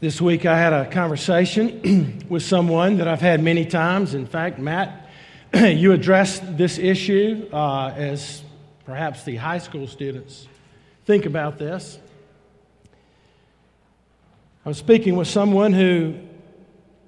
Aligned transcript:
This 0.00 0.20
week 0.20 0.46
I 0.46 0.56
had 0.56 0.72
a 0.72 0.88
conversation 0.88 2.22
with 2.28 2.44
someone 2.44 2.98
that 2.98 3.08
I've 3.08 3.20
had 3.20 3.42
many 3.42 3.64
times. 3.64 4.14
In 4.14 4.26
fact, 4.26 4.60
Matt, 4.60 5.08
you 5.52 5.90
addressed 5.90 6.56
this 6.56 6.78
issue 6.78 7.48
uh, 7.52 7.88
as 7.88 8.44
perhaps 8.84 9.24
the 9.24 9.34
high 9.34 9.58
school 9.58 9.88
students 9.88 10.46
think 11.04 11.26
about 11.26 11.58
this. 11.58 11.98
I 14.64 14.68
was 14.68 14.78
speaking 14.78 15.16
with 15.16 15.26
someone 15.26 15.72
who, 15.72 16.14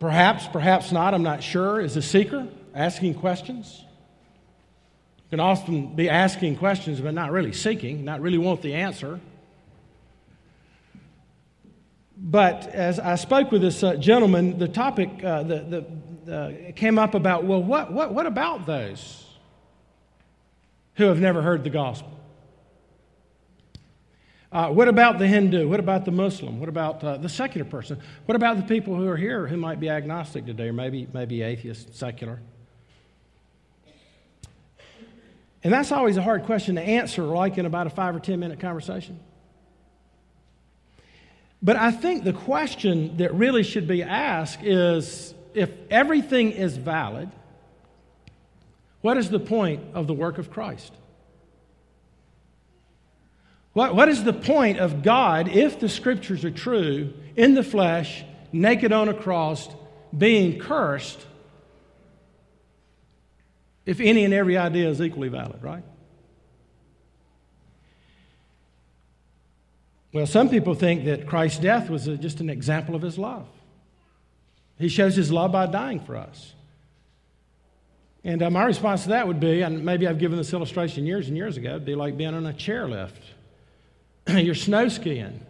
perhaps, 0.00 0.48
perhaps 0.48 0.90
not, 0.90 1.14
I'm 1.14 1.22
not 1.22 1.44
sure, 1.44 1.80
is 1.80 1.96
a 1.96 2.02
seeker, 2.02 2.48
asking 2.74 3.14
questions. 3.14 3.84
You 5.18 5.30
can 5.30 5.38
often 5.38 5.94
be 5.94 6.10
asking 6.10 6.56
questions 6.56 7.00
but 7.00 7.14
not 7.14 7.30
really 7.30 7.52
seeking, 7.52 8.04
not 8.04 8.20
really 8.20 8.38
want 8.38 8.62
the 8.62 8.74
answer. 8.74 9.20
But 12.22 12.66
as 12.66 12.98
I 12.98 13.14
spoke 13.14 13.50
with 13.50 13.62
this 13.62 13.82
uh, 13.82 13.96
gentleman, 13.96 14.58
the 14.58 14.68
topic 14.68 15.24
uh, 15.24 15.42
the, 15.42 15.86
the, 16.26 16.36
uh, 16.36 16.72
came 16.72 16.98
up 16.98 17.14
about 17.14 17.44
well, 17.44 17.62
what, 17.62 17.90
what, 17.90 18.12
what 18.12 18.26
about 18.26 18.66
those 18.66 19.26
who 20.96 21.04
have 21.04 21.18
never 21.18 21.40
heard 21.40 21.64
the 21.64 21.70
gospel? 21.70 22.12
Uh, 24.52 24.68
what 24.68 24.86
about 24.86 25.18
the 25.18 25.26
Hindu? 25.26 25.66
What 25.66 25.80
about 25.80 26.04
the 26.04 26.10
Muslim? 26.10 26.60
What 26.60 26.68
about 26.68 27.02
uh, 27.02 27.16
the 27.16 27.28
secular 27.28 27.64
person? 27.64 27.98
What 28.26 28.36
about 28.36 28.58
the 28.58 28.64
people 28.64 28.96
who 28.96 29.06
are 29.08 29.16
here 29.16 29.46
who 29.46 29.56
might 29.56 29.80
be 29.80 29.88
agnostic 29.88 30.44
today 30.44 30.68
or 30.68 30.72
maybe, 30.74 31.08
maybe 31.14 31.40
atheist, 31.40 31.96
secular? 31.96 32.40
And 35.64 35.72
that's 35.72 35.92
always 35.92 36.18
a 36.18 36.22
hard 36.22 36.44
question 36.44 36.74
to 36.74 36.82
answer, 36.82 37.22
like 37.22 37.56
in 37.56 37.64
about 37.64 37.86
a 37.86 37.90
five 37.90 38.14
or 38.14 38.20
10 38.20 38.38
minute 38.40 38.60
conversation. 38.60 39.20
But 41.62 41.76
I 41.76 41.90
think 41.90 42.24
the 42.24 42.32
question 42.32 43.18
that 43.18 43.34
really 43.34 43.62
should 43.62 43.86
be 43.86 44.02
asked 44.02 44.62
is 44.62 45.34
if 45.54 45.70
everything 45.90 46.52
is 46.52 46.76
valid, 46.76 47.30
what 49.02 49.16
is 49.16 49.30
the 49.30 49.40
point 49.40 49.82
of 49.94 50.06
the 50.06 50.14
work 50.14 50.38
of 50.38 50.50
Christ? 50.50 50.92
What, 53.72 53.94
what 53.94 54.08
is 54.08 54.24
the 54.24 54.32
point 54.32 54.78
of 54.78 55.02
God, 55.02 55.48
if 55.48 55.78
the 55.78 55.88
scriptures 55.88 56.44
are 56.44 56.50
true, 56.50 57.12
in 57.36 57.54
the 57.54 57.62
flesh, 57.62 58.24
naked 58.52 58.92
on 58.92 59.08
a 59.08 59.14
cross, 59.14 59.68
being 60.16 60.58
cursed, 60.58 61.24
if 63.86 64.00
any 64.00 64.24
and 64.24 64.34
every 64.34 64.56
idea 64.56 64.88
is 64.88 65.00
equally 65.00 65.28
valid, 65.28 65.62
right? 65.62 65.84
Well, 70.12 70.26
some 70.26 70.48
people 70.48 70.74
think 70.74 71.04
that 71.04 71.26
Christ's 71.26 71.60
death 71.60 71.88
was 71.88 72.08
a, 72.08 72.16
just 72.16 72.40
an 72.40 72.50
example 72.50 72.94
of 72.94 73.02
his 73.02 73.16
love. 73.16 73.46
He 74.78 74.88
shows 74.88 75.14
his 75.14 75.30
love 75.30 75.52
by 75.52 75.66
dying 75.66 76.00
for 76.00 76.16
us. 76.16 76.54
And 78.24 78.42
uh, 78.42 78.50
my 78.50 78.64
response 78.64 79.04
to 79.04 79.10
that 79.10 79.26
would 79.26 79.40
be, 79.40 79.62
and 79.62 79.84
maybe 79.84 80.06
I've 80.06 80.18
given 80.18 80.36
this 80.36 80.52
illustration 80.52 81.06
years 81.06 81.28
and 81.28 81.36
years 81.36 81.56
ago, 81.56 81.70
it'd 81.70 81.84
be 81.84 81.94
like 81.94 82.16
being 82.16 82.34
on 82.34 82.46
a 82.46 82.52
chairlift. 82.52 83.20
You're 84.28 84.54
snow 84.54 84.88
skiing. 84.88 85.40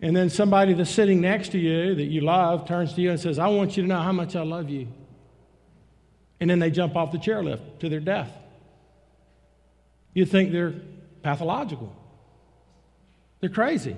And 0.00 0.14
then 0.14 0.28
somebody 0.30 0.74
that's 0.74 0.90
sitting 0.90 1.20
next 1.20 1.52
to 1.52 1.58
you 1.58 1.94
that 1.94 2.04
you 2.04 2.20
love 2.20 2.68
turns 2.68 2.92
to 2.94 3.00
you 3.00 3.10
and 3.10 3.18
says, 3.18 3.38
I 3.38 3.48
want 3.48 3.76
you 3.76 3.84
to 3.84 3.88
know 3.88 4.00
how 4.00 4.12
much 4.12 4.36
I 4.36 4.42
love 4.42 4.68
you. 4.68 4.88
And 6.40 6.50
then 6.50 6.58
they 6.58 6.70
jump 6.70 6.94
off 6.96 7.10
the 7.10 7.18
chairlift 7.18 7.78
to 7.80 7.88
their 7.88 8.00
death. 8.00 8.30
You'd 10.12 10.30
think 10.30 10.52
they're 10.52 10.74
pathological. 11.22 11.94
They're 13.44 13.50
crazy. 13.50 13.94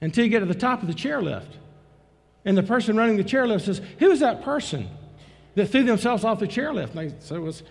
Until 0.00 0.24
you 0.24 0.30
get 0.30 0.40
to 0.40 0.46
the 0.46 0.52
top 0.52 0.82
of 0.82 0.88
the 0.88 0.94
chairlift. 0.94 1.46
And 2.44 2.58
the 2.58 2.62
person 2.64 2.96
running 2.96 3.18
the 3.18 3.22
chairlift 3.22 3.60
says, 3.60 3.80
Who 4.00 4.10
is 4.10 4.18
that 4.18 4.42
person 4.42 4.88
that 5.54 5.66
threw 5.66 5.84
themselves 5.84 6.24
off 6.24 6.40
the 6.40 6.48
chairlift? 6.48 6.96
And 6.96 6.98
they 7.12 7.20
say, 7.20 7.36
It 7.36 7.38
was, 7.38 7.62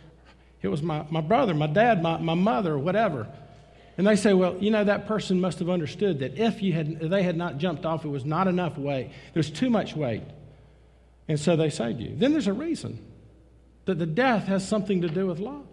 it 0.61 0.69
was 0.69 0.81
my, 0.81 1.05
my 1.09 1.19
brother, 1.19 1.53
my 1.53 1.67
dad, 1.67 2.01
my, 2.01 2.19
my 2.19 2.35
mother, 2.35 2.79
whatever. 2.79 3.27
And 3.97 4.07
they 4.07 4.15
say, 4.15 4.31
Well, 4.31 4.55
you 4.61 4.71
know, 4.71 4.85
that 4.85 5.07
person 5.07 5.41
must 5.41 5.59
have 5.59 5.69
understood 5.69 6.19
that 6.19 6.37
if, 6.37 6.63
you 6.63 6.71
had, 6.71 6.99
if 7.01 7.09
they 7.09 7.23
had 7.23 7.35
not 7.35 7.57
jumped 7.57 7.85
off, 7.85 8.05
it 8.05 8.09
was 8.09 8.23
not 8.23 8.47
enough 8.47 8.77
weight. 8.77 9.11
There's 9.33 9.51
too 9.51 9.69
much 9.69 9.93
weight. 9.93 10.23
And 11.27 11.37
so 11.37 11.57
they 11.57 11.69
saved 11.69 11.99
you. 11.99 12.15
Then 12.15 12.31
there's 12.31 12.47
a 12.47 12.53
reason 12.53 13.05
that 13.83 13.99
the 13.99 14.05
death 14.05 14.45
has 14.45 14.65
something 14.65 15.01
to 15.01 15.09
do 15.09 15.27
with 15.27 15.39
love. 15.39 15.67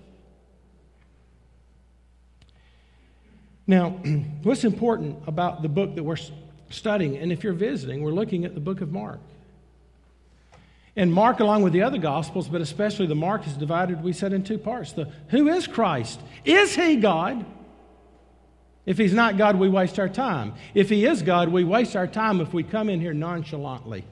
Now, 3.67 3.91
what's 4.43 4.65
important 4.65 5.23
about 5.27 5.63
the 5.63 5.69
book 5.69 5.95
that 5.95 6.03
we're 6.03 6.19
studying, 6.71 7.17
and 7.17 7.33
if 7.33 7.45
you're 7.45 7.53
visiting, 7.53 8.03
we're 8.03 8.13
looking 8.13 8.45
at 8.45 8.55
the 8.55 8.61
book 8.61 8.81
of 8.81 8.93
Mark. 8.93 9.21
And 10.95 11.13
Mark, 11.13 11.41
along 11.41 11.63
with 11.63 11.75
the 11.75 11.83
other 11.83 11.99
Gospels, 11.99 12.49
but 12.49 12.63
especially 12.63 13.07
the 13.07 13.15
Mark, 13.15 13.47
is 13.47 13.53
divided, 13.53 14.03
we 14.03 14.15
said, 14.15 14.33
in 14.33 14.43
two 14.43 14.57
parts. 14.57 14.93
The 14.93 15.11
who 15.29 15.49
is 15.49 15.67
Christ? 15.67 16.21
Is 16.45 16.75
he 16.75 16.97
God? 16.97 17.45
If 18.87 18.97
he's 18.97 19.13
not 19.13 19.37
God, 19.37 19.57
we 19.57 19.69
waste 19.69 19.99
our 19.99 20.09
time. 20.09 20.55
If 20.73 20.89
he 20.89 21.05
is 21.05 21.21
God, 21.23 21.49
we 21.49 21.65
waste 21.65 21.97
our 21.97 22.07
time 22.07 22.41
if 22.41 22.55
we 22.55 22.63
come 22.63 22.89
in 22.89 23.01
here 23.01 23.13
nonchalantly. 23.13 24.05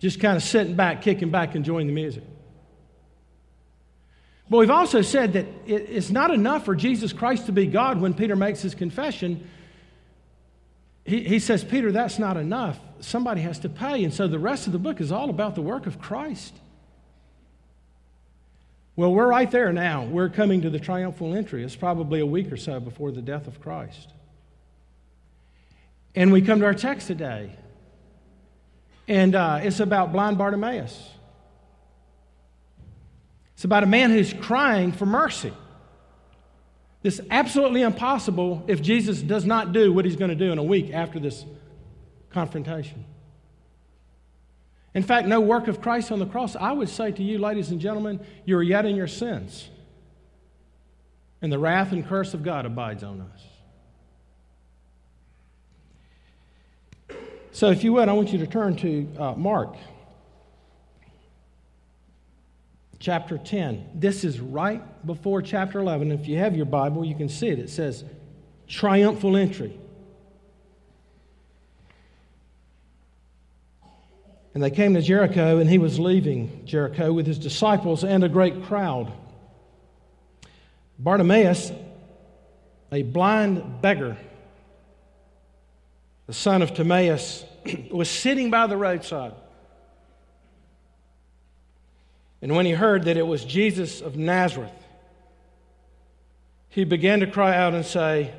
Just 0.00 0.20
kind 0.20 0.36
of 0.36 0.42
sitting 0.42 0.74
back, 0.74 1.02
kicking 1.02 1.30
back, 1.30 1.54
enjoying 1.54 1.86
the 1.86 1.92
music. 1.92 2.24
But 4.48 4.58
we've 4.58 4.70
also 4.70 5.02
said 5.02 5.32
that 5.32 5.46
it's 5.66 6.10
not 6.10 6.30
enough 6.30 6.64
for 6.64 6.76
Jesus 6.76 7.12
Christ 7.12 7.46
to 7.46 7.52
be 7.52 7.66
God 7.66 8.00
when 8.00 8.14
Peter 8.14 8.36
makes 8.36 8.62
his 8.62 8.74
confession. 8.74 9.48
He, 11.04 11.24
he 11.24 11.38
says, 11.40 11.64
Peter, 11.64 11.90
that's 11.90 12.18
not 12.18 12.36
enough. 12.36 12.78
Somebody 13.00 13.40
has 13.40 13.58
to 13.60 13.68
pay. 13.68 14.04
And 14.04 14.14
so 14.14 14.28
the 14.28 14.38
rest 14.38 14.66
of 14.66 14.72
the 14.72 14.78
book 14.78 15.00
is 15.00 15.10
all 15.10 15.30
about 15.30 15.56
the 15.56 15.62
work 15.62 15.86
of 15.86 16.00
Christ. 16.00 16.54
Well, 18.94 19.12
we're 19.12 19.28
right 19.28 19.50
there 19.50 19.72
now. 19.72 20.04
We're 20.04 20.30
coming 20.30 20.62
to 20.62 20.70
the 20.70 20.80
triumphal 20.80 21.34
entry. 21.34 21.64
It's 21.64 21.76
probably 21.76 22.20
a 22.20 22.26
week 22.26 22.50
or 22.50 22.56
so 22.56 22.80
before 22.80 23.10
the 23.10 23.22
death 23.22 23.46
of 23.46 23.60
Christ. 23.60 24.12
And 26.14 26.32
we 26.32 26.40
come 26.40 26.60
to 26.60 26.66
our 26.66 26.74
text 26.74 27.08
today. 27.08 27.50
And 29.08 29.34
uh, 29.34 29.60
it's 29.62 29.80
about 29.80 30.12
blind 30.12 30.38
Bartimaeus. 30.38 31.10
It's 33.56 33.64
about 33.64 33.84
a 33.84 33.86
man 33.86 34.10
who's 34.10 34.34
crying 34.34 34.92
for 34.92 35.06
mercy. 35.06 35.50
This 37.00 37.20
is 37.20 37.26
absolutely 37.30 37.80
impossible 37.80 38.62
if 38.66 38.82
Jesus 38.82 39.22
does 39.22 39.46
not 39.46 39.72
do 39.72 39.94
what 39.94 40.04
he's 40.04 40.16
going 40.16 40.28
to 40.28 40.36
do 40.36 40.52
in 40.52 40.58
a 40.58 40.62
week 40.62 40.92
after 40.92 41.18
this 41.18 41.46
confrontation. 42.28 43.06
In 44.92 45.02
fact, 45.02 45.26
no 45.26 45.40
work 45.40 45.68
of 45.68 45.80
Christ 45.80 46.12
on 46.12 46.18
the 46.18 46.26
cross, 46.26 46.54
I 46.54 46.72
would 46.72 46.90
say 46.90 47.12
to 47.12 47.22
you, 47.22 47.38
ladies 47.38 47.70
and 47.70 47.80
gentlemen, 47.80 48.20
you 48.44 48.58
are 48.58 48.62
yet 48.62 48.84
in 48.84 48.94
your 48.94 49.06
sins. 49.06 49.70
And 51.40 51.50
the 51.50 51.58
wrath 51.58 51.92
and 51.92 52.06
curse 52.06 52.34
of 52.34 52.42
God 52.42 52.66
abides 52.66 53.02
on 53.02 53.22
us. 53.22 53.40
So, 57.52 57.70
if 57.70 57.84
you 57.84 57.94
would, 57.94 58.10
I 58.10 58.12
want 58.12 58.34
you 58.34 58.38
to 58.40 58.46
turn 58.46 58.76
to 58.76 59.08
uh, 59.18 59.32
Mark 59.32 59.76
chapter 62.98 63.38
10. 63.38 63.90
This 63.94 64.24
is 64.24 64.40
right 64.40 65.06
before 65.06 65.42
chapter 65.42 65.78
11. 65.78 66.12
If 66.12 66.26
you 66.26 66.38
have 66.38 66.56
your 66.56 66.66
Bible, 66.66 67.04
you 67.04 67.14
can 67.14 67.28
see 67.28 67.48
it. 67.48 67.58
It 67.58 67.70
says, 67.70 68.04
triumphal 68.68 69.36
entry. 69.36 69.78
And 74.54 74.62
they 74.62 74.70
came 74.70 74.94
to 74.94 75.02
Jericho, 75.02 75.58
and 75.58 75.68
he 75.68 75.76
was 75.76 75.98
leaving 75.98 76.64
Jericho 76.64 77.12
with 77.12 77.26
his 77.26 77.38
disciples 77.38 78.04
and 78.04 78.24
a 78.24 78.28
great 78.28 78.64
crowd. 78.64 79.12
Bartimaeus, 80.98 81.72
a 82.90 83.02
blind 83.02 83.82
beggar, 83.82 84.16
the 86.26 86.32
son 86.32 86.62
of 86.62 86.72
Timaeus, 86.72 87.44
was 87.90 88.08
sitting 88.08 88.50
by 88.50 88.66
the 88.66 88.78
roadside. 88.78 89.34
And 92.42 92.54
when 92.54 92.66
he 92.66 92.72
heard 92.72 93.04
that 93.04 93.16
it 93.16 93.26
was 93.26 93.44
Jesus 93.44 94.00
of 94.00 94.16
Nazareth, 94.16 94.70
he 96.68 96.84
began 96.84 97.20
to 97.20 97.26
cry 97.26 97.56
out 97.56 97.74
and 97.74 97.84
say, 97.84 98.34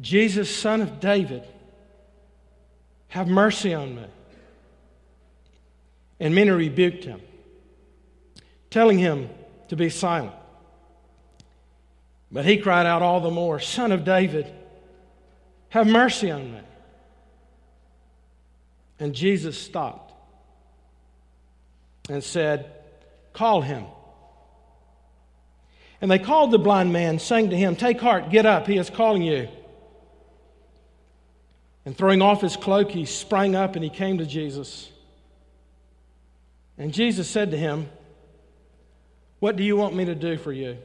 Jesus, 0.00 0.54
son 0.54 0.80
of 0.80 0.98
David, 1.00 1.44
have 3.08 3.28
mercy 3.28 3.74
on 3.74 3.94
me. 3.94 4.06
And 6.18 6.34
many 6.34 6.50
rebuked 6.50 7.04
him, 7.04 7.20
telling 8.70 8.98
him 8.98 9.28
to 9.68 9.76
be 9.76 9.90
silent. 9.90 10.34
But 12.32 12.44
he 12.44 12.56
cried 12.56 12.86
out 12.86 13.02
all 13.02 13.20
the 13.20 13.30
more, 13.30 13.60
Son 13.60 13.92
of 13.92 14.04
David, 14.04 14.52
have 15.68 15.86
mercy 15.86 16.30
on 16.30 16.52
me. 16.52 16.60
And 18.98 19.14
Jesus 19.14 19.56
stopped 19.56 20.03
and 22.08 22.22
said, 22.22 22.70
Call 23.32 23.62
him. 23.62 23.84
And 26.00 26.10
they 26.10 26.18
called 26.18 26.50
the 26.50 26.58
blind 26.58 26.92
man, 26.92 27.18
saying 27.18 27.50
to 27.50 27.56
him, 27.56 27.76
Take 27.76 28.00
heart, 28.00 28.30
get 28.30 28.46
up, 28.46 28.66
he 28.66 28.76
is 28.76 28.90
calling 28.90 29.22
you. 29.22 29.48
And 31.86 31.96
throwing 31.96 32.22
off 32.22 32.40
his 32.40 32.56
cloak, 32.56 32.90
he 32.90 33.04
sprang 33.04 33.54
up 33.54 33.74
and 33.74 33.84
he 33.84 33.90
came 33.90 34.18
to 34.18 34.26
Jesus. 34.26 34.90
And 36.78 36.92
Jesus 36.92 37.28
said 37.28 37.50
to 37.50 37.56
him, 37.56 37.88
What 39.38 39.56
do 39.56 39.62
you 39.62 39.76
want 39.76 39.94
me 39.94 40.06
to 40.06 40.14
do 40.14 40.36
for 40.36 40.52
you? 40.52 40.78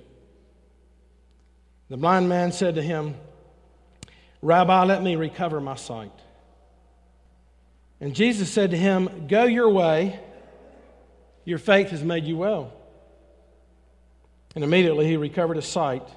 The 1.89 1.97
blind 1.97 2.29
man 2.29 2.51
said 2.51 2.75
to 2.75 2.81
him, 2.81 3.15
Rabbi, 4.41 4.83
let 4.85 5.01
me 5.01 5.15
recover 5.15 5.59
my 5.59 5.75
sight. 5.75 6.11
And 7.99 8.15
Jesus 8.15 8.49
said 8.49 8.71
to 8.71 8.77
him, 8.77 9.27
Go 9.27 9.45
your 9.45 9.69
way, 9.69 10.19
your 11.49 11.57
faith 11.57 11.89
has 11.89 12.03
made 12.03 12.25
you 12.25 12.37
well. 12.37 12.71
And 14.53 14.63
immediately 14.63 15.07
he 15.07 15.17
recovered 15.17 15.55
his 15.55 15.65
sight 15.65 16.07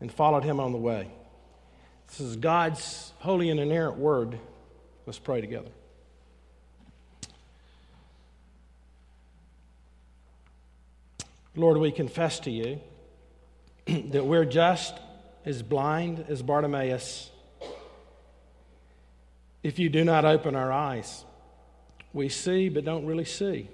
and 0.00 0.10
followed 0.12 0.44
him 0.44 0.60
on 0.60 0.70
the 0.70 0.78
way. 0.78 1.10
This 2.06 2.20
is 2.20 2.36
God's 2.36 3.12
holy 3.18 3.50
and 3.50 3.58
inerrant 3.58 3.96
word. 3.96 4.38
Let's 5.04 5.18
pray 5.18 5.40
together. 5.40 5.70
Lord, 11.56 11.78
we 11.78 11.90
confess 11.90 12.38
to 12.40 12.52
you 12.52 12.80
that 13.86 14.24
we're 14.24 14.44
just 14.44 14.94
as 15.44 15.60
blind 15.60 16.24
as 16.28 16.40
Bartimaeus 16.40 17.32
if 19.64 19.80
you 19.80 19.88
do 19.88 20.04
not 20.04 20.24
open 20.24 20.54
our 20.54 20.70
eyes. 20.70 21.24
We 22.12 22.28
see 22.28 22.68
but 22.68 22.84
don't 22.84 23.06
really 23.06 23.24
see. 23.24 23.70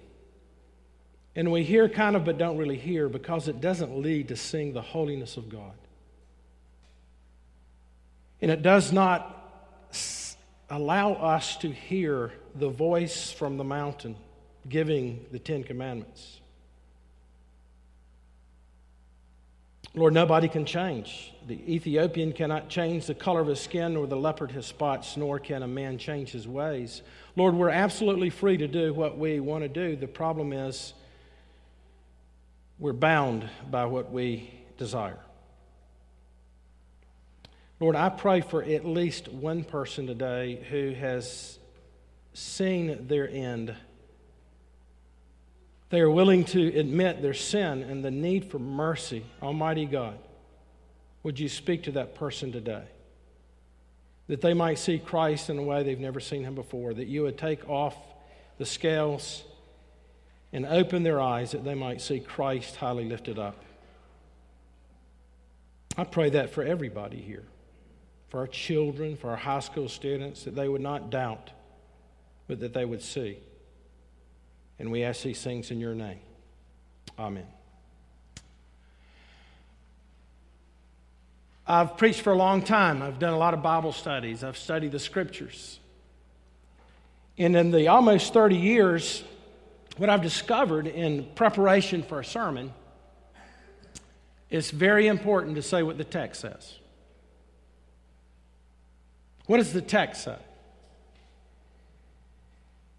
And 1.36 1.52
we 1.52 1.62
hear 1.62 1.88
kind 1.88 2.16
of 2.16 2.24
but 2.24 2.38
don't 2.38 2.56
really 2.56 2.78
hear 2.78 3.08
because 3.08 3.48
it 3.48 3.60
doesn't 3.60 3.96
lead 3.96 4.28
to 4.28 4.36
seeing 4.36 4.72
the 4.72 4.82
holiness 4.82 5.36
of 5.36 5.48
God. 5.48 5.74
And 8.42 8.50
it 8.50 8.62
does 8.62 8.92
not 8.92 9.36
allow 10.68 11.12
us 11.12 11.56
to 11.58 11.70
hear 11.70 12.32
the 12.54 12.68
voice 12.68 13.30
from 13.32 13.56
the 13.56 13.64
mountain 13.64 14.16
giving 14.68 15.24
the 15.30 15.38
Ten 15.38 15.64
Commandments. 15.64 16.40
Lord, 19.94 20.14
nobody 20.14 20.46
can 20.46 20.64
change. 20.64 21.32
The 21.48 21.74
Ethiopian 21.74 22.32
cannot 22.32 22.68
change 22.68 23.06
the 23.06 23.14
color 23.14 23.40
of 23.40 23.48
his 23.48 23.60
skin, 23.60 23.94
nor 23.94 24.06
the 24.06 24.16
leopard 24.16 24.52
his 24.52 24.66
spots, 24.66 25.16
nor 25.16 25.40
can 25.40 25.64
a 25.64 25.68
man 25.68 25.98
change 25.98 26.30
his 26.30 26.46
ways. 26.46 27.02
Lord, 27.34 27.54
we're 27.54 27.70
absolutely 27.70 28.30
free 28.30 28.56
to 28.58 28.68
do 28.68 28.94
what 28.94 29.18
we 29.18 29.40
want 29.40 29.64
to 29.64 29.68
do. 29.68 29.96
The 29.96 30.06
problem 30.06 30.52
is 30.52 30.94
we're 32.80 32.92
bound 32.92 33.48
by 33.70 33.84
what 33.84 34.10
we 34.10 34.50
desire. 34.76 35.20
Lord, 37.78 37.94
I 37.94 38.08
pray 38.08 38.40
for 38.40 38.62
at 38.62 38.84
least 38.84 39.28
one 39.28 39.62
person 39.62 40.08
today 40.08 40.66
who 40.70 40.90
has 40.94 41.58
seen 42.34 43.06
their 43.06 43.28
end 43.28 43.76
they 45.90 46.00
are 46.00 46.10
willing 46.10 46.44
to 46.46 46.78
admit 46.78 47.20
their 47.20 47.34
sin 47.34 47.82
and 47.82 48.04
the 48.04 48.12
need 48.12 48.44
for 48.44 48.60
mercy. 48.60 49.24
Almighty 49.42 49.86
God, 49.86 50.18
would 51.24 51.38
you 51.38 51.48
speak 51.48 51.82
to 51.84 51.92
that 51.92 52.14
person 52.14 52.52
today? 52.52 52.84
That 54.28 54.40
they 54.40 54.54
might 54.54 54.78
see 54.78 55.00
Christ 55.00 55.50
in 55.50 55.58
a 55.58 55.62
way 55.62 55.82
they've 55.82 55.98
never 55.98 56.20
seen 56.20 56.44
him 56.44 56.54
before, 56.54 56.94
that 56.94 57.08
you 57.08 57.24
would 57.24 57.36
take 57.36 57.68
off 57.68 57.96
the 58.58 58.64
scales 58.64 59.42
and 60.52 60.66
open 60.66 61.02
their 61.02 61.20
eyes 61.20 61.52
that 61.52 61.64
they 61.64 61.74
might 61.74 62.00
see 62.00 62.20
Christ 62.20 62.76
highly 62.76 63.04
lifted 63.04 63.38
up. 63.38 63.56
I 65.96 66.04
pray 66.04 66.30
that 66.30 66.50
for 66.50 66.62
everybody 66.62 67.20
here, 67.20 67.44
for 68.28 68.40
our 68.40 68.46
children, 68.46 69.16
for 69.16 69.30
our 69.30 69.36
high 69.36 69.60
school 69.60 69.88
students, 69.88 70.44
that 70.44 70.54
they 70.54 70.68
would 70.68 70.80
not 70.80 71.10
doubt, 71.10 71.50
but 72.48 72.60
that 72.60 72.72
they 72.72 72.84
would 72.84 73.02
see. 73.02 73.38
And 74.78 74.90
we 74.90 75.02
ask 75.04 75.22
these 75.22 75.42
things 75.42 75.70
in 75.70 75.78
your 75.78 75.94
name. 75.94 76.20
Amen. 77.18 77.46
I've 81.66 81.96
preached 81.96 82.22
for 82.22 82.32
a 82.32 82.36
long 82.36 82.62
time. 82.62 83.02
I've 83.02 83.18
done 83.18 83.32
a 83.32 83.38
lot 83.38 83.54
of 83.54 83.62
Bible 83.62 83.92
studies. 83.92 84.42
I've 84.42 84.58
studied 84.58 84.90
the 84.90 84.98
scriptures. 84.98 85.78
And 87.38 87.54
in 87.54 87.70
the 87.70 87.88
almost 87.88 88.32
30 88.32 88.56
years, 88.56 89.22
what 90.00 90.08
I've 90.08 90.22
discovered 90.22 90.86
in 90.86 91.26
preparation 91.34 92.02
for 92.02 92.20
a 92.20 92.24
sermon, 92.24 92.72
it's 94.48 94.70
very 94.70 95.08
important 95.08 95.56
to 95.56 95.62
say 95.62 95.82
what 95.82 95.98
the 95.98 96.04
text 96.04 96.40
says. 96.40 96.78
What 99.44 99.58
does 99.58 99.74
the 99.74 99.82
text 99.82 100.24
say? 100.24 100.38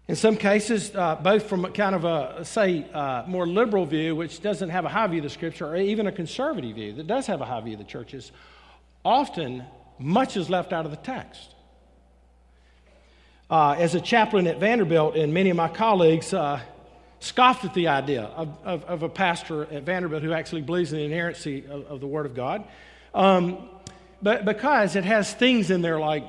In 0.06 0.14
some 0.14 0.36
cases, 0.36 0.94
uh, 0.94 1.16
both 1.16 1.48
from 1.48 1.64
a 1.64 1.70
kind 1.72 1.96
of 1.96 2.04
a, 2.04 2.44
say, 2.44 2.86
uh, 2.94 3.24
more 3.26 3.48
liberal 3.48 3.84
view, 3.84 4.14
which 4.14 4.40
doesn't 4.40 4.68
have 4.68 4.84
a 4.84 4.88
high 4.88 5.08
view 5.08 5.18
of 5.18 5.24
the 5.24 5.30
scripture, 5.30 5.66
or 5.66 5.76
even 5.76 6.06
a 6.06 6.12
conservative 6.12 6.76
view 6.76 6.92
that 6.92 7.08
does 7.08 7.26
have 7.26 7.40
a 7.40 7.44
high 7.44 7.60
view 7.62 7.72
of 7.72 7.80
the 7.80 7.84
churches, 7.84 8.30
often 9.04 9.64
much 9.98 10.36
is 10.36 10.48
left 10.48 10.72
out 10.72 10.84
of 10.84 10.92
the 10.92 10.98
text. 10.98 11.56
Uh, 13.50 13.72
as 13.76 13.96
a 13.96 14.00
chaplain 14.00 14.46
at 14.46 14.60
Vanderbilt, 14.60 15.16
and 15.16 15.34
many 15.34 15.50
of 15.50 15.56
my 15.56 15.68
colleagues 15.68 16.32
uh, 16.32 16.60
scoffed 17.22 17.64
at 17.64 17.74
the 17.74 17.88
idea 17.88 18.24
of, 18.24 18.56
of, 18.64 18.84
of, 18.84 19.02
a 19.02 19.08
pastor 19.08 19.64
at 19.72 19.84
Vanderbilt 19.84 20.22
who 20.22 20.32
actually 20.32 20.62
believes 20.62 20.92
in 20.92 20.98
the 20.98 21.04
inerrancy 21.04 21.64
of, 21.66 21.84
of 21.86 22.00
the 22.00 22.06
Word 22.06 22.26
of 22.26 22.34
God. 22.34 22.64
Um, 23.14 23.68
but 24.20 24.44
because 24.44 24.96
it 24.96 25.04
has 25.04 25.32
things 25.32 25.70
in 25.70 25.82
there 25.82 25.98
like 25.98 26.24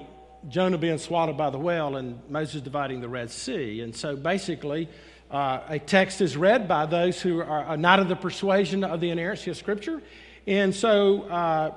Jonah 0.48 0.78
being 0.78 0.98
swallowed 0.98 1.38
by 1.38 1.50
the 1.50 1.60
whale 1.60 1.96
and 1.96 2.20
Moses 2.30 2.62
dividing 2.62 3.02
the 3.02 3.10
Red 3.10 3.32
Sea. 3.32 3.82
And 3.82 3.96
so 3.96 4.16
basically, 4.16 4.90
uh, 5.32 5.62
a 5.68 5.80
text 5.80 6.22
is 6.22 6.36
read 6.36 6.68
by 6.68 6.86
those 6.86 7.22
who 7.22 7.42
are 7.42 7.78
not 7.78 8.00
of 8.00 8.08
the 8.08 8.16
persuasion 8.16 8.84
of 8.84 9.00
the 9.00 9.10
inerrancy 9.10 9.52
of 9.52 9.58
Scripture. 9.58 10.02
And 10.46 10.76
so 10.76 11.24
uh, 11.24 11.74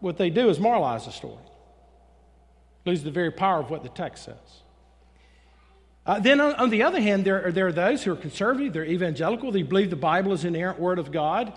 what 0.00 0.16
they 0.16 0.30
do 0.30 0.48
is 0.48 0.60
moralize 0.60 1.06
the 1.06 1.12
story, 1.12 1.42
lose 2.84 3.02
the 3.02 3.10
very 3.10 3.32
power 3.32 3.60
of 3.60 3.70
what 3.70 3.82
the 3.82 3.88
text 3.88 4.24
says. 4.24 4.62
Uh, 6.06 6.20
then, 6.20 6.40
on, 6.40 6.54
on, 6.54 6.70
the 6.70 6.84
other 6.84 7.00
hand, 7.00 7.24
there 7.24 7.46
are, 7.46 7.52
there 7.52 7.66
are 7.66 7.72
those 7.72 8.04
who 8.04 8.12
are 8.12 8.16
conservative, 8.16 8.72
they're 8.72 8.84
evangelical, 8.84 9.50
they 9.50 9.62
believe 9.62 9.90
the 9.90 9.96
Bible 9.96 10.32
is 10.32 10.44
an 10.44 10.54
inerrant 10.54 10.78
word 10.78 11.00
of 11.00 11.10
God, 11.10 11.52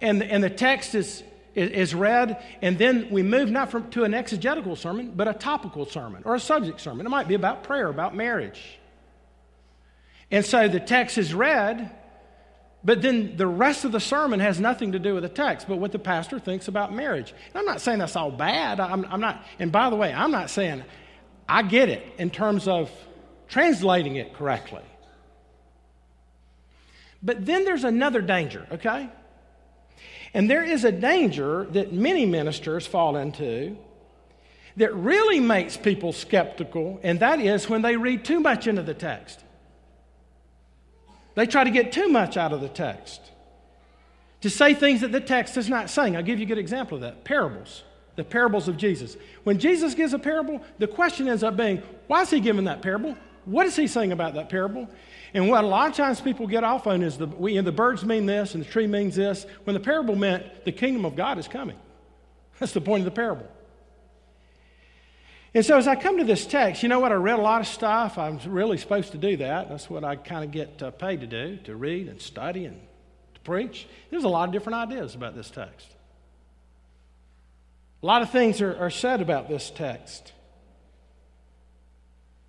and, 0.00 0.22
and 0.22 0.42
the 0.42 0.50
text 0.50 0.94
is 0.94 1.22
is 1.54 1.94
read, 1.94 2.42
and 2.62 2.78
then 2.78 3.08
we 3.10 3.22
move 3.22 3.50
not 3.50 3.70
from, 3.70 3.90
to 3.90 4.04
an 4.04 4.14
exegetical 4.14 4.76
sermon, 4.76 5.12
but 5.14 5.28
a 5.28 5.34
topical 5.34 5.84
sermon 5.84 6.22
or 6.24 6.34
a 6.34 6.40
subject 6.40 6.80
sermon. 6.80 7.04
It 7.04 7.10
might 7.10 7.28
be 7.28 7.34
about 7.34 7.62
prayer, 7.64 7.88
about 7.88 8.14
marriage. 8.14 8.78
And 10.30 10.44
so 10.44 10.68
the 10.68 10.80
text 10.80 11.18
is 11.18 11.34
read, 11.34 11.94
but 12.82 13.02
then 13.02 13.36
the 13.36 13.46
rest 13.46 13.84
of 13.84 13.92
the 13.92 14.00
sermon 14.00 14.40
has 14.40 14.58
nothing 14.58 14.92
to 14.92 14.98
do 14.98 15.14
with 15.14 15.24
the 15.24 15.28
text, 15.28 15.68
but 15.68 15.76
what 15.76 15.92
the 15.92 15.98
pastor 15.98 16.38
thinks 16.38 16.68
about 16.68 16.92
marriage. 16.92 17.34
And 17.48 17.58
I'm 17.58 17.66
not 17.66 17.80
saying 17.80 17.98
that's 17.98 18.16
all 18.16 18.30
bad. 18.30 18.80
I'm, 18.80 19.04
I'm 19.04 19.20
not, 19.20 19.44
and 19.58 19.70
by 19.70 19.90
the 19.90 19.96
way, 19.96 20.12
I'm 20.12 20.30
not 20.30 20.48
saying 20.48 20.82
I 21.48 21.62
get 21.62 21.90
it 21.90 22.02
in 22.16 22.30
terms 22.30 22.66
of 22.66 22.90
translating 23.52 24.16
it 24.16 24.32
correctly. 24.32 24.82
But 27.22 27.44
then 27.44 27.66
there's 27.66 27.84
another 27.84 28.22
danger, 28.22 28.66
okay? 28.72 29.10
And 30.32 30.50
there 30.50 30.64
is 30.64 30.84
a 30.84 30.90
danger 30.90 31.66
that 31.72 31.92
many 31.92 32.24
ministers 32.24 32.86
fall 32.86 33.14
into 33.14 33.76
that 34.78 34.94
really 34.94 35.38
makes 35.38 35.76
people 35.76 36.14
skeptical, 36.14 36.98
and 37.02 37.20
that 37.20 37.40
is 37.40 37.68
when 37.68 37.82
they 37.82 37.94
read 37.98 38.24
too 38.24 38.40
much 38.40 38.66
into 38.66 38.82
the 38.82 38.94
text. 38.94 39.44
They 41.34 41.46
try 41.46 41.62
to 41.62 41.70
get 41.70 41.92
too 41.92 42.08
much 42.08 42.38
out 42.38 42.54
of 42.54 42.62
the 42.62 42.70
text, 42.70 43.20
to 44.40 44.48
say 44.48 44.72
things 44.72 45.02
that 45.02 45.12
the 45.12 45.20
text 45.20 45.58
is 45.58 45.68
not 45.68 45.90
saying. 45.90 46.16
I'll 46.16 46.22
give 46.22 46.38
you 46.38 46.46
a 46.46 46.48
good 46.48 46.56
example 46.56 46.96
of 46.96 47.02
that 47.02 47.22
parables, 47.22 47.82
the 48.16 48.24
parables 48.24 48.66
of 48.66 48.78
Jesus. 48.78 49.18
When 49.44 49.58
Jesus 49.58 49.92
gives 49.92 50.14
a 50.14 50.18
parable, 50.18 50.62
the 50.78 50.88
question 50.88 51.28
ends 51.28 51.42
up 51.42 51.54
being, 51.54 51.82
why 52.06 52.22
is 52.22 52.30
he 52.30 52.40
giving 52.40 52.64
that 52.64 52.80
parable? 52.80 53.14
What 53.44 53.66
is 53.66 53.76
he 53.76 53.86
saying 53.86 54.12
about 54.12 54.34
that 54.34 54.48
parable? 54.48 54.88
And 55.34 55.48
what 55.48 55.64
a 55.64 55.66
lot 55.66 55.90
of 55.90 55.96
times 55.96 56.20
people 56.20 56.46
get 56.46 56.62
off 56.62 56.86
on 56.86 57.02
is 57.02 57.18
the, 57.18 57.26
we, 57.26 57.58
the 57.58 57.72
birds 57.72 58.04
mean 58.04 58.26
this 58.26 58.54
and 58.54 58.64
the 58.64 58.68
tree 58.68 58.86
means 58.86 59.16
this, 59.16 59.46
when 59.64 59.74
the 59.74 59.80
parable 59.80 60.14
meant 60.14 60.64
the 60.64 60.72
kingdom 60.72 61.04
of 61.04 61.16
God 61.16 61.38
is 61.38 61.48
coming. 61.48 61.78
That's 62.58 62.72
the 62.72 62.80
point 62.80 63.00
of 63.00 63.04
the 63.06 63.10
parable. 63.10 63.48
And 65.54 65.64
so 65.64 65.76
as 65.76 65.86
I 65.86 65.96
come 65.96 66.18
to 66.18 66.24
this 66.24 66.46
text, 66.46 66.82
you 66.82 66.88
know 66.88 67.00
what? 67.00 67.12
I 67.12 67.16
read 67.16 67.38
a 67.38 67.42
lot 67.42 67.60
of 67.60 67.66
stuff. 67.66 68.16
I'm 68.16 68.38
really 68.46 68.78
supposed 68.78 69.12
to 69.12 69.18
do 69.18 69.36
that. 69.38 69.68
That's 69.68 69.90
what 69.90 70.02
I 70.02 70.16
kind 70.16 70.44
of 70.44 70.50
get 70.50 70.82
uh, 70.82 70.90
paid 70.90 71.20
to 71.20 71.26
do, 71.26 71.58
to 71.64 71.76
read 71.76 72.08
and 72.08 72.20
study 72.20 72.64
and 72.64 72.80
to 73.34 73.40
preach. 73.40 73.86
There's 74.10 74.24
a 74.24 74.28
lot 74.28 74.48
of 74.48 74.52
different 74.52 74.76
ideas 74.76 75.14
about 75.14 75.34
this 75.34 75.50
text. 75.50 75.88
A 78.02 78.06
lot 78.06 78.22
of 78.22 78.30
things 78.30 78.60
are, 78.62 78.76
are 78.78 78.90
said 78.90 79.20
about 79.20 79.48
this 79.48 79.70
text. 79.70 80.32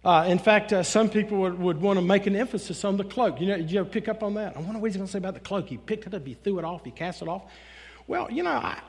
Uh, 0.04 0.26
in 0.28 0.38
fact, 0.38 0.74
uh, 0.74 0.84
some 0.84 1.10
people 1.10 1.38
would, 1.38 1.58
would 1.58 1.82
want 1.82 1.98
to 1.98 2.04
make 2.04 2.28
an 2.28 2.36
emphasis 2.36 2.84
on 2.84 2.98
the 2.98 3.06
cloak. 3.06 3.40
You 3.40 3.48
know, 3.48 3.58
did 3.58 3.72
you 3.72 3.80
ever 3.80 3.90
pick 3.90 4.10
up 4.10 4.22
on 4.22 4.34
that? 4.34 4.58
I 4.58 4.60
wonder 4.60 4.80
what 4.80 4.88
he's 4.88 4.98
going 4.98 5.08
to 5.08 5.12
say 5.12 5.18
about 5.18 5.34
the 5.34 5.40
cloak. 5.40 5.70
He 5.70 5.78
picked 5.78 6.08
it 6.08 6.14
up, 6.14 6.28
he 6.28 6.34
threw 6.34 6.60
it 6.60 6.66
off, 6.66 6.84
he 6.84 6.92
cast 6.92 7.22
it 7.22 7.30
off. 7.30 7.44
Well, 8.06 8.30
you 8.30 8.44
know, 8.44 8.52
I, 8.52 8.82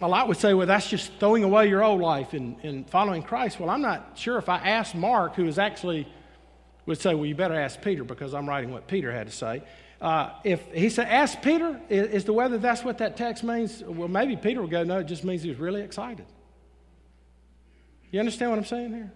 a 0.00 0.08
lot 0.08 0.26
would 0.26 0.36
say, 0.36 0.54
well, 0.54 0.66
that's 0.66 0.88
just 0.88 1.12
throwing 1.20 1.44
away 1.44 1.68
your 1.68 1.84
old 1.84 2.00
life 2.00 2.32
and, 2.32 2.56
and 2.64 2.90
following 2.90 3.22
Christ. 3.22 3.60
Well, 3.60 3.70
I'm 3.70 3.82
not 3.82 4.12
sure 4.16 4.36
if 4.38 4.48
I 4.48 4.58
asked 4.58 4.96
Mark, 4.96 5.36
who 5.36 5.46
is 5.46 5.58
actually, 5.58 6.08
would 6.86 7.00
say, 7.00 7.14
well, 7.14 7.26
you 7.26 7.36
better 7.36 7.58
ask 7.58 7.80
Peter 7.80 8.02
because 8.02 8.34
I'm 8.34 8.48
writing 8.48 8.72
what 8.72 8.88
Peter 8.88 9.12
had 9.12 9.28
to 9.28 9.32
say. 9.32 9.62
Uh, 10.00 10.30
if 10.44 10.64
he 10.72 10.90
said, 10.90 11.08
ask 11.08 11.40
Peter 11.42 11.80
is 11.88 12.24
to 12.24 12.32
whether 12.32 12.58
that's 12.58 12.84
what 12.84 12.98
that 12.98 13.16
text 13.16 13.42
means, 13.44 13.82
well, 13.84 14.08
maybe 14.08 14.36
Peter 14.36 14.60
would 14.60 14.70
go, 14.70 14.84
no, 14.84 14.98
it 14.98 15.04
just 15.04 15.24
means 15.24 15.42
he 15.42 15.48
was 15.50 15.58
really 15.58 15.82
excited. 15.82 16.26
You 18.10 18.20
understand 18.20 18.50
what 18.50 18.58
I'm 18.58 18.64
saying 18.64 18.92
here? 18.92 19.12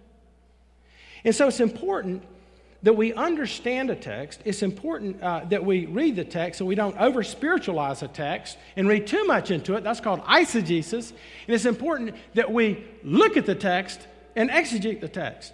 And 1.23 1.33
so 1.33 1.47
it's 1.47 1.59
important 1.59 2.23
that 2.83 2.97
we 2.97 3.13
understand 3.13 3.89
a 3.89 3.95
text. 3.95 4.41
It's 4.43 4.61
important 4.61 5.23
uh, 5.23 5.45
that 5.49 5.65
we 5.65 5.85
read 5.85 6.17
the 6.17 6.25
text 6.25 6.59
and 6.59 6.67
we 6.67 6.75
don't 6.75 6.97
over 6.99 7.23
spiritualize 7.23 8.03
a 8.03 8.09
text 8.09 8.57
and 8.75 8.87
read 8.87 9.07
too 9.07 9.23
much 9.23 9.51
into 9.51 9.75
it. 9.75 9.83
That's 9.83 10.01
called 10.01 10.21
eisegesis. 10.25 11.11
And 11.47 11.55
it's 11.55 11.65
important 11.65 12.15
that 12.33 12.51
we 12.51 12.83
look 13.03 13.37
at 13.37 13.45
the 13.45 13.55
text 13.55 14.05
and 14.35 14.49
exegete 14.49 14.99
the 14.99 15.07
text. 15.07 15.53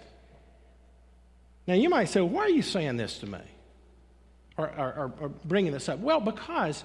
Now, 1.68 1.74
you 1.74 1.88
might 1.88 2.06
say, 2.06 2.20
why 2.20 2.42
are 2.42 2.48
you 2.48 2.62
saying 2.62 2.96
this 2.96 3.18
to 3.18 3.26
me? 3.26 3.38
Or, 4.56 4.66
or, 4.66 5.12
or 5.20 5.28
bringing 5.28 5.72
this 5.72 5.88
up? 5.88 6.00
Well, 6.00 6.20
because 6.20 6.82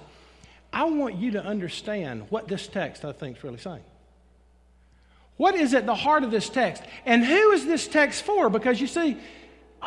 I 0.72 0.84
want 0.84 1.16
you 1.16 1.32
to 1.32 1.44
understand 1.44 2.26
what 2.30 2.46
this 2.46 2.68
text 2.68 3.04
I 3.04 3.10
think 3.10 3.38
is 3.38 3.44
really 3.44 3.58
saying. 3.58 3.82
What 5.36 5.54
is 5.54 5.74
at 5.74 5.86
the 5.86 5.94
heart 5.94 6.24
of 6.24 6.30
this 6.30 6.48
text? 6.48 6.82
And 7.04 7.24
who 7.24 7.50
is 7.52 7.66
this 7.66 7.86
text 7.86 8.22
for? 8.22 8.48
Because 8.48 8.80
you 8.80 8.86
see, 8.86 9.18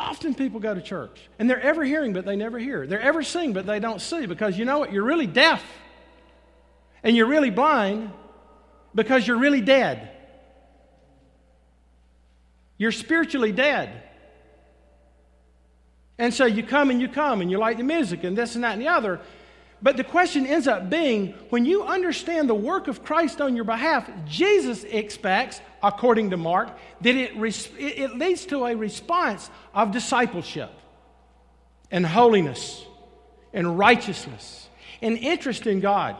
Often 0.00 0.34
people 0.36 0.60
go 0.60 0.74
to 0.74 0.80
church 0.80 1.20
and 1.38 1.48
they're 1.50 1.60
ever 1.60 1.84
hearing, 1.84 2.14
but 2.14 2.24
they 2.24 2.34
never 2.34 2.58
hear. 2.58 2.86
They're 2.86 3.00
ever 3.00 3.22
seeing, 3.22 3.52
but 3.52 3.66
they 3.66 3.80
don't 3.80 4.00
see 4.00 4.24
because 4.24 4.56
you 4.56 4.64
know 4.64 4.78
what? 4.78 4.92
You're 4.92 5.04
really 5.04 5.26
deaf 5.26 5.62
and 7.02 7.16
you're 7.16 7.26
really 7.26 7.50
blind 7.50 8.10
because 8.94 9.26
you're 9.26 9.38
really 9.38 9.60
dead. 9.60 10.10
You're 12.78 12.92
spiritually 12.92 13.52
dead. 13.52 14.02
And 16.18 16.32
so 16.32 16.46
you 16.46 16.62
come 16.62 16.90
and 16.90 17.00
you 17.00 17.08
come 17.08 17.42
and 17.42 17.50
you 17.50 17.58
like 17.58 17.76
the 17.76 17.84
music 17.84 18.24
and 18.24 18.36
this 18.36 18.54
and 18.54 18.64
that 18.64 18.72
and 18.72 18.80
the 18.82 18.88
other, 18.88 19.20
but 19.82 19.96
the 19.96 20.04
question 20.04 20.46
ends 20.46 20.66
up 20.66 20.90
being 20.90 21.32
when 21.48 21.64
you 21.64 21.84
understand 21.84 22.48
the 22.48 22.54
work 22.54 22.86
of 22.86 23.02
Christ 23.02 23.40
on 23.40 23.56
your 23.56 23.64
behalf, 23.64 24.10
Jesus 24.26 24.84
expects, 24.84 25.60
according 25.82 26.30
to 26.30 26.36
Mark, 26.36 26.76
that 27.00 27.16
it, 27.16 27.32
it 27.78 28.16
leads 28.16 28.44
to 28.46 28.66
a 28.66 28.76
response 28.76 29.50
of 29.72 29.90
discipleship 29.90 30.70
and 31.90 32.04
holiness 32.04 32.84
and 33.54 33.78
righteousness 33.78 34.68
and 35.00 35.16
interest 35.16 35.66
in 35.66 35.80
God. 35.80 36.16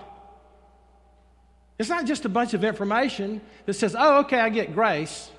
It's 1.78 1.90
not 1.90 2.06
just 2.06 2.24
a 2.24 2.30
bunch 2.30 2.54
of 2.54 2.64
information 2.64 3.42
that 3.66 3.74
says, 3.74 3.94
oh, 3.98 4.20
okay, 4.20 4.40
I 4.40 4.48
get 4.48 4.72
grace, 4.72 5.30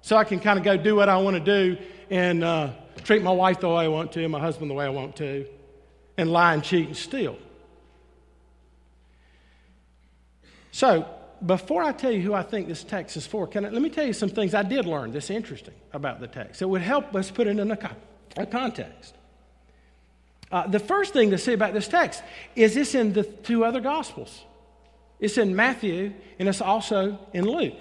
so 0.00 0.16
I 0.16 0.24
can 0.24 0.40
kind 0.40 0.58
of 0.58 0.64
go 0.64 0.76
do 0.76 0.96
what 0.96 1.08
I 1.08 1.16
want 1.18 1.36
to 1.36 1.40
do 1.40 1.78
and 2.10 2.42
uh, 2.42 2.70
treat 3.04 3.22
my 3.22 3.32
wife 3.32 3.60
the 3.60 3.68
way 3.68 3.84
I 3.84 3.88
want 3.88 4.12
to, 4.12 4.28
my 4.28 4.40
husband 4.40 4.68
the 4.70 4.74
way 4.74 4.84
I 4.84 4.90
want 4.90 5.16
to 5.16 5.46
and 6.18 6.30
lie 6.30 6.54
and 6.54 6.62
cheat 6.62 6.86
and 6.86 6.96
steal. 6.96 7.36
So, 10.72 11.08
before 11.44 11.82
I 11.82 11.92
tell 11.92 12.10
you 12.10 12.22
who 12.22 12.32
I 12.32 12.42
think 12.42 12.66
this 12.68 12.82
text 12.82 13.16
is 13.16 13.26
for, 13.26 13.46
can 13.46 13.66
I, 13.66 13.68
let 13.68 13.82
me 13.82 13.90
tell 13.90 14.06
you 14.06 14.12
some 14.12 14.30
things 14.30 14.54
I 14.54 14.62
did 14.62 14.86
learn 14.86 15.12
that's 15.12 15.30
interesting 15.30 15.74
about 15.92 16.20
the 16.20 16.26
text 16.26 16.60
that 16.60 16.68
would 16.68 16.80
help 16.80 17.14
us 17.14 17.30
put 17.30 17.46
it 17.46 17.58
in 17.58 17.70
a, 17.70 17.96
a 18.36 18.46
context. 18.46 19.14
Uh, 20.50 20.66
the 20.66 20.78
first 20.78 21.12
thing 21.12 21.30
to 21.30 21.38
see 21.38 21.52
about 21.52 21.72
this 21.72 21.88
text 21.88 22.22
is 22.54 22.76
it's 22.76 22.94
in 22.94 23.12
the 23.12 23.22
two 23.22 23.64
other 23.64 23.80
Gospels. 23.80 24.44
It's 25.18 25.38
in 25.38 25.56
Matthew 25.56 26.12
and 26.38 26.48
it's 26.48 26.60
also 26.60 27.18
in 27.32 27.44
Luke. 27.44 27.78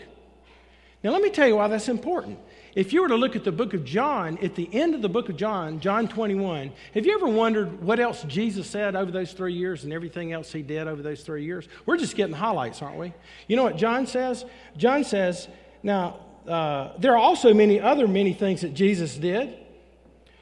Now, 1.04 1.12
let 1.12 1.22
me 1.22 1.30
tell 1.30 1.48
you 1.48 1.58
why 1.58 1.68
that's 1.68 1.90
important. 1.90 2.40
If 2.76 2.92
you 2.92 3.02
were 3.02 3.08
to 3.08 3.16
look 3.16 3.38
at 3.38 3.46
the 3.46 3.54
book 3.54 3.74
of 3.74 3.86
John, 3.86 4.38
at 4.42 4.56
the 4.56 4.70
end 4.74 4.96
of 4.96 5.02
the 5.02 5.08
book 5.08 5.30
of 5.30 5.38
John, 5.38 5.80
John 5.80 6.10
21, 6.10 6.74
have 6.94 7.06
you 7.06 7.16
ever 7.16 7.28
wondered 7.28 7.82
what 7.82 8.02
else 8.02 8.24
Jesus 8.24 8.68
said 8.68 8.98
over 8.98 9.12
those 9.12 9.32
three 9.32 9.54
years 9.54 9.86
and 9.86 9.94
everything 9.94 10.34
else 10.34 10.52
he 10.52 10.62
did 10.62 10.86
over 10.90 11.02
those 11.02 11.22
three 11.22 11.46
years? 11.46 11.70
We're 11.86 11.96
just 11.96 12.18
getting 12.18 12.36
highlights, 12.36 12.82
aren't 12.82 12.98
we? 12.98 13.14
You 13.48 13.56
know 13.56 13.64
what 13.64 13.78
John 13.78 14.06
says? 14.06 14.44
John 14.76 15.06
says, 15.06 15.48
now, 15.84 16.20
uh, 16.46 16.92
there 17.00 17.14
are 17.14 17.18
also 17.18 17.54
many 17.54 17.80
other 17.80 18.10
many 18.10 18.34
things 18.34 18.62
that 18.62 18.74
Jesus 18.74 19.16
did. 19.16 19.58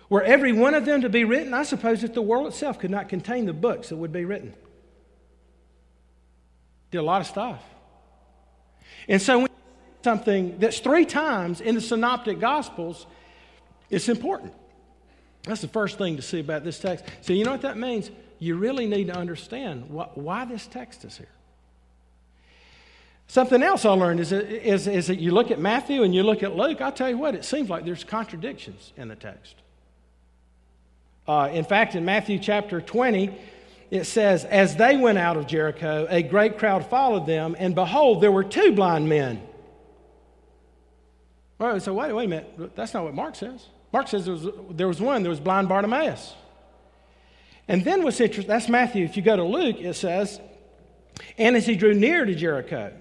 Were 0.10 0.24
every 0.24 0.54
one 0.54 0.74
of 0.74 0.86
them 0.86 1.02
to 1.02 1.10
be 1.10 1.26
written, 1.26 1.54
I 1.54 1.64
suppose 1.64 2.02
that 2.02 2.16
the 2.16 2.22
world 2.22 2.48
itself 2.48 2.80
could 2.80 2.92
not 2.92 3.10
contain 3.10 3.46
the 3.46 3.54
books 3.54 3.90
that 3.90 3.96
would 3.96 4.12
be 4.12 4.26
written. 4.26 4.56
Did 6.90 6.98
a 6.98 7.04
lot 7.04 7.22
of 7.22 7.28
stuff. 7.28 7.62
And 9.08 9.22
so 9.22 9.40
when 9.40 9.50
something 10.04 10.60
that's 10.60 10.80
three 10.80 11.06
times 11.06 11.62
in 11.62 11.76
the 11.76 11.82
synoptic 11.82 12.40
gospels, 12.40 13.06
it's 13.90 14.10
important. 14.10 14.54
That's 15.44 15.62
the 15.62 15.68
first 15.68 15.98
thing 15.98 16.16
to 16.18 16.22
see 16.22 16.40
about 16.40 16.64
this 16.64 16.80
text. 16.80 17.06
So, 17.22 17.34
you 17.34 17.44
know 17.44 17.52
what 17.52 17.62
that 17.62 17.78
means? 17.78 18.12
You 18.40 18.56
really 18.56 18.86
need 18.86 19.08
to 19.08 19.16
understand 19.16 19.90
what, 19.90 20.18
why 20.18 20.46
this 20.46 20.68
text 20.68 21.06
is 21.06 21.18
here. 21.18 21.28
Something 23.28 23.64
else 23.64 23.86
I 23.86 23.92
learned 23.92 24.20
is, 24.20 24.32
is, 24.32 24.88
is 24.88 25.08
that 25.08 25.20
you 25.20 25.32
look 25.32 25.50
at 25.50 25.60
Matthew 25.60 26.04
and 26.04 26.14
you 26.14 26.24
look 26.24 26.44
at 26.44 26.56
Luke, 26.56 26.82
I'll 26.82 26.92
tell 26.92 27.10
you 27.10 27.18
what, 27.18 27.36
it 27.36 27.46
seems 27.46 27.70
like 27.70 27.86
there's 27.86 28.04
contradictions 28.04 28.94
in 28.98 29.08
the 29.08 29.16
text. 29.16 29.56
Uh, 31.28 31.50
in 31.54 31.64
fact, 31.64 31.96
in 31.96 32.04
Matthew 32.04 32.38
chapter 32.38 32.82
20, 32.82 33.34
it 33.92 34.04
says, 34.04 34.44
As 34.44 34.76
they 34.76 34.98
went 34.98 35.18
out 35.18 35.38
of 35.38 35.48
Jericho, 35.48 36.06
a 36.10 36.22
great 36.22 36.58
crowd 36.58 36.86
followed 36.90 37.26
them, 37.26 37.56
and 37.58 37.74
behold, 37.74 38.22
there 38.22 38.32
were 38.32 38.44
two 38.44 38.74
blind 38.74 39.08
men 39.08 39.42
well, 41.64 41.80
so 41.80 41.94
wait, 41.94 42.12
wait 42.12 42.26
a 42.26 42.28
minute. 42.28 42.76
That's 42.76 42.94
not 42.94 43.06
what 43.06 43.14
Mark 43.14 43.36
says. 43.36 43.68
Mark 43.94 44.10
says 44.10 44.26
there 44.26 44.34
was, 44.34 44.48
there 44.72 44.88
was 44.88 45.00
one, 45.00 45.24
there 45.24 45.30
was 45.30 45.40
blind 45.40 45.70
Bartimaeus. 45.70 46.34
And 47.70 47.86
then 47.86 48.04
what's 48.04 48.20
interesting, 48.20 48.50
that's 48.50 48.68
Matthew. 48.68 49.06
If 49.06 49.16
you 49.16 49.24
go 49.24 49.38
to 49.38 49.46
Luke, 49.46 49.78
it 49.80 49.94
says, 49.94 50.42
and 51.38 51.56
as 51.56 51.66
he 51.66 51.76
drew 51.76 51.94
near 51.94 52.26
to 52.26 52.36
Jericho, 52.36 52.92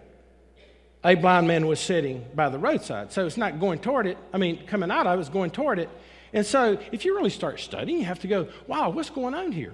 a 1.03 1.17
blind 1.17 1.49
man 1.49 1.67
was 1.67 1.81
sitting 1.81 2.25
by 2.37 2.51
the 2.51 2.59
roadside. 2.59 3.11
So 3.11 3.27
it's 3.27 3.37
not 3.37 3.59
going 3.59 3.81
toward 3.81 4.07
it. 4.07 4.17
I 4.33 4.39
mean, 4.39 4.65
coming 4.69 4.93
out 4.93 5.09
of 5.09 5.19
it, 5.19 5.23
it's 5.23 5.29
going 5.29 5.51
toward 5.51 5.81
it. 5.81 5.89
And 6.33 6.47
so 6.47 6.79
if 6.93 7.05
you 7.05 7.17
really 7.17 7.31
start 7.31 7.59
studying, 7.59 7.99
you 7.99 8.05
have 8.05 8.21
to 8.21 8.29
go, 8.29 8.47
wow, 8.69 8.91
what's 8.91 9.11
going 9.11 9.35
on 9.35 9.51
here? 9.51 9.73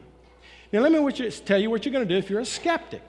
Now, 0.72 0.80
let 0.80 0.92
me 0.92 1.30
tell 1.30 1.60
you 1.60 1.68
what 1.68 1.84
you're 1.84 1.92
going 1.92 2.08
to 2.08 2.14
do 2.14 2.16
if 2.16 2.30
you're 2.30 2.40
a 2.40 2.46
skeptic. 2.46 3.02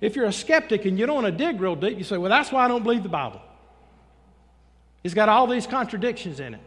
If 0.00 0.14
you're 0.14 0.26
a 0.26 0.32
skeptic 0.32 0.84
and 0.84 0.96
you 0.96 1.06
don't 1.06 1.22
want 1.22 1.26
to 1.26 1.32
dig 1.32 1.60
real 1.60 1.74
deep, 1.74 1.98
you 1.98 2.04
say, 2.04 2.16
well, 2.16 2.30
that's 2.30 2.52
why 2.52 2.64
I 2.64 2.68
don't 2.68 2.84
believe 2.84 3.02
the 3.02 3.08
Bible. 3.08 3.40
It's 5.04 5.14
got 5.14 5.28
all 5.28 5.46
these 5.46 5.66
contradictions 5.66 6.40
in 6.40 6.54
it. 6.54 6.60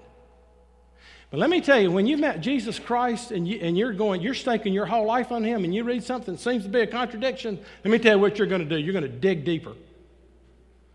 But 1.29 1.39
let 1.39 1.49
me 1.49 1.59
tell 1.59 1.79
you, 1.79 1.91
when 1.91 2.07
you've 2.07 2.21
met 2.21 2.39
Jesus 2.39 2.79
Christ 2.79 3.31
and, 3.31 3.45
you, 3.45 3.59
and 3.61 3.77
you're 3.77 3.91
going, 3.91 4.21
you're 4.21 4.33
staking 4.33 4.73
your 4.73 4.85
whole 4.85 5.05
life 5.05 5.31
on 5.31 5.43
Him, 5.43 5.65
and 5.65 5.75
you 5.75 5.83
read 5.83 6.03
something 6.03 6.35
that 6.35 6.39
seems 6.39 6.63
to 6.63 6.69
be 6.69 6.79
a 6.79 6.87
contradiction, 6.87 7.59
let 7.83 7.91
me 7.91 7.99
tell 7.99 8.15
you 8.15 8.21
what 8.21 8.37
you're 8.37 8.47
going 8.47 8.61
to 8.61 8.69
do. 8.69 8.77
You're 8.77 8.93
going 8.93 9.03
to 9.03 9.09
dig 9.09 9.43
deeper. 9.43 9.73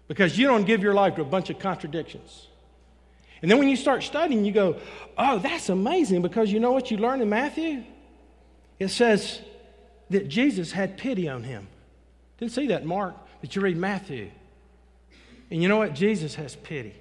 Because 0.09 0.39
you 0.39 0.47
don't 0.47 0.65
give 0.65 0.83
your 0.83 0.95
life 0.95 1.17
to 1.17 1.23
a 1.23 1.27
bunch 1.27 1.51
of 1.51 1.59
contradictions. 1.59 2.47
And 3.43 3.51
then 3.51 3.59
when 3.59 3.69
you 3.69 3.77
start 3.77 4.05
studying, 4.05 4.45
you 4.45 4.53
go, 4.53 4.77
oh, 5.19 5.39
that's 5.39 5.69
amazing 5.69 6.23
because 6.23 6.51
you 6.53 6.61
know 6.61 6.73
what 6.73 6.91
you 6.91 6.97
learn 6.97 7.21
in 7.21 7.29
Matthew? 7.29 7.83
It 8.79 8.89
says 8.89 9.41
that 10.11 10.29
Jesus 10.29 10.73
had 10.73 10.97
pity 10.97 11.29
on 11.29 11.43
him. 11.43 11.67
Didn't 12.39 12.53
see 12.53 12.69
that 12.69 12.87
Mark, 12.87 13.17
but 13.41 13.55
you 13.55 13.63
read 13.63 13.77
Matthew. 13.77 14.31
And 15.51 15.61
you 15.61 15.69
know 15.69 15.77
what? 15.77 15.95
Jesus 15.95 16.37
has 16.37 16.57
pity. 16.57 16.95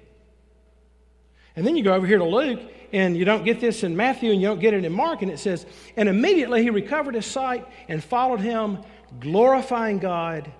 And 1.56 1.66
then 1.66 1.76
you 1.76 1.84
go 1.84 1.94
over 1.94 2.06
here 2.06 2.18
to 2.18 2.24
Luke, 2.24 2.60
and 2.92 3.16
you 3.16 3.24
don't 3.24 3.44
get 3.44 3.60
this 3.60 3.82
in 3.82 3.96
Matthew, 3.96 4.32
and 4.32 4.40
you 4.40 4.48
don't 4.48 4.60
get 4.60 4.74
it 4.74 4.84
in 4.84 4.92
Mark, 4.92 5.22
and 5.22 5.30
it 5.30 5.38
says, 5.38 5.66
And 5.96 6.08
immediately 6.08 6.62
he 6.62 6.70
recovered 6.70 7.14
his 7.14 7.26
sight 7.26 7.66
and 7.88 8.02
followed 8.02 8.40
him, 8.40 8.78
glorifying 9.20 9.98
God. 9.98 10.50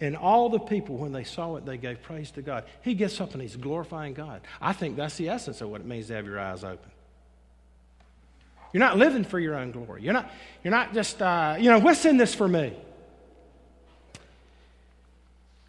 And 0.00 0.16
all 0.16 0.48
the 0.48 0.58
people, 0.58 0.96
when 0.96 1.12
they 1.12 1.22
saw 1.22 1.56
it, 1.56 1.64
they 1.64 1.76
gave 1.76 2.02
praise 2.02 2.32
to 2.32 2.42
God. 2.42 2.64
He 2.82 2.94
gets 2.94 3.20
up 3.20 3.34
and 3.34 3.42
he's 3.42 3.56
glorifying 3.56 4.14
God. 4.14 4.40
I 4.60 4.72
think 4.72 4.96
that's 4.96 5.16
the 5.16 5.28
essence 5.28 5.60
of 5.60 5.68
what 5.68 5.80
it 5.80 5.86
means 5.86 6.08
to 6.08 6.14
have 6.14 6.26
your 6.26 6.40
eyes 6.40 6.64
open. 6.64 6.90
You're 8.72 8.80
not 8.80 8.96
living 8.96 9.22
for 9.22 9.38
your 9.38 9.54
own 9.54 9.70
glory. 9.70 10.02
You're 10.02 10.14
not, 10.14 10.30
you're 10.64 10.72
not 10.72 10.94
just, 10.94 11.20
uh, 11.22 11.56
you 11.58 11.70
know, 11.70 11.78
what's 11.78 12.04
in 12.04 12.16
this 12.16 12.34
for 12.34 12.48
me? 12.48 12.74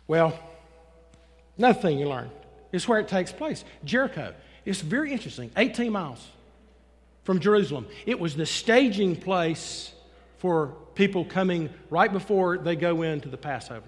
Well, 0.08 0.38
another 1.58 1.80
thing 1.80 2.00
you 2.00 2.08
learn 2.08 2.32
is 2.72 2.88
where 2.88 3.00
it 3.00 3.08
takes 3.08 3.32
place 3.32 3.64
Jericho. 3.84 4.34
It's 4.66 4.82
very 4.82 5.12
interesting 5.12 5.52
18 5.58 5.92
miles 5.92 6.26
from 7.24 7.40
Jerusalem. 7.40 7.88
It 8.06 8.20
was 8.20 8.36
the 8.36 8.46
staging 8.46 9.16
place 9.16 9.92
for 10.38 10.74
people 10.96 11.26
coming 11.26 11.70
right 11.90 12.12
before 12.12 12.58
they 12.58 12.76
go 12.76 13.02
into 13.02 13.30
the 13.30 13.38
Passover. 13.38 13.88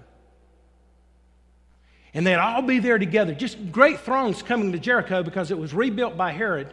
And 2.14 2.26
they'd 2.26 2.36
all 2.36 2.62
be 2.62 2.78
there 2.78 2.98
together, 2.98 3.34
just 3.34 3.70
great 3.70 4.00
throngs 4.00 4.42
coming 4.42 4.72
to 4.72 4.78
Jericho 4.78 5.22
because 5.22 5.50
it 5.50 5.58
was 5.58 5.74
rebuilt 5.74 6.16
by 6.16 6.32
Herod. 6.32 6.72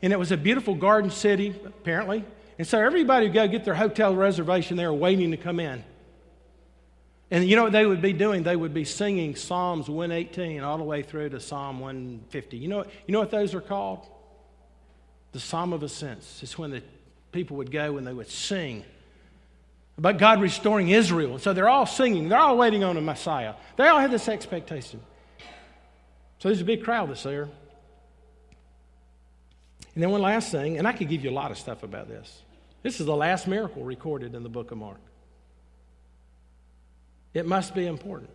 And 0.00 0.12
it 0.12 0.18
was 0.18 0.32
a 0.32 0.36
beautiful 0.36 0.74
garden 0.74 1.10
city, 1.10 1.54
apparently. 1.66 2.24
And 2.58 2.66
so 2.66 2.78
everybody 2.78 3.26
would 3.26 3.34
go 3.34 3.46
get 3.46 3.64
their 3.64 3.74
hotel 3.74 4.14
reservation 4.14 4.76
there 4.76 4.92
waiting 4.92 5.32
to 5.32 5.36
come 5.36 5.60
in. 5.60 5.84
And 7.34 7.44
you 7.44 7.56
know 7.56 7.64
what 7.64 7.72
they 7.72 7.84
would 7.84 8.00
be 8.00 8.12
doing? 8.12 8.44
They 8.44 8.54
would 8.54 8.72
be 8.72 8.84
singing 8.84 9.34
Psalms 9.34 9.88
118 9.88 10.62
all 10.62 10.78
the 10.78 10.84
way 10.84 11.02
through 11.02 11.30
to 11.30 11.40
Psalm 11.40 11.80
150. 11.80 12.56
You 12.56 12.68
know, 12.68 12.84
you 13.08 13.12
know 13.12 13.18
what 13.18 13.32
those 13.32 13.56
are 13.56 13.60
called? 13.60 14.06
The 15.32 15.40
Psalm 15.40 15.72
of 15.72 15.82
Ascents. 15.82 16.44
It's 16.44 16.56
when 16.56 16.70
the 16.70 16.80
people 17.32 17.56
would 17.56 17.72
go 17.72 17.96
and 17.96 18.06
they 18.06 18.12
would 18.12 18.30
sing 18.30 18.84
about 19.98 20.18
God 20.18 20.40
restoring 20.40 20.90
Israel. 20.90 21.40
So 21.40 21.52
they're 21.52 21.68
all 21.68 21.86
singing, 21.86 22.28
they're 22.28 22.38
all 22.38 22.56
waiting 22.56 22.84
on 22.84 22.96
a 22.96 23.00
Messiah. 23.00 23.54
They 23.76 23.88
all 23.88 23.98
have 23.98 24.12
this 24.12 24.28
expectation. 24.28 25.00
So 26.38 26.50
there's 26.50 26.60
a 26.60 26.64
big 26.64 26.84
crowd 26.84 27.10
that's 27.10 27.24
there. 27.24 27.48
And 29.94 30.02
then 30.04 30.10
one 30.10 30.22
last 30.22 30.52
thing, 30.52 30.78
and 30.78 30.86
I 30.86 30.92
could 30.92 31.08
give 31.08 31.24
you 31.24 31.30
a 31.30 31.32
lot 31.32 31.50
of 31.50 31.58
stuff 31.58 31.82
about 31.82 32.06
this. 32.06 32.42
This 32.84 33.00
is 33.00 33.06
the 33.06 33.16
last 33.16 33.48
miracle 33.48 33.82
recorded 33.82 34.36
in 34.36 34.44
the 34.44 34.48
book 34.48 34.70
of 34.70 34.78
Mark. 34.78 35.00
It 37.34 37.46
must 37.46 37.74
be 37.74 37.86
important. 37.86 38.30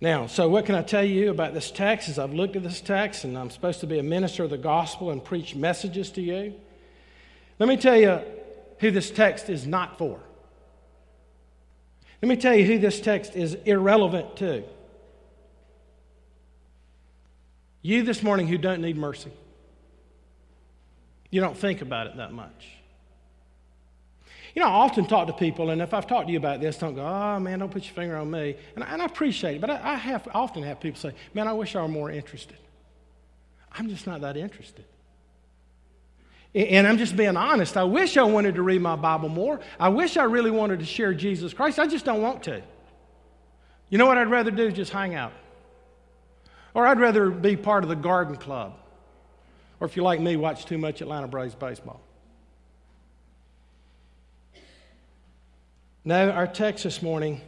Now, 0.00 0.26
so 0.26 0.48
what 0.48 0.64
can 0.64 0.74
I 0.74 0.82
tell 0.82 1.04
you 1.04 1.30
about 1.30 1.52
this 1.52 1.70
text? 1.70 2.08
As 2.08 2.18
I've 2.18 2.32
looked 2.32 2.56
at 2.56 2.62
this 2.62 2.80
text, 2.80 3.24
and 3.24 3.36
I'm 3.36 3.50
supposed 3.50 3.80
to 3.80 3.86
be 3.86 3.98
a 3.98 4.02
minister 4.02 4.42
of 4.42 4.50
the 4.50 4.58
gospel 4.58 5.10
and 5.10 5.22
preach 5.22 5.54
messages 5.54 6.10
to 6.12 6.22
you. 6.22 6.54
Let 7.58 7.68
me 7.68 7.76
tell 7.76 7.96
you 7.96 8.20
who 8.78 8.90
this 8.90 9.10
text 9.10 9.50
is 9.50 9.66
not 9.66 9.98
for. 9.98 10.18
Let 12.22 12.28
me 12.30 12.36
tell 12.36 12.54
you 12.54 12.64
who 12.64 12.78
this 12.78 12.98
text 12.98 13.36
is 13.36 13.54
irrelevant 13.66 14.36
to. 14.38 14.64
You 17.82 18.02
this 18.02 18.22
morning 18.22 18.46
who 18.48 18.56
don't 18.56 18.80
need 18.80 18.96
mercy. 18.96 19.32
You 21.30 21.42
don't 21.42 21.56
think 21.56 21.82
about 21.82 22.06
it 22.06 22.16
that 22.16 22.32
much. 22.32 22.79
You 24.54 24.62
know, 24.62 24.68
I 24.68 24.72
often 24.72 25.06
talk 25.06 25.28
to 25.28 25.32
people, 25.32 25.70
and 25.70 25.80
if 25.80 25.94
I've 25.94 26.06
talked 26.06 26.26
to 26.26 26.32
you 26.32 26.38
about 26.38 26.60
this, 26.60 26.76
don't 26.78 26.94
go, 26.94 27.06
oh 27.06 27.38
man, 27.38 27.60
don't 27.60 27.70
put 27.70 27.84
your 27.84 27.94
finger 27.94 28.16
on 28.16 28.30
me. 28.30 28.56
And 28.74 28.82
I, 28.82 28.88
and 28.88 29.02
I 29.02 29.04
appreciate 29.04 29.56
it, 29.56 29.60
but 29.60 29.70
I, 29.70 29.92
I, 29.92 29.94
have, 29.94 30.28
often 30.34 30.62
have 30.64 30.80
people 30.80 31.00
say, 31.00 31.12
man, 31.34 31.46
I 31.46 31.52
wish 31.52 31.76
I 31.76 31.82
were 31.82 31.88
more 31.88 32.10
interested. 32.10 32.56
I'm 33.72 33.88
just 33.88 34.06
not 34.06 34.22
that 34.22 34.36
interested. 34.36 34.84
And 36.52 36.86
I'm 36.86 36.98
just 36.98 37.16
being 37.16 37.36
honest. 37.36 37.76
I 37.76 37.84
wish 37.84 38.16
I 38.16 38.24
wanted 38.24 38.56
to 38.56 38.62
read 38.62 38.82
my 38.82 38.96
Bible 38.96 39.28
more. 39.28 39.60
I 39.78 39.88
wish 39.88 40.16
I 40.16 40.24
really 40.24 40.50
wanted 40.50 40.80
to 40.80 40.84
share 40.84 41.14
Jesus 41.14 41.54
Christ. 41.54 41.78
I 41.78 41.86
just 41.86 42.04
don't 42.04 42.22
want 42.22 42.42
to. 42.44 42.60
You 43.88 43.98
know 43.98 44.06
what 44.06 44.18
I'd 44.18 44.30
rather 44.30 44.50
do? 44.50 44.72
Just 44.72 44.90
hang 44.90 45.14
out. 45.14 45.32
Or 46.74 46.86
I'd 46.86 46.98
rather 46.98 47.30
be 47.30 47.56
part 47.56 47.84
of 47.84 47.88
the 47.88 47.96
garden 47.96 48.34
club. 48.34 48.76
Or 49.78 49.86
if 49.86 49.96
you're 49.96 50.04
like 50.04 50.20
me, 50.20 50.36
watch 50.36 50.66
too 50.66 50.78
much 50.78 51.00
Atlanta 51.00 51.28
Braves 51.28 51.54
baseball. 51.54 52.00
No, 56.10 56.28
our 56.28 56.48
text 56.48 56.82
this 56.82 57.02
morning 57.02 57.40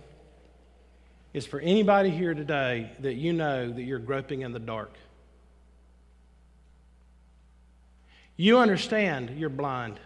is 1.35 1.45
for 1.45 1.59
anybody 1.59 2.11
here 2.11 2.33
today 2.33 2.93
that 3.01 3.15
you 3.15 3.33
know 3.33 3.69
that 3.69 3.83
you're 3.83 3.99
groping 3.99 4.43
in 4.43 4.53
the 4.53 4.61
dark. 4.61 4.95
You 8.37 8.59
understand 8.59 9.31
you're 9.37 9.49
blind. 9.49 9.99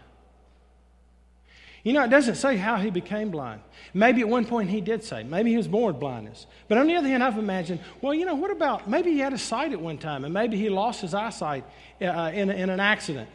You 1.83 1.93
know, 1.93 2.03
it 2.03 2.09
doesn't 2.09 2.33
say 2.33 2.57
how 2.57 2.77
he 2.77 2.89
became 2.89 3.29
blind. 3.29 3.61
Maybe 3.93 4.21
at 4.21 4.27
one 4.27 4.43
point 4.43 4.71
he 4.71 4.81
did 4.81 5.03
say, 5.03 5.21
maybe 5.21 5.51
he 5.51 5.57
was 5.57 5.67
born 5.67 5.93
with 5.93 5.99
blindness. 5.99 6.47
But 6.67 6.79
on 6.79 6.87
the 6.87 6.95
other 6.95 7.09
hand, 7.09 7.23
I've 7.23 7.37
imagined, 7.37 7.81
well, 8.01 8.15
you 8.15 8.25
know, 8.25 8.33
what 8.33 8.49
about 8.49 8.89
maybe 8.89 9.11
he 9.11 9.19
had 9.19 9.33
a 9.33 9.37
sight 9.37 9.71
at 9.71 9.79
one 9.79 9.99
time 9.99 10.25
and 10.25 10.33
maybe 10.33 10.57
he 10.57 10.69
lost 10.69 11.01
his 11.01 11.13
eyesight 11.13 11.63
uh, 12.01 12.31
in, 12.33 12.49
in 12.49 12.71
an 12.71 12.79
accident. 12.79 13.29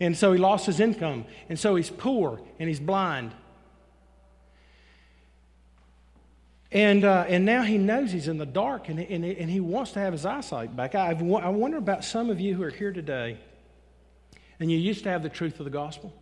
And 0.00 0.14
so 0.14 0.34
he 0.34 0.38
lost 0.38 0.66
his 0.66 0.80
income. 0.80 1.24
And 1.48 1.58
so 1.58 1.76
he's 1.76 1.88
poor 1.88 2.42
and 2.58 2.68
he's 2.68 2.78
blind. 2.78 3.32
And, 6.76 7.06
uh, 7.06 7.24
and 7.26 7.46
now 7.46 7.62
he 7.62 7.78
knows 7.78 8.12
he's 8.12 8.28
in 8.28 8.36
the 8.36 8.44
dark 8.44 8.90
and, 8.90 9.00
and, 9.00 9.24
and 9.24 9.48
he 9.48 9.60
wants 9.60 9.92
to 9.92 9.98
have 9.98 10.12
his 10.12 10.26
eyesight 10.26 10.76
back. 10.76 10.94
I, 10.94 11.12
I 11.12 11.48
wonder 11.48 11.78
about 11.78 12.04
some 12.04 12.28
of 12.28 12.38
you 12.38 12.54
who 12.54 12.62
are 12.64 12.70
here 12.70 12.92
today 12.92 13.38
and 14.60 14.70
you 14.70 14.76
used 14.76 15.04
to 15.04 15.08
have 15.08 15.22
the 15.22 15.30
truth 15.30 15.58
of 15.58 15.64
the 15.64 15.70
gospel. 15.70 16.12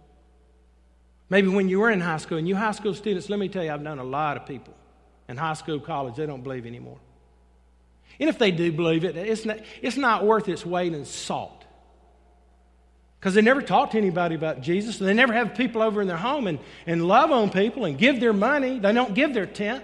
Maybe 1.29 1.49
when 1.49 1.69
you 1.69 1.81
were 1.81 1.91
in 1.91 2.01
high 2.01 2.19
school, 2.19 2.39
and 2.39 2.47
you 2.47 2.55
high 2.55 2.71
school 2.71 2.95
students, 2.95 3.29
let 3.29 3.41
me 3.41 3.49
tell 3.49 3.65
you, 3.65 3.73
I've 3.73 3.83
known 3.83 3.99
a 3.99 4.05
lot 4.05 4.37
of 4.37 4.47
people 4.47 4.75
in 5.29 5.37
high 5.37 5.55
school, 5.55 5.81
college, 5.81 6.15
they 6.15 6.27
don't 6.27 6.45
believe 6.45 6.67
anymore. 6.67 6.99
And 8.21 8.29
if 8.29 8.39
they 8.39 8.53
do 8.53 8.71
believe 8.71 9.03
it, 9.03 9.17
it's 9.17 9.45
not, 9.45 9.59
it's 9.83 9.97
not 9.97 10.25
worth 10.25 10.49
its 10.49 10.65
weight 10.65 10.95
in 10.95 11.05
salt. 11.05 11.65
Because 13.19 13.35
they 13.35 13.43
never 13.43 13.61
talk 13.61 13.91
to 13.91 13.99
anybody 13.99 14.37
about 14.37 14.61
Jesus. 14.61 15.01
And 15.01 15.09
they 15.09 15.15
never 15.15 15.33
have 15.33 15.57
people 15.57 15.83
over 15.83 16.01
in 16.01 16.07
their 16.07 16.17
home 16.17 16.47
and, 16.47 16.61
and 16.87 17.09
love 17.09 17.33
on 17.33 17.51
people 17.51 17.87
and 17.87 17.99
give 17.99 18.21
their 18.21 18.33
money. 18.33 18.79
They 18.79 18.93
don't 18.93 19.15
give 19.15 19.35
their 19.35 19.47
tenth. 19.47 19.83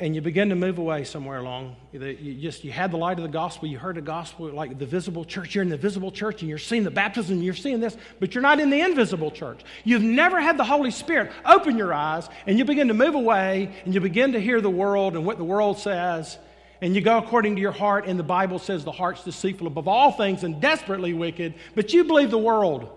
And 0.00 0.14
you 0.14 0.22
begin 0.22 0.48
to 0.48 0.54
move 0.54 0.78
away 0.78 1.04
somewhere 1.04 1.38
along. 1.38 1.76
You 1.92 2.34
just 2.34 2.64
you 2.64 2.72
had 2.72 2.90
the 2.90 2.96
light 2.96 3.18
of 3.18 3.22
the 3.22 3.28
gospel, 3.28 3.68
you 3.68 3.78
heard 3.78 3.96
the 3.96 4.00
gospel, 4.00 4.48
like 4.48 4.78
the 4.78 4.86
visible 4.86 5.26
church. 5.26 5.54
You're 5.54 5.62
in 5.62 5.68
the 5.68 5.76
visible 5.76 6.10
church, 6.10 6.40
and 6.40 6.48
you're 6.48 6.58
seeing 6.58 6.84
the 6.84 6.90
baptism, 6.90 7.34
and 7.34 7.44
you're 7.44 7.54
seeing 7.54 7.80
this, 7.80 7.98
but 8.18 8.34
you're 8.34 8.40
not 8.40 8.60
in 8.60 8.70
the 8.70 8.80
invisible 8.80 9.30
church. 9.30 9.60
You've 9.84 10.02
never 10.02 10.40
had 10.40 10.56
the 10.56 10.64
Holy 10.64 10.90
Spirit 10.90 11.30
open 11.44 11.76
your 11.76 11.92
eyes, 11.92 12.28
and 12.46 12.58
you 12.58 12.64
begin 12.64 12.88
to 12.88 12.94
move 12.94 13.14
away, 13.14 13.74
and 13.84 13.92
you 13.92 14.00
begin 14.00 14.32
to 14.32 14.40
hear 14.40 14.62
the 14.62 14.70
world 14.70 15.16
and 15.16 15.26
what 15.26 15.36
the 15.36 15.44
world 15.44 15.78
says, 15.78 16.38
and 16.80 16.94
you 16.94 17.02
go 17.02 17.18
according 17.18 17.56
to 17.56 17.60
your 17.60 17.72
heart. 17.72 18.06
And 18.06 18.18
the 18.18 18.24
Bible 18.24 18.58
says 18.58 18.84
the 18.84 18.92
heart's 18.92 19.22
deceitful 19.22 19.66
above 19.66 19.86
all 19.86 20.12
things 20.12 20.44
and 20.44 20.62
desperately 20.62 21.12
wicked, 21.12 21.54
but 21.74 21.92
you 21.92 22.04
believe 22.04 22.30
the 22.30 22.38
world. 22.38 22.88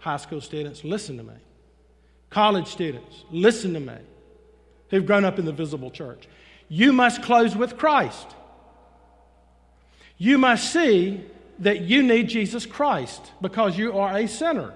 High 0.00 0.16
school 0.16 0.40
students, 0.40 0.82
listen 0.82 1.16
to 1.18 1.22
me. 1.22 1.34
College 2.28 2.66
students, 2.66 3.24
listen 3.30 3.72
to 3.74 3.80
me 3.80 3.94
who've 4.90 5.06
grown 5.06 5.24
up 5.24 5.38
in 5.38 5.44
the 5.44 5.52
visible 5.52 5.90
church. 5.90 6.28
You 6.68 6.92
must 6.92 7.22
close 7.22 7.56
with 7.56 7.76
Christ. 7.76 8.26
You 10.16 10.38
must 10.38 10.72
see 10.72 11.24
that 11.60 11.82
you 11.82 12.02
need 12.02 12.28
Jesus 12.28 12.66
Christ 12.66 13.32
because 13.40 13.76
you 13.76 13.98
are 13.98 14.16
a 14.16 14.26
sinner. 14.26 14.72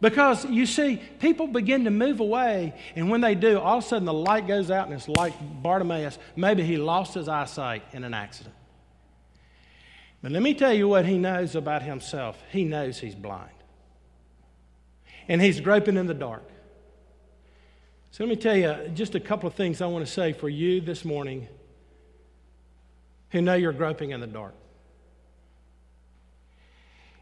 Because 0.00 0.44
you 0.44 0.66
see, 0.66 1.00
people 1.18 1.46
begin 1.46 1.84
to 1.84 1.90
move 1.90 2.20
away, 2.20 2.74
and 2.94 3.08
when 3.08 3.22
they 3.22 3.34
do, 3.34 3.58
all 3.58 3.78
of 3.78 3.84
a 3.84 3.86
sudden 3.86 4.04
the 4.04 4.12
light 4.12 4.46
goes 4.46 4.70
out, 4.70 4.86
and 4.86 4.94
it's 4.94 5.08
like 5.08 5.32
Bartimaeus. 5.62 6.18
Maybe 6.36 6.62
he 6.62 6.76
lost 6.76 7.14
his 7.14 7.28
eyesight 7.28 7.82
in 7.92 8.04
an 8.04 8.12
accident. 8.12 8.54
But 10.20 10.32
let 10.32 10.42
me 10.42 10.52
tell 10.52 10.72
you 10.72 10.88
what 10.88 11.06
he 11.06 11.16
knows 11.16 11.54
about 11.54 11.82
himself 11.82 12.42
he 12.50 12.64
knows 12.64 12.98
he's 12.98 13.14
blind, 13.14 13.50
and 15.28 15.40
he's 15.40 15.60
groping 15.60 15.96
in 15.96 16.06
the 16.06 16.14
dark. 16.14 16.42
So 18.14 18.22
let 18.22 18.30
me 18.30 18.36
tell 18.36 18.56
you 18.56 18.92
just 18.94 19.16
a 19.16 19.20
couple 19.20 19.48
of 19.48 19.54
things 19.54 19.82
I 19.82 19.86
want 19.86 20.06
to 20.06 20.12
say 20.12 20.32
for 20.32 20.48
you 20.48 20.80
this 20.80 21.04
morning 21.04 21.48
who 23.30 23.42
know 23.42 23.54
you're 23.54 23.72
groping 23.72 24.10
in 24.12 24.20
the 24.20 24.28
dark. 24.28 24.54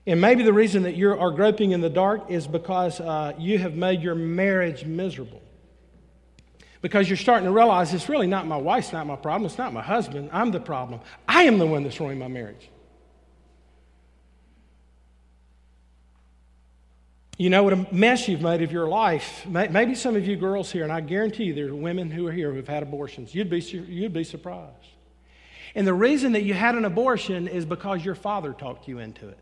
And 0.07 0.21
maybe 0.21 0.43
the 0.43 0.53
reason 0.53 0.83
that 0.83 0.95
you 0.95 1.19
are 1.19 1.31
groping 1.31 1.71
in 1.71 1.81
the 1.81 1.89
dark 1.89 2.31
is 2.31 2.47
because 2.47 3.01
uh, 3.01 3.33
you 3.39 3.57
have 3.57 3.75
made 3.75 4.03
your 4.03 4.15
marriage 4.15 4.85
miserable. 4.85 5.41
Because 6.83 7.09
you're 7.09 7.17
starting 7.17 7.47
to 7.47 7.53
realize 7.53 7.95
it's 7.95 8.11
really 8.11 8.27
not 8.27 8.47
my 8.47 8.59
wife's 8.59 8.93
not 8.93 9.07
my 9.07 9.17
problem, 9.17 9.47
it's 9.47 9.57
not 9.57 9.73
my 9.73 9.81
husband, 9.81 10.29
I'm 10.31 10.51
the 10.51 10.61
problem. 10.61 11.01
I 11.27 11.45
am 11.45 11.57
the 11.57 11.67
one 11.67 11.85
that's 11.85 12.01
ruining 12.01 12.19
my 12.19 12.29
marriage. 12.29 12.69
You 17.39 17.49
know 17.51 17.65
what 17.65 17.73
a 17.73 17.87
mess 17.91 18.29
you've 18.29 18.43
made 18.43 18.63
of 18.63 18.73
your 18.73 18.87
life. 18.87 19.47
Maybe 19.47 19.95
some 19.95 20.17
of 20.17 20.27
you 20.27 20.37
girls 20.37 20.71
here, 20.71 20.85
and 20.85 20.93
I 20.93 21.01
guarantee 21.01 21.45
you 21.45 21.55
there 21.55 21.69
are 21.69 21.75
women 21.75 22.11
who 22.11 22.27
are 22.27 22.33
here 22.33 22.53
who've 22.53 22.69
had 22.69 22.83
abortions. 22.83 23.35
You'd 23.35 23.49
be, 23.49 23.61
you'd 23.61 24.13
be 24.13 24.25
surprised. 24.25 24.77
And 25.75 25.87
the 25.87 25.95
reason 25.95 26.33
that 26.33 26.43
you 26.43 26.53
had 26.53 26.75
an 26.75 26.85
abortion 26.85 27.49
is 27.49 27.65
because 27.65 28.05
your 28.05 28.15
father 28.15 28.53
talked 28.53 28.87
you 28.87 28.99
into 28.99 29.29
it. 29.29 29.39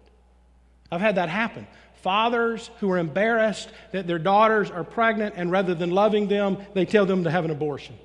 I've 0.93 1.01
had 1.01 1.17
that 1.17 1.29
happen. 1.29 1.67
Fathers 2.03 2.71
who 2.79 2.91
are 2.93 2.99
embarrassed 2.99 3.71
that 3.93 4.07
their 4.07 4.19
daughters 4.19 4.71
are 4.71 4.85
pregnant, 4.85 5.35
and 5.37 5.51
rather 5.51 5.75
than 5.75 5.91
loving 5.91 6.29
them, 6.29 6.59
they 6.75 6.85
tell 6.85 7.07
them 7.07 7.25
to 7.25 7.31
have 7.31 7.45
an 7.45 7.51
abortion. 7.51 7.99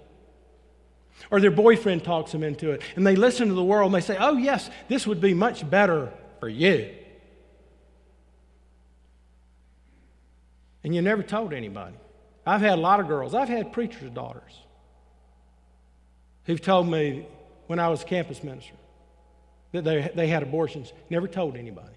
Or 1.32 1.40
their 1.40 1.52
boyfriend 1.52 2.04
talks 2.04 2.32
them 2.32 2.44
into 2.44 2.72
it. 2.72 2.82
And 2.96 3.06
they 3.06 3.16
listen 3.16 3.48
to 3.48 3.54
the 3.54 3.64
world 3.64 3.94
and 3.94 3.96
they 3.96 4.06
say, 4.06 4.18
oh, 4.20 4.36
yes, 4.36 4.70
this 4.90 5.08
would 5.08 5.22
be 5.22 5.34
much 5.34 5.68
better 5.70 6.12
for 6.40 6.50
you. 6.50 6.94
And 10.86 10.94
you 10.94 11.02
never 11.02 11.24
told 11.24 11.52
anybody. 11.52 11.96
I've 12.46 12.62
had 12.62 12.78
a 12.78 12.82
lot 12.82 13.00
of 13.00 13.08
girls, 13.08 13.34
I've 13.34 13.50
had 13.50 13.74
preachers' 13.74 14.12
daughters 14.12 14.62
who've 16.46 16.62
told 16.62 16.88
me 16.88 17.26
when 17.66 17.80
I 17.80 17.90
was 17.90 18.04
campus 18.04 18.44
minister 18.44 18.76
that 19.72 19.84
they, 19.84 20.12
they 20.14 20.28
had 20.28 20.44
abortions, 20.44 20.94
never 21.10 21.28
told 21.28 21.58
anybody. 21.58 21.96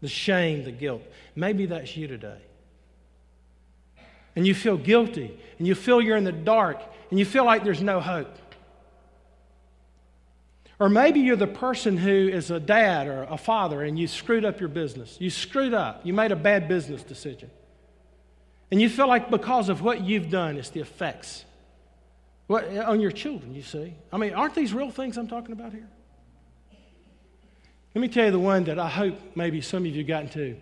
The 0.00 0.08
shame, 0.08 0.64
the 0.64 0.72
guilt. 0.72 1.02
Maybe 1.34 1.66
that's 1.66 1.94
you 1.94 2.08
today. 2.08 2.40
And 4.34 4.46
you 4.46 4.54
feel 4.54 4.78
guilty, 4.78 5.38
and 5.58 5.68
you 5.68 5.74
feel 5.74 6.00
you're 6.00 6.16
in 6.16 6.24
the 6.24 6.32
dark, 6.32 6.80
and 7.10 7.18
you 7.18 7.26
feel 7.26 7.44
like 7.44 7.64
there's 7.64 7.82
no 7.82 8.00
hope. 8.00 8.34
Or 10.78 10.88
maybe 10.88 11.20
you're 11.20 11.36
the 11.36 11.46
person 11.46 11.96
who 11.96 12.10
is 12.10 12.50
a 12.50 12.60
dad 12.60 13.06
or 13.06 13.22
a 13.24 13.38
father 13.38 13.82
and 13.82 13.98
you 13.98 14.06
screwed 14.06 14.44
up 14.44 14.60
your 14.60 14.68
business. 14.68 15.16
You 15.18 15.30
screwed 15.30 15.72
up. 15.72 16.04
You 16.04 16.12
made 16.12 16.32
a 16.32 16.36
bad 16.36 16.68
business 16.68 17.02
decision. 17.02 17.50
And 18.70 18.80
you 18.80 18.90
feel 18.90 19.08
like 19.08 19.30
because 19.30 19.68
of 19.68 19.80
what 19.80 20.02
you've 20.02 20.28
done, 20.28 20.56
it's 20.56 20.70
the 20.70 20.80
effects 20.80 21.44
what, 22.46 22.68
on 22.76 23.00
your 23.00 23.10
children, 23.10 23.54
you 23.54 23.62
see. 23.62 23.94
I 24.12 24.18
mean, 24.18 24.32
aren't 24.32 24.54
these 24.54 24.72
real 24.72 24.90
things 24.90 25.16
I'm 25.16 25.26
talking 25.26 25.52
about 25.52 25.72
here? 25.72 25.88
Let 27.94 28.00
me 28.00 28.08
tell 28.08 28.26
you 28.26 28.30
the 28.30 28.38
one 28.38 28.64
that 28.64 28.78
I 28.78 28.88
hope 28.88 29.18
maybe 29.34 29.60
some 29.60 29.84
of 29.84 29.94
you 29.94 30.04
gotten 30.04 30.28
to. 30.30 30.56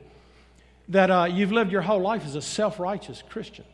That 0.88 1.10
uh, 1.10 1.24
you've 1.24 1.52
lived 1.52 1.72
your 1.72 1.82
whole 1.82 2.00
life 2.00 2.24
as 2.24 2.36
a 2.36 2.42
self 2.42 2.78
righteous 2.78 3.22
Christian. 3.28 3.64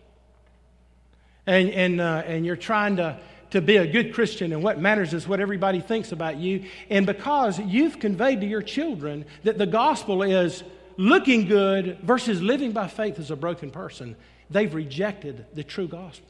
And, 1.47 1.71
and, 1.71 2.01
uh, 2.01 2.23
and 2.27 2.45
you're 2.47 2.57
trying 2.57 2.97
to 2.97 3.19
to 3.51 3.61
be 3.61 3.77
a 3.77 3.87
good 3.87 4.15
Christian, 4.15 4.53
and 4.53 4.63
what 4.63 4.81
matters 4.81 5.13
is 5.13 5.27
what 5.27 5.41
everybody 5.41 5.81
thinks 5.81 6.13
about 6.13 6.37
you. 6.37 6.65
And 6.89 7.07
because 7.07 7.59
you've 7.59 7.99
conveyed 7.99 8.41
to 8.41 8.47
your 8.47 8.63
children 8.63 9.25
that 9.43 9.59
the 9.59 9.67
gospel 9.67 10.23
is 10.23 10.63
looking 10.97 11.47
good 11.47 11.99
versus 12.03 12.41
living 12.41 12.73
by 12.73 12.89
faith 12.89 13.19
as 13.19 13.31
a 13.31 13.37
broken 13.37 13.71
person, 13.71 14.17
they've 14.51 14.73
rejected 14.73 15.47
the 15.55 15.65
true 15.65 15.89
gospel. 15.89 16.29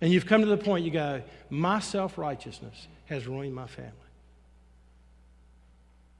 And 0.00 0.12
you've 0.12 0.26
come 0.26 0.42
to 0.42 0.46
the 0.46 0.56
point 0.56 0.84
you 0.84 0.92
go, 0.92 1.22
My 1.50 1.80
self 1.80 2.18
righteousness 2.18 2.86
has 3.06 3.26
ruined 3.26 3.54
my 3.54 3.66
family. 3.66 3.92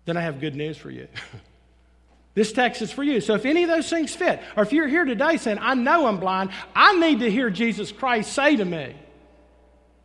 Then 0.05 0.17
I 0.17 0.23
have 0.23 0.41
good 0.41 0.57
news 0.57 0.77
for 0.77 0.91
you. 0.91 1.07
This 2.39 2.53
text 2.53 2.83
is 2.83 2.93
for 2.93 3.03
you. 3.03 3.21
So 3.21 3.35
if 3.35 3.45
any 3.45 3.65
of 3.65 3.69
those 3.69 3.91
things 3.91 4.15
fit, 4.15 4.41
or 4.57 4.63
if 4.63 4.73
you're 4.73 4.87
here 4.87 5.05
today 5.05 5.39
saying, 5.39 5.59
I 5.61 5.75
know 5.75 6.07
I'm 6.07 6.21
blind, 6.21 6.51
I 6.73 6.97
need 7.01 7.19
to 7.19 7.29
hear 7.29 7.51
Jesus 7.51 7.91
Christ 7.91 8.33
say 8.33 8.55
to 8.55 8.65
me, 8.65 8.95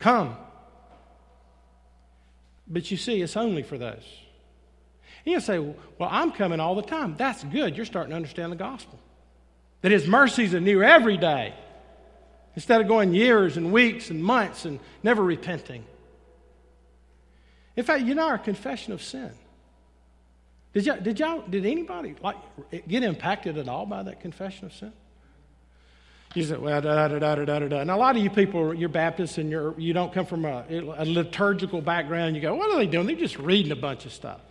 Come. 0.03 0.35
But 2.67 2.91
you 2.91 2.97
see, 2.97 3.21
it's 3.21 3.37
only 3.37 3.63
for 3.63 3.77
those. 3.77 4.03
And 5.25 5.31
You 5.31 5.39
say, 5.39 5.59
Well, 5.59 6.09
I'm 6.11 6.33
coming 6.33 6.59
all 6.59 6.75
the 6.75 6.81
time. 6.81 7.15
That's 7.17 7.41
good. 7.45 7.77
You're 7.77 7.85
starting 7.85 8.09
to 8.09 8.17
understand 8.17 8.51
the 8.51 8.57
gospel. 8.57 8.99
That 9.79 9.93
His 9.93 10.05
mercies 10.05 10.53
are 10.53 10.59
new 10.59 10.83
every 10.83 11.15
day. 11.15 11.53
Instead 12.53 12.81
of 12.81 12.89
going 12.89 13.13
years 13.13 13.55
and 13.55 13.71
weeks 13.71 14.09
and 14.09 14.21
months 14.21 14.65
and 14.65 14.81
never 15.03 15.23
repenting. 15.23 15.85
In 17.77 17.85
fact, 17.85 18.03
you 18.03 18.13
know 18.13 18.27
our 18.27 18.37
confession 18.37 18.91
of 18.91 19.01
sin. 19.01 19.31
Did 20.73 20.85
y'all, 20.85 20.99
did 20.99 21.17
y'all, 21.17 21.43
did 21.49 21.65
anybody 21.65 22.15
like 22.21 22.35
get 22.89 23.03
impacted 23.03 23.57
at 23.57 23.69
all 23.69 23.85
by 23.85 24.03
that 24.03 24.19
confession 24.19 24.65
of 24.65 24.73
sin? 24.73 24.91
You 26.33 26.43
say, 26.43 26.57
well, 26.57 26.81
da 26.81 27.07
da 27.07 27.19
da 27.19 27.35
da 27.35 27.45
da 27.45 27.67
da. 27.67 27.79
And 27.79 27.91
a 27.91 27.95
lot 27.95 28.15
of 28.15 28.23
you 28.23 28.29
people, 28.29 28.73
you're 28.73 28.89
Baptists 28.89 29.37
and 29.37 29.51
you're, 29.51 29.79
you 29.79 29.93
don't 29.93 30.11
come 30.11 30.25
from 30.25 30.45
a, 30.45 30.65
a 30.69 31.05
liturgical 31.05 31.79
background. 31.79 32.35
You 32.35 32.41
go, 32.41 32.55
what 32.55 32.71
are 32.71 32.77
they 32.77 32.87
doing? 32.87 33.05
They're 33.05 33.15
just 33.15 33.37
reading 33.37 33.71
a 33.71 33.75
bunch 33.75 34.05
of 34.05 34.13
stuff. 34.13 34.41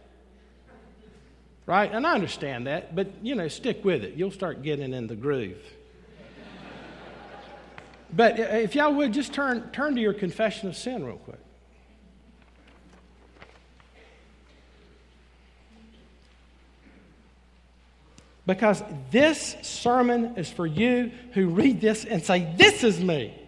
Right? 1.67 1.93
And 1.93 2.07
I 2.07 2.15
understand 2.15 2.67
that, 2.67 2.95
but, 2.95 3.09
you 3.23 3.35
know, 3.35 3.49
stick 3.49 3.85
with 3.85 4.05
it. 4.05 4.15
You'll 4.15 4.31
start 4.31 4.63
getting 4.63 4.93
in 4.93 5.07
the 5.07 5.17
groove. 5.17 5.59
but 8.13 8.39
uh, 8.39 8.43
if 8.43 8.75
y'all 8.75 8.95
would, 8.95 9.13
just 9.13 9.33
turn, 9.33 9.71
turn 9.71 9.95
to 9.97 10.01
your 10.01 10.13
confession 10.13 10.69
of 10.69 10.77
sin 10.77 11.05
real 11.05 11.17
quick. 11.17 11.39
Because 18.47 18.83
this 19.11 19.57
sermon 19.63 20.37
is 20.37 20.51
for 20.51 20.67
you 20.67 21.13
who 21.33 21.49
read 21.49 21.81
this 21.81 22.05
and 22.05 22.25
say, 22.25 22.53
This 22.57 22.83
is 22.83 23.01
me. 23.01 23.39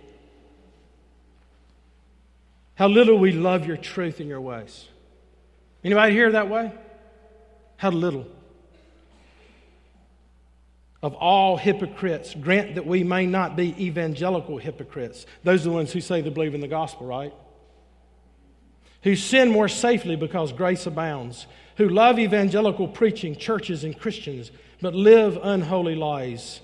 How 2.77 2.89
little 2.89 3.19
we 3.19 3.33
love 3.33 3.67
your 3.67 3.77
truth 3.77 4.21
and 4.21 4.29
your 4.29 4.41
ways. 4.41 4.87
Anybody 5.83 6.13
here 6.13 6.33
that 6.33 6.49
way? 6.49 6.73
How 7.77 7.91
little. 7.91 8.27
Of 11.03 11.15
all 11.15 11.57
hypocrites, 11.57 12.35
grant 12.35 12.77
that 12.77 12.87
we 12.87 13.05
may 13.05 13.27
not 13.27 13.57
be 13.57 13.75
evangelical 13.85 14.59
hypocrites. 14.59 15.27
Those 15.43 15.61
are 15.63 15.71
the 15.71 15.75
ones 15.75 15.93
who 15.93 16.01
say 16.01 16.21
they 16.21 16.31
believe 16.31 16.55
in 16.55 16.61
the 16.61 16.69
gospel, 16.69 17.07
right? 17.07 17.35
Who 19.05 19.17
sin 19.17 19.51
more 19.51 19.69
safely 19.69 20.17
because 20.17 20.53
grace 20.53 20.87
abounds. 20.87 21.47
Who 21.77 21.89
love 21.89 22.19
evangelical 22.19 22.89
preaching, 22.89 23.37
churches, 23.37 23.85
and 23.85 23.99
Christians 23.99 24.51
but 24.81 24.95
live 24.95 25.39
unholy 25.43 25.95
lives. 25.95 26.61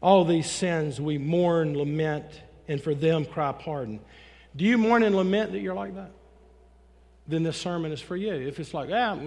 All 0.00 0.24
these 0.24 0.50
sins 0.50 0.98
we 0.98 1.18
mourn, 1.18 1.76
lament, 1.76 2.24
and 2.66 2.82
for 2.82 2.94
them 2.94 3.26
cry 3.26 3.52
pardon. 3.52 4.00
Do 4.56 4.64
you 4.64 4.78
mourn 4.78 5.02
and 5.02 5.14
lament 5.14 5.52
that 5.52 5.60
you're 5.60 5.74
like 5.74 5.94
that? 5.96 6.12
Then 7.26 7.42
this 7.42 7.58
sermon 7.58 7.92
is 7.92 8.00
for 8.00 8.16
you. 8.16 8.32
If 8.32 8.58
it's 8.58 8.72
like, 8.72 8.88
ah, 8.90 9.18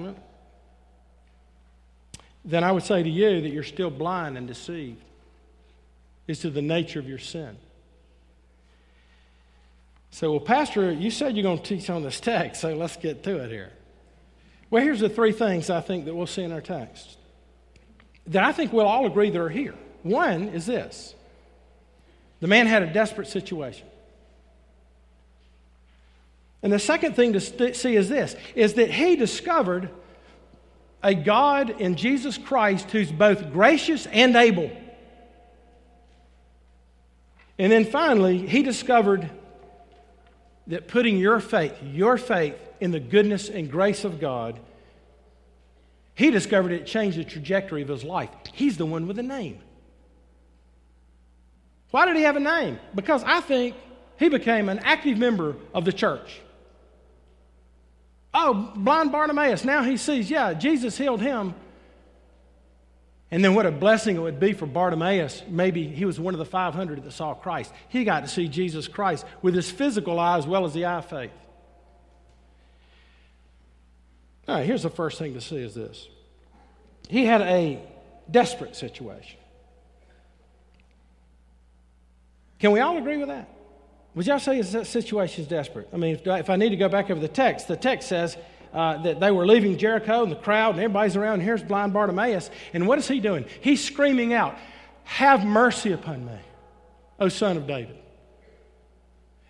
then 2.43 2.63
I 2.63 2.71
would 2.71 2.83
say 2.83 3.03
to 3.03 3.09
you 3.09 3.41
that 3.41 3.49
you're 3.49 3.63
still 3.63 3.91
blind 3.91 4.37
and 4.37 4.47
deceived 4.47 5.03
It's 6.27 6.41
to 6.41 6.49
the 6.49 6.63
nature 6.63 6.99
of 6.99 7.07
your 7.07 7.19
sin. 7.19 7.57
So, 10.11 10.31
well, 10.31 10.39
Pastor, 10.41 10.91
you 10.91 11.09
said 11.09 11.35
you're 11.35 11.43
going 11.43 11.57
to 11.57 11.63
teach 11.63 11.89
on 11.89 12.03
this 12.03 12.19
text, 12.19 12.61
so 12.61 12.75
let's 12.75 12.97
get 12.97 13.23
to 13.23 13.37
it 13.37 13.49
here. 13.49 13.71
Well, 14.69 14.83
here's 14.83 14.99
the 14.99 15.09
three 15.09 15.31
things 15.31 15.69
I 15.69 15.81
think 15.81 16.05
that 16.05 16.13
we'll 16.13 16.27
see 16.27 16.43
in 16.43 16.51
our 16.51 16.61
text 16.61 17.17
that 18.27 18.43
I 18.43 18.51
think 18.51 18.71
we'll 18.71 18.85
all 18.85 19.07
agree 19.07 19.29
that 19.29 19.41
are 19.41 19.49
here. 19.49 19.73
One 20.03 20.49
is 20.49 20.65
this 20.65 21.15
the 22.39 22.47
man 22.47 22.67
had 22.67 22.83
a 22.83 22.91
desperate 22.91 23.27
situation. 23.27 23.87
And 26.63 26.71
the 26.71 26.79
second 26.79 27.15
thing 27.15 27.33
to 27.33 27.39
st- 27.39 27.75
see 27.75 27.95
is 27.95 28.07
this 28.07 28.35
is 28.53 28.75
that 28.75 28.91
he 28.91 29.15
discovered 29.15 29.89
a 31.03 31.15
God 31.15 31.81
in 31.81 31.95
Jesus 31.95 32.37
Christ 32.37 32.91
who's 32.91 33.11
both 33.11 33.51
gracious 33.51 34.05
and 34.05 34.35
able. 34.35 34.71
And 37.57 37.71
then 37.71 37.85
finally, 37.85 38.45
he 38.45 38.61
discovered 38.61 39.29
that 40.67 40.87
putting 40.87 41.17
your 41.17 41.39
faith, 41.39 41.73
your 41.83 42.17
faith 42.17 42.55
in 42.79 42.91
the 42.91 42.99
goodness 42.99 43.49
and 43.49 43.71
grace 43.71 44.03
of 44.03 44.19
God 44.19 44.59
he 46.21 46.29
discovered 46.29 46.71
it 46.71 46.85
changed 46.85 47.17
the 47.17 47.23
trajectory 47.23 47.81
of 47.81 47.87
his 47.87 48.03
life. 48.03 48.29
He's 48.53 48.77
the 48.77 48.85
one 48.85 49.07
with 49.07 49.17
a 49.19 49.23
name. 49.23 49.59
Why 51.91 52.05
did 52.05 52.15
he 52.15 52.23
have 52.23 52.35
a 52.35 52.41
name? 52.41 52.79
Because 52.93 53.23
I 53.23 53.41
think 53.41 53.75
he 54.17 54.29
became 54.29 54.69
an 54.69 54.79
active 54.79 55.17
member 55.17 55.55
of 55.73 55.83
the 55.83 55.91
church. 55.91 56.39
Oh, 58.33 58.71
blind 58.75 59.11
Bartimaeus, 59.11 59.65
now 59.65 59.83
he 59.83 59.97
sees, 59.97 60.29
yeah, 60.29 60.53
Jesus 60.53 60.97
healed 60.97 61.21
him. 61.21 61.53
And 63.31 63.43
then 63.43 63.55
what 63.55 63.65
a 63.65 63.71
blessing 63.71 64.17
it 64.17 64.19
would 64.19 64.41
be 64.41 64.51
for 64.51 64.65
Bartimaeus. 64.65 65.43
Maybe 65.47 65.87
he 65.87 66.03
was 66.03 66.19
one 66.19 66.33
of 66.33 66.37
the 66.37 66.45
500 66.45 67.03
that 67.03 67.11
saw 67.11 67.33
Christ. 67.33 67.71
He 67.87 68.03
got 68.03 68.21
to 68.21 68.27
see 68.27 68.49
Jesus 68.49 68.89
Christ 68.89 69.25
with 69.41 69.55
his 69.55 69.71
physical 69.71 70.19
eye 70.19 70.37
as 70.37 70.45
well 70.45 70.65
as 70.65 70.73
the 70.73 70.83
eye 70.83 70.97
of 70.97 71.05
faith. 71.05 71.31
All 74.49 74.55
right, 74.55 74.65
here's 74.65 74.83
the 74.83 74.89
first 74.89 75.17
thing 75.17 75.33
to 75.35 75.41
see 75.41 75.57
is 75.57 75.73
this. 75.73 76.09
He 77.07 77.25
had 77.25 77.41
a 77.41 77.81
desperate 78.29 78.75
situation. 78.75 79.37
Can 82.59 82.71
we 82.71 82.81
all 82.81 82.97
agree 82.97 83.17
with 83.17 83.29
that? 83.29 83.49
Would 84.13 84.27
y'all 84.27 84.39
say 84.39 84.61
that 84.61 84.87
situation 84.87 85.43
is 85.43 85.47
desperate? 85.47 85.87
I 85.93 85.97
mean, 85.97 86.19
if, 86.23 86.49
I 86.49 86.57
need 86.57 86.69
to 86.69 86.75
go 86.75 86.89
back 86.89 87.09
over 87.09 87.19
the 87.19 87.29
text, 87.29 87.69
the 87.69 87.77
text 87.77 88.09
says 88.09 88.37
uh, 88.73 88.97
that 89.03 89.19
they 89.19 89.31
were 89.31 89.45
leaving 89.45 89.77
Jericho 89.77 90.23
and 90.23 90.31
the 90.31 90.37
crowd 90.37 90.75
and 90.75 90.79
everybody's 90.83 91.15
around. 91.15 91.41
Here's 91.41 91.63
blind 91.63 91.93
Bartimaeus. 91.93 92.49
And 92.73 92.87
what 92.87 92.99
is 92.99 93.07
he 93.07 93.19
doing? 93.19 93.45
He's 93.61 93.83
screaming 93.83 94.33
out, 94.33 94.57
Have 95.03 95.45
mercy 95.45 95.91
upon 95.91 96.25
me, 96.25 96.39
O 97.19 97.29
son 97.29 97.57
of 97.57 97.67
David. 97.67 97.97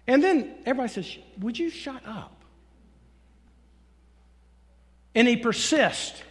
And 0.08 0.24
then 0.24 0.56
everybody 0.66 0.90
says, 0.90 1.18
Would 1.40 1.58
you 1.58 1.70
shut 1.70 2.06
up? 2.06 2.36
And 5.14 5.28
he 5.28 5.38
persists. 5.38 6.22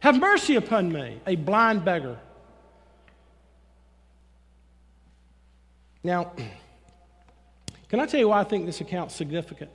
Have 0.00 0.18
mercy 0.18 0.56
upon 0.56 0.92
me, 0.92 1.20
a 1.26 1.36
blind 1.36 1.84
beggar. 1.84 2.18
Now, 6.02 6.32
can 7.88 8.00
I 8.00 8.06
tell 8.06 8.20
you 8.20 8.28
why 8.28 8.40
I 8.40 8.44
think 8.44 8.66
this 8.66 8.80
account's 8.80 9.14
significant? 9.14 9.70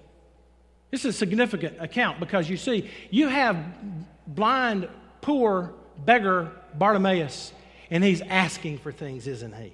This 0.92 1.06
is 1.06 1.16
a 1.16 1.18
significant 1.18 1.78
account 1.80 2.20
because 2.20 2.50
you 2.50 2.58
see, 2.58 2.90
you 3.10 3.30
have 3.30 3.58
blind, 4.28 4.90
poor 5.22 5.74
beggar 6.06 6.52
Bartimaeus, 6.78 7.54
and 7.90 8.04
he's 8.04 8.22
asking 8.22 8.78
for 8.80 8.92
things, 8.92 9.26
isn't 9.26 9.56
he? 9.56 9.74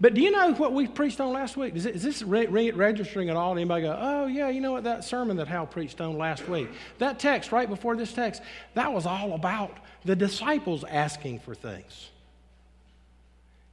But 0.00 0.14
do 0.14 0.20
you 0.20 0.30
know 0.30 0.52
what 0.54 0.72
we 0.72 0.86
preached 0.86 1.20
on 1.20 1.32
last 1.32 1.56
week? 1.56 1.74
Is, 1.74 1.84
it, 1.86 1.96
is 1.96 2.02
this 2.02 2.22
re- 2.22 2.46
re- 2.46 2.70
registering 2.70 3.30
at 3.30 3.36
all? 3.36 3.52
Anybody 3.52 3.82
go, 3.82 3.98
oh, 4.00 4.26
yeah, 4.26 4.48
you 4.48 4.60
know 4.60 4.72
what, 4.72 4.84
that 4.84 5.02
sermon 5.04 5.36
that 5.38 5.48
Hal 5.48 5.66
preached 5.66 6.00
on 6.00 6.16
last 6.16 6.48
week? 6.48 6.68
That 6.98 7.18
text, 7.18 7.50
right 7.50 7.68
before 7.68 7.96
this 7.96 8.12
text, 8.12 8.40
that 8.74 8.92
was 8.92 9.06
all 9.06 9.32
about 9.32 9.76
the 10.04 10.14
disciples 10.14 10.84
asking 10.84 11.40
for 11.40 11.54
things. 11.54 12.10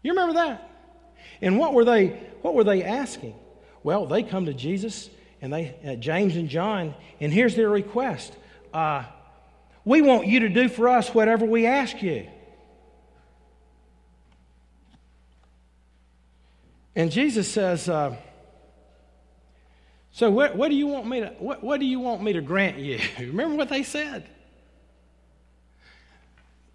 You 0.02 0.12
remember 0.13 0.34
that? 0.36 0.70
And 1.41 1.60
what 1.60 1.74
were 1.74 1.86
they, 1.86 2.08
what 2.41 2.56
were 2.56 2.63
they 2.63 2.84
asking? 2.84 3.36
Well, 3.84 4.08
they 4.08 4.24
come 4.24 4.48
to 4.48 4.54
Jesus 4.54 5.12
and 5.41 5.54
they, 5.54 5.76
uh, 5.86 5.95
James 5.95 6.36
and 6.36 6.50
John, 6.50 6.95
and 7.19 7.32
here's 7.32 7.56
their 7.56 7.69
request 7.69 8.36
uh, 8.74 9.04
We 9.84 10.02
want 10.02 10.28
you 10.28 10.41
to 10.41 10.50
do 10.50 10.69
for 10.69 10.89
us 10.89 11.13
whatever 11.13 11.45
we 11.45 11.65
ask 11.65 12.02
you. 12.02 12.28
And 16.95 17.12
Jesus 17.12 17.52
says, 17.52 17.89
uh, 17.89 18.15
So 20.12 20.30
what, 20.32 20.56
what, 20.56 20.69
do 20.69 20.76
you 20.76 20.88
want 20.88 21.08
me 21.08 21.19
to 21.19 21.28
what, 21.39 21.62
what 21.62 21.80
do 21.80 21.86
you 21.86 22.00
want 22.00 22.24
me 22.24 22.34
to 22.34 22.41
grant 22.41 22.78
you? 22.78 23.00
Remember 23.19 23.56
what 23.56 23.69
they 23.69 23.84
said? 23.84 24.28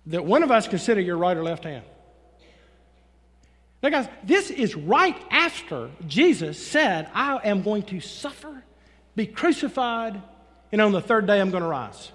That 0.06 0.24
one 0.24 0.42
of 0.42 0.50
us 0.50 0.68
consider 0.68 1.00
your 1.00 1.16
right 1.16 1.36
or 1.36 1.42
left 1.42 1.64
hand. 1.64 1.84
Now, 3.82 3.88
guys, 3.88 4.08
this 4.24 4.50
is 4.50 4.76
right 4.76 5.16
after 5.30 5.90
Jesus 6.06 6.64
said, 6.64 7.08
I 7.14 7.40
am 7.44 7.62
going 7.62 7.84
to 7.84 8.00
suffer, 8.00 8.62
be 9.16 9.26
crucified, 9.26 10.20
and 10.70 10.80
on 10.80 10.92
the 10.92 11.00
third 11.00 11.26
day 11.26 11.40
I'm 11.40 11.50
going 11.50 11.62
to 11.62 11.68
rise. 11.68 12.12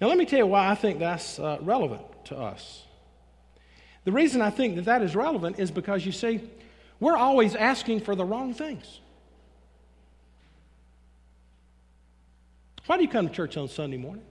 Now, 0.00 0.08
let 0.08 0.18
me 0.18 0.26
tell 0.26 0.40
you 0.40 0.46
why 0.46 0.68
I 0.68 0.74
think 0.74 0.98
that's 0.98 1.38
uh, 1.38 1.58
relevant 1.62 2.02
to 2.26 2.36
us. 2.36 2.84
The 4.04 4.12
reason 4.12 4.42
I 4.42 4.50
think 4.50 4.76
that 4.76 4.84
that 4.86 5.00
is 5.00 5.14
relevant 5.14 5.58
is 5.58 5.70
because 5.70 6.04
you 6.04 6.12
see, 6.12 6.40
we're 7.00 7.16
always 7.16 7.54
asking 7.54 8.00
for 8.00 8.14
the 8.14 8.24
wrong 8.24 8.52
things. 8.52 9.00
Why 12.86 12.96
do 12.96 13.04
you 13.04 13.08
come 13.08 13.28
to 13.28 13.32
church 13.32 13.56
on 13.56 13.68
Sunday 13.68 13.96
morning? 13.96 14.24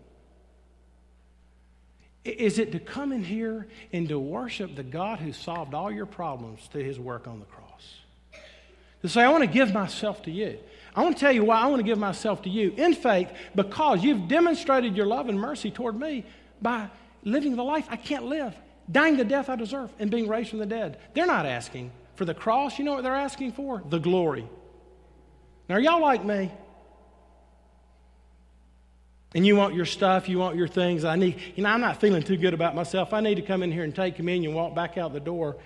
Is 2.23 2.59
it 2.59 2.71
to 2.73 2.79
come 2.79 3.11
in 3.11 3.23
here 3.23 3.67
and 3.91 4.07
to 4.09 4.19
worship 4.19 4.75
the 4.75 4.83
God 4.83 5.19
who 5.19 5.33
solved 5.33 5.73
all 5.73 5.91
your 5.91 6.05
problems 6.05 6.67
through 6.71 6.83
his 6.83 6.99
work 6.99 7.27
on 7.27 7.39
the 7.39 7.45
cross? 7.45 7.95
To 9.01 9.09
say, 9.09 9.23
I 9.23 9.29
want 9.29 9.43
to 9.43 9.49
give 9.49 9.73
myself 9.73 10.21
to 10.23 10.31
you. 10.31 10.59
I 10.95 11.03
want 11.03 11.17
to 11.17 11.19
tell 11.19 11.31
you 11.31 11.43
why 11.43 11.59
I 11.59 11.67
want 11.67 11.79
to 11.79 11.85
give 11.85 11.97
myself 11.97 12.43
to 12.43 12.49
you 12.49 12.73
in 12.77 12.93
faith 12.93 13.29
because 13.55 14.03
you've 14.03 14.27
demonstrated 14.27 14.95
your 14.95 15.07
love 15.07 15.29
and 15.29 15.39
mercy 15.39 15.71
toward 15.71 15.99
me 15.99 16.25
by 16.61 16.89
living 17.23 17.55
the 17.55 17.63
life 17.63 17.87
I 17.89 17.95
can't 17.95 18.25
live, 18.25 18.55
dying 18.91 19.17
the 19.17 19.25
death 19.25 19.49
I 19.49 19.55
deserve, 19.55 19.91
and 19.97 20.11
being 20.11 20.27
raised 20.27 20.49
from 20.49 20.59
the 20.59 20.65
dead. 20.67 20.99
They're 21.13 21.25
not 21.25 21.47
asking 21.47 21.91
for 22.15 22.25
the 22.25 22.33
cross. 22.35 22.77
You 22.77 22.85
know 22.85 22.93
what 22.93 23.03
they're 23.03 23.15
asking 23.15 23.53
for? 23.53 23.81
The 23.89 23.99
glory. 23.99 24.47
Now, 25.67 25.75
are 25.75 25.79
y'all 25.79 26.01
like 26.01 26.23
me? 26.23 26.51
And 29.33 29.45
you 29.45 29.55
want 29.55 29.73
your 29.73 29.85
stuff, 29.85 30.27
you 30.27 30.37
want 30.37 30.55
your 30.55 30.67
things. 30.67 31.05
I 31.05 31.15
need, 31.15 31.39
you 31.55 31.63
know, 31.63 31.69
I'm 31.69 31.81
not 31.81 32.01
feeling 32.01 32.21
too 32.21 32.37
good 32.37 32.53
about 32.53 32.75
myself. 32.75 33.13
I 33.13 33.21
need 33.21 33.35
to 33.35 33.41
come 33.41 33.63
in 33.63 33.71
here 33.71 33.83
and 33.83 33.95
take 33.95 34.15
communion, 34.15 34.53
walk 34.53 34.75
back 34.75 34.97
out 34.97 35.13
the 35.13 35.19
door. 35.19 35.57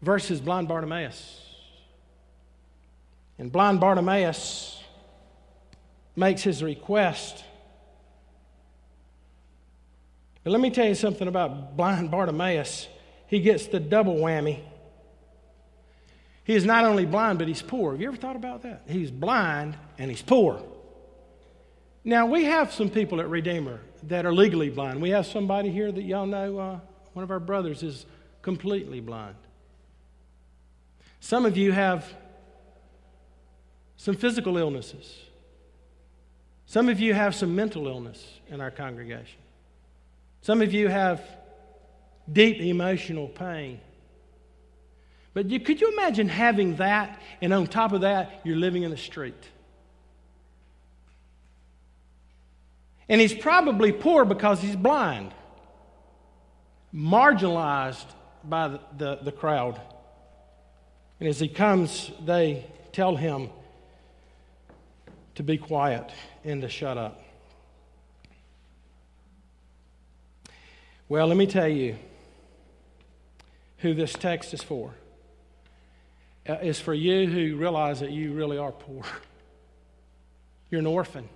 Versus 0.00 0.40
blind 0.40 0.68
Bartimaeus. 0.68 1.42
And 3.38 3.52
blind 3.52 3.80
Bartimaeus 3.80 4.82
makes 6.14 6.42
his 6.42 6.62
request. 6.62 7.44
But 10.42 10.52
let 10.52 10.60
me 10.60 10.70
tell 10.70 10.86
you 10.86 10.94
something 10.94 11.28
about 11.28 11.76
blind 11.76 12.10
Bartimaeus. 12.10 12.88
He 13.26 13.40
gets 13.40 13.66
the 13.66 13.80
double 13.80 14.16
whammy. 14.16 14.60
He 16.46 16.54
is 16.54 16.64
not 16.64 16.84
only 16.84 17.06
blind, 17.06 17.40
but 17.40 17.48
he's 17.48 17.60
poor. 17.60 17.90
Have 17.90 18.00
you 18.00 18.06
ever 18.06 18.16
thought 18.16 18.36
about 18.36 18.62
that? 18.62 18.82
He's 18.86 19.10
blind 19.10 19.76
and 19.98 20.08
he's 20.08 20.22
poor. 20.22 20.62
Now, 22.04 22.26
we 22.26 22.44
have 22.44 22.72
some 22.72 22.88
people 22.88 23.20
at 23.20 23.28
Redeemer 23.28 23.80
that 24.04 24.24
are 24.24 24.32
legally 24.32 24.70
blind. 24.70 25.02
We 25.02 25.10
have 25.10 25.26
somebody 25.26 25.72
here 25.72 25.90
that 25.90 26.04
y'all 26.04 26.24
know, 26.24 26.56
uh, 26.56 26.80
one 27.14 27.24
of 27.24 27.32
our 27.32 27.40
brothers 27.40 27.82
is 27.82 28.06
completely 28.42 29.00
blind. 29.00 29.34
Some 31.18 31.46
of 31.46 31.56
you 31.56 31.72
have 31.72 32.06
some 33.96 34.14
physical 34.14 34.56
illnesses. 34.56 35.18
Some 36.66 36.88
of 36.88 37.00
you 37.00 37.12
have 37.12 37.34
some 37.34 37.56
mental 37.56 37.88
illness 37.88 38.24
in 38.50 38.60
our 38.60 38.70
congregation. 38.70 39.40
Some 40.42 40.62
of 40.62 40.72
you 40.72 40.86
have 40.86 41.20
deep 42.32 42.60
emotional 42.60 43.26
pain. 43.26 43.80
But 45.36 45.50
you, 45.50 45.60
could 45.60 45.82
you 45.82 45.92
imagine 45.92 46.30
having 46.30 46.76
that, 46.76 47.20
and 47.42 47.52
on 47.52 47.66
top 47.66 47.92
of 47.92 48.00
that, 48.00 48.40
you're 48.42 48.56
living 48.56 48.84
in 48.84 48.90
the 48.90 48.96
street? 48.96 49.34
And 53.06 53.20
he's 53.20 53.34
probably 53.34 53.92
poor 53.92 54.24
because 54.24 54.62
he's 54.62 54.76
blind, 54.76 55.34
marginalized 56.94 58.06
by 58.44 58.68
the, 58.68 58.80
the, 58.96 59.16
the 59.24 59.32
crowd. 59.32 59.78
And 61.20 61.28
as 61.28 61.38
he 61.38 61.48
comes, 61.48 62.10
they 62.24 62.64
tell 62.92 63.14
him 63.14 63.50
to 65.34 65.42
be 65.42 65.58
quiet 65.58 66.10
and 66.44 66.62
to 66.62 66.70
shut 66.70 66.96
up. 66.96 67.22
Well, 71.10 71.26
let 71.26 71.36
me 71.36 71.46
tell 71.46 71.68
you 71.68 71.98
who 73.80 73.92
this 73.92 74.14
text 74.14 74.54
is 74.54 74.62
for. 74.62 74.94
Uh, 76.48 76.54
is 76.62 76.78
for 76.78 76.94
you 76.94 77.26
who 77.26 77.56
realize 77.56 78.00
that 78.00 78.12
you 78.12 78.32
really 78.32 78.58
are 78.58 78.72
poor. 78.72 79.02
You're 80.70 80.80
an 80.80 80.86
orphan. 80.86 81.28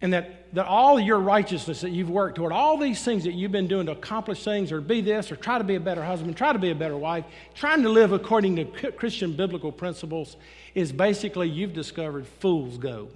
And 0.00 0.12
that, 0.12 0.52
that 0.54 0.66
all 0.66 0.98
your 0.98 1.18
righteousness 1.18 1.82
that 1.82 1.90
you've 1.90 2.10
worked 2.10 2.34
toward, 2.34 2.52
all 2.52 2.76
these 2.76 3.04
things 3.04 3.22
that 3.22 3.34
you've 3.34 3.52
been 3.52 3.68
doing 3.68 3.86
to 3.86 3.92
accomplish 3.92 4.42
things 4.42 4.72
or 4.72 4.80
be 4.80 5.00
this 5.00 5.30
or 5.30 5.36
try 5.36 5.58
to 5.58 5.64
be 5.64 5.76
a 5.76 5.80
better 5.80 6.02
husband, 6.02 6.36
try 6.36 6.52
to 6.52 6.58
be 6.58 6.70
a 6.70 6.74
better 6.74 6.96
wife, 6.96 7.24
trying 7.54 7.82
to 7.82 7.88
live 7.88 8.12
according 8.12 8.56
to 8.56 8.64
Christian 8.92 9.34
biblical 9.34 9.70
principles, 9.70 10.36
is 10.74 10.90
basically 10.90 11.48
you've 11.48 11.72
discovered 11.72 12.26
fool's 12.26 12.78
gold. 12.78 13.12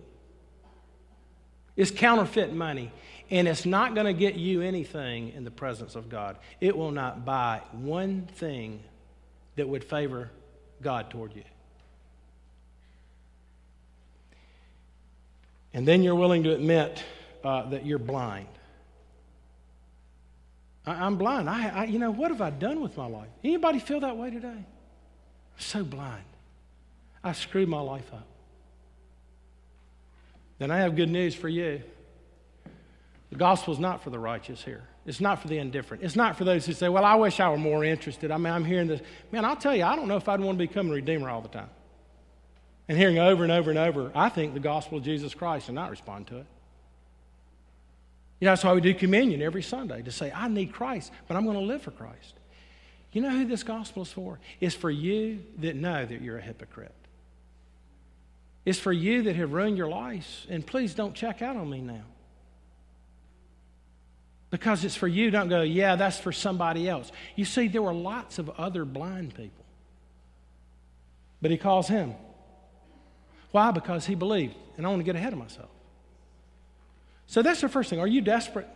It's 1.75 1.91
counterfeit 1.91 2.53
money, 2.53 2.93
and 3.31 3.49
it's 3.49 3.67
not 3.67 3.95
going 3.95 4.07
to 4.07 4.15
get 4.15 4.37
you 4.37 4.62
anything 4.62 5.33
in 5.33 5.43
the 5.43 5.51
presence 5.51 5.97
of 5.97 6.09
God. 6.09 6.37
It 6.61 6.77
will 6.77 6.93
not 6.93 7.25
buy 7.25 7.62
one 7.73 8.29
thing 8.37 8.81
that 9.57 9.69
would 9.69 9.83
favor 9.83 10.31
God 10.83 11.11
toward 11.11 11.35
you. 11.35 11.42
And 15.75 15.87
then 15.87 16.03
you're 16.03 16.14
willing 16.14 16.45
to 16.45 16.55
admit 16.55 17.03
uh, 17.45 17.69
that 17.71 17.85
you're 17.85 17.99
blind. 17.99 18.49
I, 20.87 21.07
am 21.07 21.19
blind. 21.19 21.51
I, 21.51 21.69
I, 21.69 21.85
you 21.85 21.99
know, 21.99 22.11
what 22.11 22.31
have 22.31 22.40
I 22.40 22.51
done 22.51 22.81
with 22.81 22.97
my 22.97 23.07
life? 23.07 23.29
Anybody 23.42 23.81
feel 23.81 24.01
that 24.01 24.16
way 24.16 24.31
today? 24.31 24.49
I'm 24.49 24.64
so 25.59 25.85
blind. 25.85 26.25
I 27.23 27.33
screwed 27.33 27.69
my 27.69 27.81
life 27.81 28.11
up. 28.14 28.27
Then 30.59 30.71
I 30.71 30.79
have 30.79 30.97
good 30.97 31.11
news 31.11 31.35
for 31.35 31.49
you. 31.49 31.83
The 33.31 33.37
gospel 33.37 33.75
is 33.75 33.81
not 33.81 34.03
for 34.03 34.11
the 34.11 34.19
righteous 34.19 34.62
here. 34.62 34.85
It's 35.05 35.21
not 35.21 35.41
for 35.41 35.49
the 35.49 35.59
indifferent. 35.59 36.03
It's 36.03 36.17
not 36.17 36.37
for 36.37 36.45
those 36.45 36.67
who 36.67 36.73
say, 36.73 36.89
Well, 36.89 37.05
I 37.05 37.15
wish 37.15 37.41
I 37.41 37.49
were 37.49 37.57
more 37.57 37.85
interested. 37.85 38.31
I 38.31 38.37
mean, 38.37 38.53
I'm 38.53 38.65
hearing 38.65 38.89
this. 38.89 39.01
Man, 39.33 39.45
I'll 39.45 39.57
tell 39.57 39.75
you, 39.75 39.85
I 39.85 39.97
don't 39.97 40.09
know 40.09 40.17
if 40.17 40.29
I'd 40.29 40.41
want 40.41 40.59
to 40.59 40.67
become 40.67 40.91
a 40.91 40.95
redeemer 40.95 41.29
all 41.29 41.41
the 41.41 41.49
time. 41.49 41.71
And 42.89 42.97
hearing 42.97 43.19
over 43.19 43.43
and 43.43 43.53
over 43.53 43.71
and 43.71 43.79
over, 43.79 44.12
I 44.15 44.29
think 44.29 44.55
the 44.55 44.61
gospel 44.61 44.99
of 44.99 45.05
Jesus 45.05 45.35
Christ 45.35 45.69
and 45.69 45.75
not 45.75 45.91
respond 45.91 46.29
to 46.29 46.39
it. 46.39 46.47
You 48.41 48.45
know, 48.45 48.53
that's 48.53 48.62
why 48.62 48.75
we 48.75 48.81
do 48.81 48.95
communion 48.95 49.43
every 49.43 49.62
Sunday 49.62 50.03
to 50.03 50.12
say, 50.12 50.31
I 50.31 50.47
need 50.47 50.73
Christ, 50.73 51.11
but 51.27 51.37
I'm 51.37 51.45
going 51.45 51.57
to 51.57 51.65
live 51.65 51.83
for 51.83 51.91
Christ. 51.91 52.35
You 53.12 53.23
know 53.23 53.31
who 53.31 53.47
this 53.47 53.62
gospel 53.62 54.03
is 54.03 54.12
for? 54.12 54.39
It's 54.61 54.75
for 54.75 54.91
you 54.91 55.43
that 55.59 55.75
know 55.75 56.05
that 56.05 56.21
you're 56.21 56.37
a 56.37 56.43
hypocrite. 56.43 56.95
It's 58.65 58.79
for 58.79 58.93
you 58.93 59.23
that 59.23 59.37
have 59.37 59.53
ruined 59.53 59.79
your 59.79 59.89
lives. 59.89 60.47
And 60.51 60.67
please 60.67 60.95
don't 60.95 61.15
check 61.15 61.41
out 61.41 61.57
on 61.57 61.71
me 61.71 61.81
now 61.81 62.05
because 64.51 64.85
it's 64.85 64.97
for 64.97 65.09
you. 65.09 65.31
Don't 65.31 65.49
go, 65.49 65.63
yeah, 65.63 65.97
that's 65.97 66.19
for 66.19 66.33
somebody 66.33 66.89
else. 66.89 67.11
You 67.35 67.45
see, 67.45 67.69
there 67.69 67.83
were 67.83 67.95
lots 67.95 68.39
of 68.39 68.51
other 68.51 68.85
blind 68.85 69.35
people. 69.35 69.65
But 71.43 71.51
he 71.51 71.57
calls 71.57 71.89
him. 71.89 72.15
Why? 73.51 73.71
Because 73.71 74.07
he 74.07 74.15
believed. 74.15 74.55
And 74.77 74.87
I 74.87 74.91
want 74.91 75.01
to 75.01 75.05
get 75.05 75.17
ahead 75.17 75.33
of 75.33 75.39
myself. 75.39 75.71
So 77.27 77.43
that's 77.43 77.61
the 77.61 77.69
first 77.69 77.91
thing. 77.91 78.01
Are 78.01 78.07
you 78.07 78.21
desperate? 78.21 78.69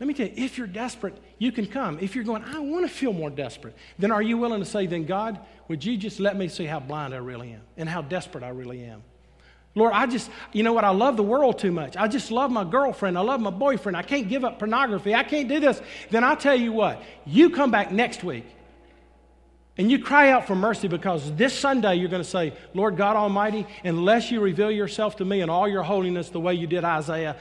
Let 0.00 0.06
me 0.06 0.14
tell 0.14 0.26
you, 0.26 0.32
if 0.36 0.58
you're 0.58 0.66
desperate, 0.66 1.16
you 1.38 1.52
can 1.52 1.66
come. 1.66 1.98
If 2.00 2.14
you're 2.14 2.24
going, 2.24 2.42
I 2.42 2.58
want 2.58 2.86
to 2.86 2.92
feel 2.92 3.12
more 3.12 3.30
desperate, 3.30 3.76
then 3.98 4.10
are 4.10 4.22
you 4.22 4.38
willing 4.38 4.60
to 4.60 4.66
say, 4.66 4.86
then 4.86 5.04
God, 5.04 5.38
would 5.68 5.84
you 5.84 5.96
just 5.96 6.18
let 6.18 6.36
me 6.36 6.48
see 6.48 6.64
how 6.64 6.80
blind 6.80 7.14
I 7.14 7.18
really 7.18 7.52
am 7.52 7.60
and 7.76 7.88
how 7.88 8.02
desperate 8.02 8.42
I 8.42 8.48
really 8.48 8.82
am? 8.82 9.02
Lord, 9.74 9.92
I 9.94 10.06
just, 10.06 10.30
you 10.52 10.62
know 10.62 10.72
what? 10.72 10.84
I 10.84 10.90
love 10.90 11.16
the 11.16 11.22
world 11.22 11.58
too 11.58 11.72
much. 11.72 11.96
I 11.96 12.06
just 12.06 12.30
love 12.30 12.50
my 12.50 12.64
girlfriend. 12.64 13.16
I 13.16 13.22
love 13.22 13.40
my 13.40 13.50
boyfriend. 13.50 13.96
I 13.96 14.02
can't 14.02 14.28
give 14.28 14.44
up 14.44 14.58
pornography. 14.58 15.14
I 15.14 15.24
can't 15.24 15.48
do 15.48 15.60
this. 15.60 15.80
Then 16.10 16.24
I'll 16.24 16.36
tell 16.36 16.56
you 16.56 16.72
what, 16.72 17.02
you 17.24 17.50
come 17.50 17.70
back 17.70 17.90
next 17.90 18.22
week 18.22 18.44
and 19.78 19.90
you 19.90 19.98
cry 19.98 20.30
out 20.30 20.46
for 20.46 20.54
mercy 20.54 20.88
because 20.88 21.32
this 21.36 21.58
Sunday 21.58 21.94
you're 21.94 22.10
going 22.10 22.22
to 22.22 22.28
say, 22.28 22.52
Lord 22.74 22.98
God 22.98 23.16
Almighty, 23.16 23.66
unless 23.82 24.30
you 24.30 24.40
reveal 24.40 24.70
yourself 24.70 25.16
to 25.16 25.24
me 25.24 25.40
in 25.40 25.48
all 25.48 25.66
your 25.66 25.82
holiness 25.82 26.28
the 26.28 26.40
way 26.40 26.54
you 26.54 26.66
did 26.66 26.84
Isaiah, 26.84 27.36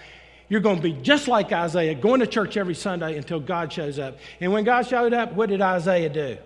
you're 0.47 0.61
going 0.61 0.77
to 0.77 0.81
be 0.81 0.93
just 0.93 1.27
like 1.27 1.51
Isaiah, 1.51 1.95
going 1.95 2.21
to 2.21 2.27
church 2.27 2.55
every 2.55 2.75
Sunday 2.75 3.17
until 3.17 3.41
God 3.41 3.73
shows 3.73 3.99
up. 3.99 4.19
And 4.39 4.53
when 4.53 4.63
God 4.63 4.87
showed 4.87 5.13
up, 5.13 5.33
what 5.33 5.49
did 5.49 5.61
Isaiah 5.61 6.09
do? 6.09 6.37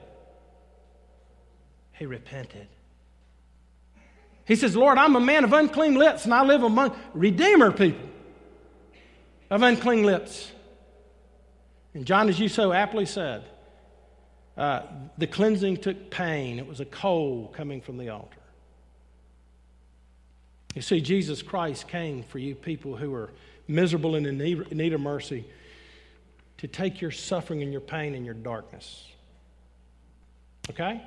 he 1.98 2.06
repented. 2.06 2.68
He 4.46 4.56
says, 4.56 4.76
Lord, 4.76 4.98
I'm 4.98 5.16
a 5.16 5.20
man 5.20 5.44
of 5.44 5.54
unclean 5.54 5.96
lips, 5.96 6.26
and 6.26 6.34
I 6.34 6.44
live 6.44 6.64
among 6.64 6.96
Redeemer 7.14 7.72
people 7.72 8.08
of 9.50 9.62
unclean 9.64 10.04
lips. 10.04 10.52
And 11.94 12.06
John, 12.06 12.30
as 12.30 12.40
you 12.40 12.48
so 12.48 12.72
aptly 12.72 13.06
said, 13.06 13.44
uh, 14.58 14.84
the 15.18 15.28
cleansing 15.28 15.78
took 15.78 16.10
pain. 16.10 16.60
It 16.60 16.68
was 16.68 16.80
a 16.80 16.86
coal 16.86 17.52
coming 17.56 17.82
from 17.82 17.98
the 17.98 18.10
altar. 18.10 18.38
You 20.76 20.82
see, 20.82 21.02
Jesus 21.02 21.42
Christ 21.42 21.88
came 21.88 22.24
for 22.24 22.38
you 22.38 22.54
people 22.54 22.96
who 22.96 23.14
are 23.14 23.32
miserable 23.68 24.16
and 24.16 24.28
in 24.28 24.38
need 24.38 24.94
of 24.94 25.02
mercy 25.02 25.46
to 26.58 26.68
take 26.68 27.02
your 27.02 27.12
suffering 27.12 27.64
and 27.64 27.72
your 27.72 27.82
pain 27.82 28.14
and 28.14 28.26
your 28.26 28.36
darkness. 28.36 29.08
Okay? 30.70 31.02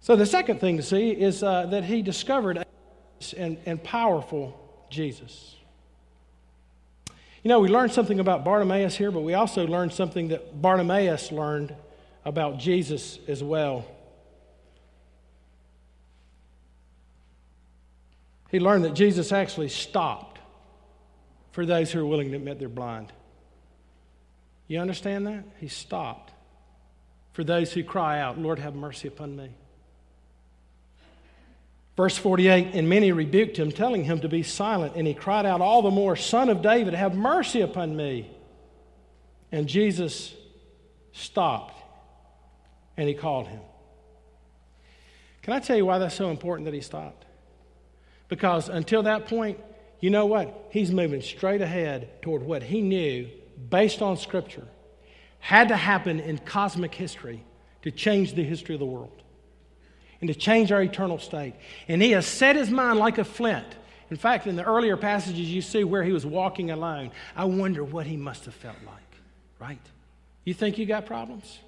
So 0.00 0.16
the 0.16 0.26
second 0.26 0.60
thing 0.60 0.78
to 0.78 0.82
see 0.82 1.10
is 1.10 1.42
uh, 1.42 1.66
that 1.66 1.84
he 1.84 2.02
discovered 2.02 2.64
and, 3.36 3.58
and 3.66 3.82
powerful 3.84 4.58
Jesus. 4.90 5.56
You 7.42 7.48
know, 7.48 7.60
we 7.60 7.68
learned 7.68 7.92
something 7.92 8.18
about 8.18 8.44
Bartimaeus 8.44 8.96
here, 8.96 9.10
but 9.10 9.20
we 9.20 9.34
also 9.34 9.66
learned 9.66 9.92
something 9.92 10.28
that 10.28 10.60
Bartimaeus 10.60 11.32
learned 11.32 11.74
about 12.24 12.58
Jesus 12.58 13.18
as 13.28 13.42
well. 13.42 13.86
He 18.50 18.58
learned 18.58 18.84
that 18.84 18.94
Jesus 18.94 19.32
actually 19.32 19.68
stopped 19.68 20.38
for 21.52 21.64
those 21.64 21.92
who 21.92 22.00
are 22.00 22.06
willing 22.06 22.30
to 22.30 22.36
admit 22.36 22.58
they're 22.58 22.68
blind. 22.68 23.12
You 24.66 24.80
understand 24.80 25.26
that? 25.26 25.44
He 25.58 25.68
stopped 25.68 26.32
for 27.32 27.44
those 27.44 27.72
who 27.72 27.84
cry 27.84 28.20
out, 28.20 28.38
Lord, 28.38 28.58
have 28.58 28.74
mercy 28.74 29.08
upon 29.08 29.36
me. 29.36 29.50
Verse 32.00 32.16
48 32.16 32.68
And 32.72 32.88
many 32.88 33.12
rebuked 33.12 33.58
him, 33.58 33.70
telling 33.70 34.04
him 34.04 34.20
to 34.20 34.28
be 34.28 34.42
silent. 34.42 34.94
And 34.96 35.06
he 35.06 35.12
cried 35.12 35.44
out 35.44 35.60
all 35.60 35.82
the 35.82 35.90
more, 35.90 36.16
Son 36.16 36.48
of 36.48 36.62
David, 36.62 36.94
have 36.94 37.14
mercy 37.14 37.60
upon 37.60 37.94
me. 37.94 38.30
And 39.52 39.68
Jesus 39.68 40.34
stopped 41.12 41.78
and 42.96 43.06
he 43.06 43.12
called 43.12 43.48
him. 43.48 43.60
Can 45.42 45.52
I 45.52 45.60
tell 45.60 45.76
you 45.76 45.84
why 45.84 45.98
that's 45.98 46.14
so 46.14 46.30
important 46.30 46.64
that 46.64 46.72
he 46.72 46.80
stopped? 46.80 47.26
Because 48.28 48.70
until 48.70 49.02
that 49.02 49.26
point, 49.26 49.60
you 50.00 50.08
know 50.08 50.24
what? 50.24 50.68
He's 50.70 50.90
moving 50.90 51.20
straight 51.20 51.60
ahead 51.60 52.22
toward 52.22 52.42
what 52.42 52.62
he 52.62 52.80
knew, 52.80 53.28
based 53.68 54.00
on 54.00 54.16
Scripture, 54.16 54.66
had 55.38 55.68
to 55.68 55.76
happen 55.76 56.18
in 56.18 56.38
cosmic 56.38 56.94
history 56.94 57.44
to 57.82 57.90
change 57.90 58.32
the 58.32 58.42
history 58.42 58.74
of 58.74 58.78
the 58.78 58.86
world 58.86 59.19
and 60.20 60.28
to 60.28 60.34
change 60.34 60.70
our 60.72 60.82
eternal 60.82 61.18
state. 61.18 61.54
And 61.88 62.02
he 62.02 62.10
has 62.12 62.26
set 62.26 62.56
his 62.56 62.70
mind 62.70 62.98
like 62.98 63.18
a 63.18 63.24
flint. 63.24 63.66
In 64.10 64.16
fact, 64.16 64.46
in 64.46 64.56
the 64.56 64.64
earlier 64.64 64.96
passages, 64.96 65.48
you 65.48 65.62
see 65.62 65.84
where 65.84 66.02
he 66.02 66.12
was 66.12 66.26
walking 66.26 66.70
alone. 66.70 67.12
I 67.36 67.44
wonder 67.44 67.84
what 67.84 68.06
he 68.06 68.16
must 68.16 68.44
have 68.44 68.54
felt 68.54 68.76
like, 68.84 69.20
right? 69.60 69.80
You 70.44 70.52
think 70.52 70.78
you 70.78 70.86
got 70.86 71.06
problems? 71.06 71.58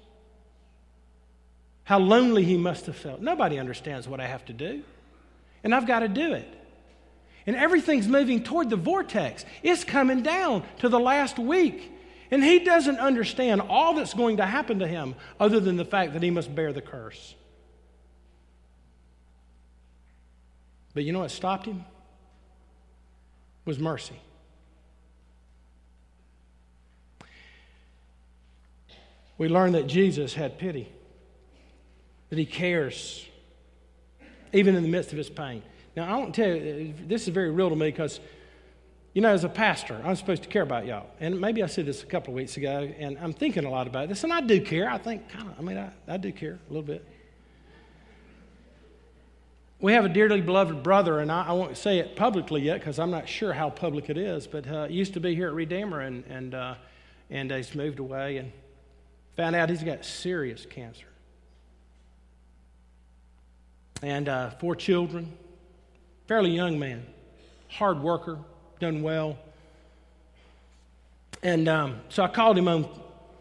How 1.85 1.99
lonely 1.99 2.43
he 2.43 2.57
must 2.57 2.85
have 2.85 2.95
felt. 2.95 3.21
Nobody 3.21 3.59
understands 3.59 4.07
what 4.07 4.19
I 4.19 4.27
have 4.27 4.45
to 4.45 4.53
do, 4.53 4.83
and 5.63 5.73
I've 5.73 5.87
got 5.87 5.99
to 5.99 6.07
do 6.07 6.33
it. 6.33 6.47
And 7.45 7.55
everything's 7.55 8.07
moving 8.07 8.43
toward 8.43 8.69
the 8.69 8.77
vortex. 8.77 9.45
It's 9.63 9.83
coming 9.83 10.21
down 10.21 10.63
to 10.79 10.89
the 10.89 10.99
last 10.99 11.37
week. 11.37 11.91
And 12.31 12.43
he 12.43 12.59
doesn't 12.59 12.99
understand 12.99 13.61
all 13.61 13.95
that's 13.95 14.13
going 14.13 14.37
to 14.37 14.45
happen 14.45 14.79
to 14.79 14.87
him 14.87 15.15
other 15.39 15.59
than 15.59 15.75
the 15.75 15.85
fact 15.85 16.13
that 16.13 16.23
he 16.23 16.31
must 16.31 16.55
bear 16.55 16.71
the 16.71 16.81
curse. 16.81 17.35
But 20.93 21.03
you 21.03 21.11
know 21.11 21.19
what 21.19 21.31
stopped 21.31 21.65
him? 21.65 21.85
Was 23.65 23.79
mercy. 23.79 24.19
We 29.37 29.49
learned 29.49 29.75
that 29.75 29.87
Jesus 29.87 30.33
had 30.33 30.59
pity, 30.59 30.91
that 32.29 32.37
he 32.37 32.45
cares, 32.45 33.25
even 34.51 34.75
in 34.75 34.83
the 34.83 34.89
midst 34.89 35.11
of 35.11 35.17
his 35.17 35.29
pain. 35.29 35.63
Now, 35.95 36.13
I 36.13 36.17
want 36.17 36.35
to 36.35 36.41
tell 36.41 36.55
you, 36.55 36.93
this 37.07 37.23
is 37.23 37.29
very 37.29 37.49
real 37.49 37.69
to 37.69 37.75
me 37.75 37.87
because, 37.87 38.19
you 39.13 39.21
know, 39.21 39.29
as 39.29 39.43
a 39.43 39.49
pastor, 39.49 39.99
I'm 40.03 40.15
supposed 40.15 40.43
to 40.43 40.49
care 40.49 40.61
about 40.61 40.85
y'all. 40.85 41.07
And 41.19 41.41
maybe 41.41 41.63
I 41.63 41.67
said 41.67 41.85
this 41.85 42.03
a 42.03 42.05
couple 42.05 42.33
of 42.33 42.35
weeks 42.35 42.57
ago, 42.57 42.93
and 42.97 43.17
I'm 43.19 43.33
thinking 43.33 43.65
a 43.65 43.69
lot 43.69 43.87
about 43.87 44.09
this, 44.09 44.23
and 44.23 44.31
I 44.31 44.41
do 44.41 44.61
care. 44.61 44.89
I 44.89 44.97
think, 44.97 45.29
kind 45.29 45.49
of, 45.49 45.55
I 45.57 45.61
mean, 45.61 45.77
I, 45.77 45.91
I 46.07 46.17
do 46.17 46.31
care 46.31 46.59
a 46.69 46.73
little 46.73 46.83
bit 46.83 47.05
we 49.83 49.91
have 49.91 50.05
a 50.05 50.09
dearly 50.09 50.39
beloved 50.39 50.81
brother, 50.81 51.19
and 51.19 51.29
I, 51.29 51.47
I 51.47 51.51
won't 51.51 51.75
say 51.75 51.99
it 51.99 52.15
publicly 52.15 52.61
yet 52.61 52.79
because 52.79 52.99
I'm 52.99 53.11
not 53.11 53.27
sure 53.27 53.51
how 53.51 53.69
public 53.69 54.09
it 54.09 54.17
is, 54.17 54.47
but 54.47 54.65
uh, 54.65 54.87
used 54.89 55.13
to 55.15 55.19
be 55.19 55.35
here 55.35 55.49
at 55.49 55.53
Redeemer, 55.53 55.99
and, 55.99 56.23
and, 56.27 56.55
uh, 56.55 56.75
and 57.29 57.51
he's 57.51 57.75
moved 57.75 57.99
away 57.99 58.37
and 58.37 58.49
found 59.35 59.57
out 59.57 59.69
he's 59.69 59.83
got 59.83 60.05
serious 60.05 60.65
cancer. 60.65 61.07
And 64.01 64.29
uh, 64.29 64.51
four 64.51 64.73
children, 64.77 65.33
fairly 66.29 66.51
young 66.51 66.79
man, 66.79 67.05
hard 67.67 68.01
worker, 68.01 68.39
done 68.79 69.01
well. 69.01 69.37
And 71.41 71.67
um, 71.67 71.99
so 72.07 72.23
I 72.23 72.29
called 72.29 72.57
him 72.57 72.69
on 72.69 72.87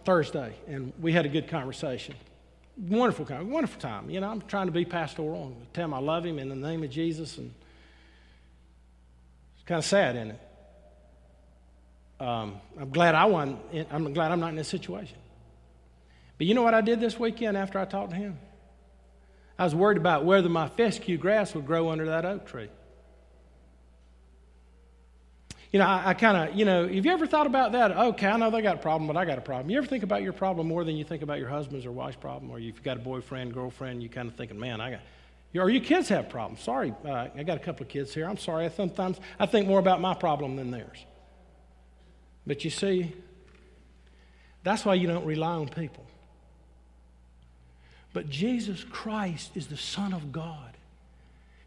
Thursday, 0.05 0.57
and 0.67 0.93
we 1.01 1.13
had 1.13 1.25
a 1.25 1.29
good 1.29 1.47
conversation 1.47 2.17
wonderful 2.77 3.25
time, 3.25 3.51
wonderful 3.51 3.81
time. 3.81 4.11
You 4.11 4.21
know, 4.21 4.31
I'm 4.31 4.43
trying 4.43 4.67
to 4.67 4.73
be 4.73 4.85
pastoral 4.85 5.47
and 5.47 5.75
tell 5.75 5.85
him 5.85 5.95
I 5.95 5.99
love 5.99 6.25
him 6.25 6.39
in 6.39 6.49
the 6.49 6.57
name 6.57 6.83
of 6.83 6.91
Jesus, 6.91 7.39
and 7.39 7.53
it's 9.55 9.65
kind 9.65 9.79
of 9.79 9.85
sad, 9.85 10.17
isn't 10.17 10.31
it? 10.31 10.41
Um, 12.21 12.61
I'm 12.79 12.91
glad 12.91 13.15
I 13.15 13.25
won. 13.25 13.59
I'm 13.91 14.13
glad 14.13 14.31
I'm 14.31 14.41
not 14.41 14.51
in 14.51 14.57
this 14.57 14.69
situation. 14.69 15.17
But 16.39 16.47
you 16.47 16.55
know 16.55 16.63
what 16.63 16.75
I 16.75 16.81
did 16.81 17.01
this 17.01 17.19
weekend 17.19 17.57
after 17.57 17.79
I 17.79 17.85
talked 17.85 18.11
to 18.11 18.17
him? 18.17 18.39
I 19.59 19.65
was 19.65 19.75
worried 19.75 19.99
about 19.99 20.25
whether 20.25 20.49
my 20.49 20.69
fescue 20.69 21.19
grass 21.19 21.55
would 21.55 21.67
grow 21.67 21.91
under 21.91 22.07
that 22.07 22.25
oak 22.25 22.47
tree. 22.47 22.69
You 25.73 25.79
know, 25.79 25.87
I, 25.87 26.11
I 26.11 26.15
kind 26.15 26.37
of, 26.37 26.55
you 26.55 26.67
know, 26.67 26.87
have 26.87 27.07
you 27.07 27.11
ever 27.11 27.27
thought 27.27 27.47
about 27.47 27.73
that? 27.73 27.93
Okay, 27.93 28.27
I 28.27 28.37
know 28.37 28.51
they 28.51 28.61
got 28.61 28.77
a 28.77 28.81
problem, 28.81 29.07
but 29.07 29.17
I 29.17 29.25
got 29.25 29.39
a 29.39 29.43
problem. 29.43 29.71
You 29.71 29.79
ever 29.79 29.87
think 29.87 30.03
about 30.03 30.23
your 30.23 30.35
problem 30.35 30.69
more 30.69 30.85
than 30.85 30.97
you 30.97 31.05
think 31.05 31.23
about 31.23 31.39
your 31.39 31.49
husband's 31.49 31.87
or 31.87 31.93
wife's 31.93 32.17
problem? 32.17 32.51
Or 32.51 32.59
if 32.59 32.65
you've 32.65 32.83
got 32.83 32.99
a 32.99 33.01
boyfriend, 33.01 33.55
girlfriend, 33.55 34.03
you 34.03 34.11
kind 34.11 34.29
of 34.29 34.37
thinking, 34.37 34.61
man, 34.61 34.83
I 34.83 34.91
got, 34.91 35.01
or 35.55 35.71
your 35.71 35.83
kids 35.83 36.11
have 36.11 36.29
problems. 36.29 36.61
Sorry, 36.61 36.95
uh, 37.07 37.29
I 37.35 37.43
got 37.43 37.57
a 37.57 37.61
couple 37.61 37.85
of 37.85 37.89
kids 37.89 38.13
here. 38.13 38.29
I'm 38.29 38.37
sorry. 38.37 38.67
I 38.67 38.69
sometimes 38.69 39.19
I 39.39 39.47
think 39.47 39.67
more 39.67 39.79
about 39.79 40.01
my 40.01 40.15
problem 40.15 40.57
than 40.57 40.71
theirs. 40.71 41.07
But 42.47 42.65
you 42.65 42.71
see, 42.71 43.13
that's 44.63 44.85
why 44.85 44.95
you 44.95 45.07
don't 45.07 45.25
rely 45.25 45.55
on 45.55 45.69
people. 45.69 46.05
But 48.13 48.29
Jesus 48.29 48.85
Christ 48.85 49.53
is 49.55 49.69
the 49.69 49.77
Son 49.77 50.13
of 50.13 50.33
God 50.33 50.77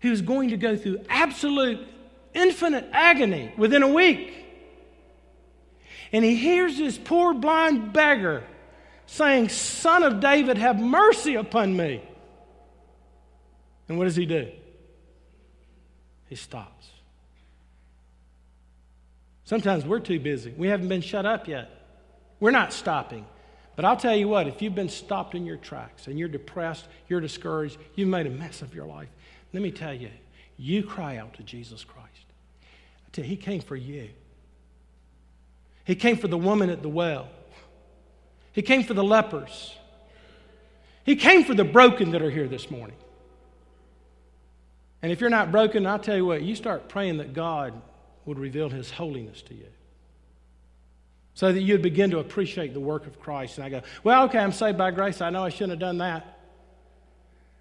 who 0.02 0.12
is 0.12 0.22
going 0.22 0.50
to 0.50 0.58
go 0.58 0.78
through 0.78 1.00
absolute 1.10 1.80
infinite 2.36 2.88
agony 2.92 3.52
within 3.58 3.82
a 3.82 3.88
week. 3.88 4.34
And 6.12 6.24
he 6.24 6.36
hears 6.36 6.78
this 6.78 6.98
poor 6.98 7.34
blind 7.34 7.94
beggar 7.94 8.44
saying, 9.08 9.50
Son 9.50 10.04
of 10.04 10.20
David, 10.20 10.58
have 10.58 10.80
mercy 10.80 11.36
upon 11.36 11.76
me. 11.76 12.02
And 13.88 13.98
what 13.98 14.06
does 14.06 14.16
he 14.16 14.26
do? 14.26 14.52
He 16.28 16.36
stops. 16.36 16.90
Sometimes 19.44 19.86
we're 19.86 20.00
too 20.00 20.20
busy. 20.20 20.54
We 20.58 20.70
haven't 20.70 20.88
been 20.88 21.02
shut 21.02 21.26
up 21.26 21.48
yet. 21.48 21.70
We're 22.40 22.52
not 22.52 22.74
stopping. 22.74 23.26
But 23.76 23.86
I'll 23.86 23.98
tell 23.98 24.16
you 24.16 24.28
what, 24.28 24.48
if 24.48 24.62
you've 24.62 24.74
been 24.74 24.90
stopped 24.90 25.36
in 25.36 25.46
your 25.46 25.58
tracks 25.58 26.08
and 26.08 26.18
you're 26.18 26.30
depressed, 26.30 26.88
you're 27.08 27.22
discouraged, 27.22 27.78
you've 27.96 28.10
made 28.10 28.26
a 28.26 28.32
mess 28.32 28.62
of 28.62 28.74
your 28.74 28.86
life, 28.86 29.10
let 29.54 29.62
me 29.62 29.72
tell 29.72 29.94
you, 29.94 30.10
you 30.58 30.82
cry 30.84 31.18
out 31.18 31.34
to 31.36 31.44
Jesus 31.44 31.84
Christ 31.84 32.05
he 33.24 33.38
came 33.38 33.62
for 33.62 33.76
you. 33.76 34.10
He 35.86 35.96
came 35.96 36.18
for 36.18 36.28
the 36.28 36.38
woman 36.38 36.70
at 36.70 36.82
the 36.82 36.90
well. 36.90 37.30
He 38.52 38.62
came 38.62 38.84
for 38.84 38.94
the 38.94 39.04
lepers. 39.04 39.74
He 41.04 41.16
came 41.16 41.44
for 41.44 41.54
the 41.54 41.64
broken 41.64 42.12
that 42.12 42.22
are 42.22 42.32
here 42.32 42.48
this 42.48 42.72
morning. 42.72 42.98
And 45.02 45.12
if 45.12 45.22
you're 45.22 45.30
not 45.30 45.52
broken, 45.52 45.86
I'll 45.86 46.00
tell 46.00 46.16
you 46.16 46.26
what, 46.26 46.42
you 46.42 46.56
start 46.56 46.90
praying 46.90 47.18
that 47.18 47.34
God 47.34 47.80
would 48.26 48.40
reveal 48.40 48.70
his 48.70 48.90
holiness 48.90 49.44
to 49.44 49.54
you. 49.54 49.68
So 51.36 51.52
that 51.52 51.62
you'd 51.62 51.84
begin 51.84 52.10
to 52.12 52.20
appreciate 52.20 52.74
the 52.74 52.80
work 52.80 53.06
of 53.06 53.20
Christ. 53.20 53.58
And 53.58 53.66
I 53.66 53.70
go, 53.70 53.82
well, 54.04 54.24
okay, 54.24 54.40
I'm 54.40 54.52
saved 54.52 54.78
by 54.78 54.90
grace. 54.90 55.22
I 55.22 55.30
know 55.30 55.44
I 55.44 55.50
shouldn't 55.50 55.72
have 55.72 55.80
done 55.80 56.00
that. 56.00 56.40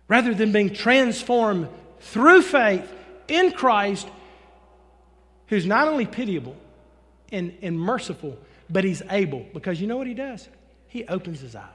Rather 0.09 0.33
than 0.33 0.53
being 0.53 0.73
transformed 0.73 1.69
through 2.01 2.43
faith 2.43 2.91
in 3.29 3.53
Christ 3.53 4.09
who's 5.49 5.67
not 5.67 5.89
only 5.89 6.07
pitiable 6.07 6.57
and, 7.33 7.57
and 7.63 7.79
merciful, 7.79 8.39
but 8.71 8.85
he's 8.85 9.03
able. 9.11 9.47
Because 9.53 9.81
you 9.81 9.87
know 9.87 9.97
what 9.97 10.07
he 10.07 10.15
does? 10.15 10.49
He 10.89 11.05
opens 11.07 11.41
his 11.41 11.55
eyes. 11.57 11.69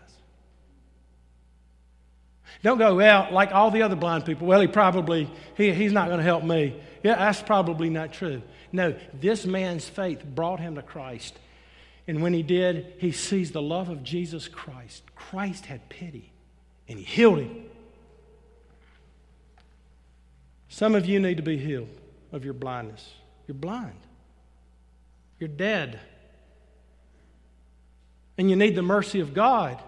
Don't 2.63 2.77
go, 2.77 2.95
well, 2.95 3.27
like 3.31 3.51
all 3.51 3.71
the 3.71 3.83
other 3.83 3.95
blind 3.95 4.25
people, 4.25 4.47
well, 4.47 4.59
he 4.59 4.67
probably, 4.67 5.29
he, 5.55 5.71
he's 5.71 5.91
not 5.91 6.07
going 6.07 6.17
to 6.17 6.23
help 6.23 6.43
me. 6.43 6.79
Yeah, 7.03 7.15
that's 7.15 7.41
probably 7.41 7.89
not 7.89 8.11
true. 8.11 8.41
No, 8.71 8.95
this 9.13 9.45
man's 9.45 9.87
faith 9.87 10.23
brought 10.23 10.59
him 10.59 10.75
to 10.75 10.81
Christ. 10.81 11.37
And 12.07 12.21
when 12.21 12.33
he 12.33 12.43
did, 12.43 12.93
he 12.97 13.11
sees 13.11 13.51
the 13.51 13.61
love 13.61 13.89
of 13.89 14.03
Jesus 14.03 14.47
Christ. 14.47 15.03
Christ 15.15 15.67
had 15.67 15.89
pity, 15.89 16.31
and 16.87 16.97
he 16.97 17.05
healed 17.05 17.39
him. 17.39 17.65
Some 20.69 20.95
of 20.95 21.05
you 21.05 21.19
need 21.19 21.37
to 21.37 21.43
be 21.43 21.57
healed 21.57 21.89
of 22.31 22.43
your 22.43 22.53
blindness. 22.53 23.13
You're 23.49 23.55
blind, 23.55 23.97
you're 25.39 25.49
dead. 25.49 25.99
And 28.37 28.47
you 28.47 28.55
need 28.55 28.75
the 28.75 28.83
mercy 28.83 29.21
of 29.21 29.33
God. 29.33 29.81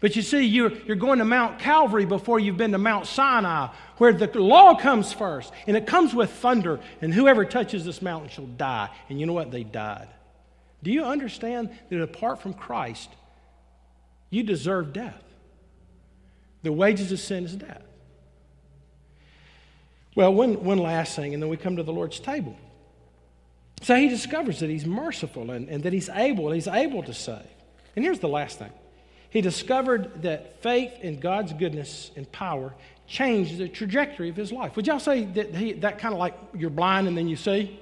But 0.00 0.16
you 0.16 0.22
see, 0.22 0.44
you're, 0.44 0.70
going 0.70 1.20
to 1.20 1.24
Mount 1.24 1.60
Calvary 1.60 2.06
before 2.06 2.40
you've 2.40 2.56
been 2.56 2.72
to 2.72 2.78
Mount 2.78 3.06
Sinai, 3.06 3.68
where 3.98 4.12
the 4.12 4.26
law 4.40 4.74
comes 4.74 5.12
first, 5.12 5.52
and 5.68 5.76
it 5.76 5.86
comes 5.86 6.12
with 6.12 6.32
thunder, 6.32 6.80
and 7.00 7.14
whoever 7.14 7.44
touches 7.44 7.84
this 7.84 8.02
mountain 8.02 8.28
shall 8.28 8.46
die. 8.46 8.88
And 9.08 9.20
you 9.20 9.26
know 9.26 9.32
what? 9.32 9.52
They 9.52 9.62
died. 9.62 10.08
Do 10.82 10.90
you 10.90 11.04
understand 11.04 11.70
that 11.90 12.02
apart 12.02 12.42
from 12.42 12.54
Christ, 12.54 13.08
you 14.30 14.42
deserve 14.42 14.92
death? 14.92 15.22
The 16.64 16.72
wages 16.72 17.12
of 17.12 17.20
sin 17.20 17.44
is 17.44 17.54
death. 17.54 17.84
Well, 20.20 20.34
one, 20.34 20.62
one 20.64 20.76
last 20.76 21.16
thing, 21.16 21.32
and 21.32 21.42
then 21.42 21.48
we 21.48 21.56
come 21.56 21.76
to 21.76 21.82
the 21.82 21.94
Lord's 21.94 22.20
table. 22.20 22.54
So 23.80 23.96
he 23.96 24.10
discovers 24.10 24.60
that 24.60 24.68
he's 24.68 24.84
merciful 24.84 25.50
and, 25.50 25.66
and 25.70 25.82
that 25.84 25.94
he's 25.94 26.10
able, 26.10 26.50
he's 26.50 26.68
able 26.68 27.02
to 27.04 27.14
save. 27.14 27.46
And 27.96 28.04
here's 28.04 28.18
the 28.18 28.28
last 28.28 28.58
thing 28.58 28.70
he 29.30 29.40
discovered 29.40 30.20
that 30.20 30.62
faith 30.62 30.92
in 31.00 31.20
God's 31.20 31.54
goodness 31.54 32.10
and 32.16 32.30
power 32.30 32.74
changed 33.06 33.56
the 33.56 33.66
trajectory 33.70 34.28
of 34.28 34.36
his 34.36 34.52
life. 34.52 34.76
Would 34.76 34.86
y'all 34.86 34.98
say 34.98 35.24
that 35.24 35.54
he, 35.54 35.72
that 35.72 35.98
kind 35.98 36.12
of 36.12 36.20
like 36.20 36.34
you're 36.52 36.68
blind 36.68 37.08
and 37.08 37.16
then 37.16 37.26
you 37.26 37.36
see? 37.36 37.80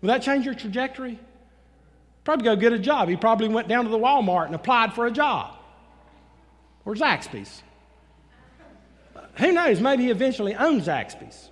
Would 0.00 0.10
that 0.10 0.22
change 0.22 0.44
your 0.44 0.54
trajectory? 0.54 1.18
Probably 2.22 2.44
go 2.44 2.54
get 2.54 2.72
a 2.72 2.78
job. 2.78 3.08
He 3.08 3.16
probably 3.16 3.48
went 3.48 3.66
down 3.66 3.82
to 3.82 3.90
the 3.90 3.98
Walmart 3.98 4.46
and 4.46 4.54
applied 4.54 4.92
for 4.92 5.06
a 5.06 5.10
job. 5.10 5.56
Or 6.84 6.94
Zaxby's. 6.94 7.64
Who 9.36 9.52
knows? 9.52 9.80
Maybe 9.80 10.04
he 10.04 10.10
eventually 10.10 10.54
owns 10.54 10.86
Zaxby's. 10.86 11.50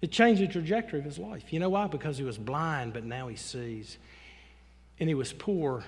It 0.00 0.10
changed 0.10 0.42
the 0.42 0.48
trajectory 0.48 0.98
of 0.98 1.04
his 1.04 1.18
life. 1.18 1.52
You 1.52 1.60
know 1.60 1.70
why? 1.70 1.86
Because 1.86 2.18
he 2.18 2.24
was 2.24 2.36
blind, 2.36 2.92
but 2.92 3.04
now 3.04 3.28
he 3.28 3.36
sees 3.36 3.98
and 4.98 5.08
he 5.08 5.14
was 5.14 5.32
poor, 5.32 5.84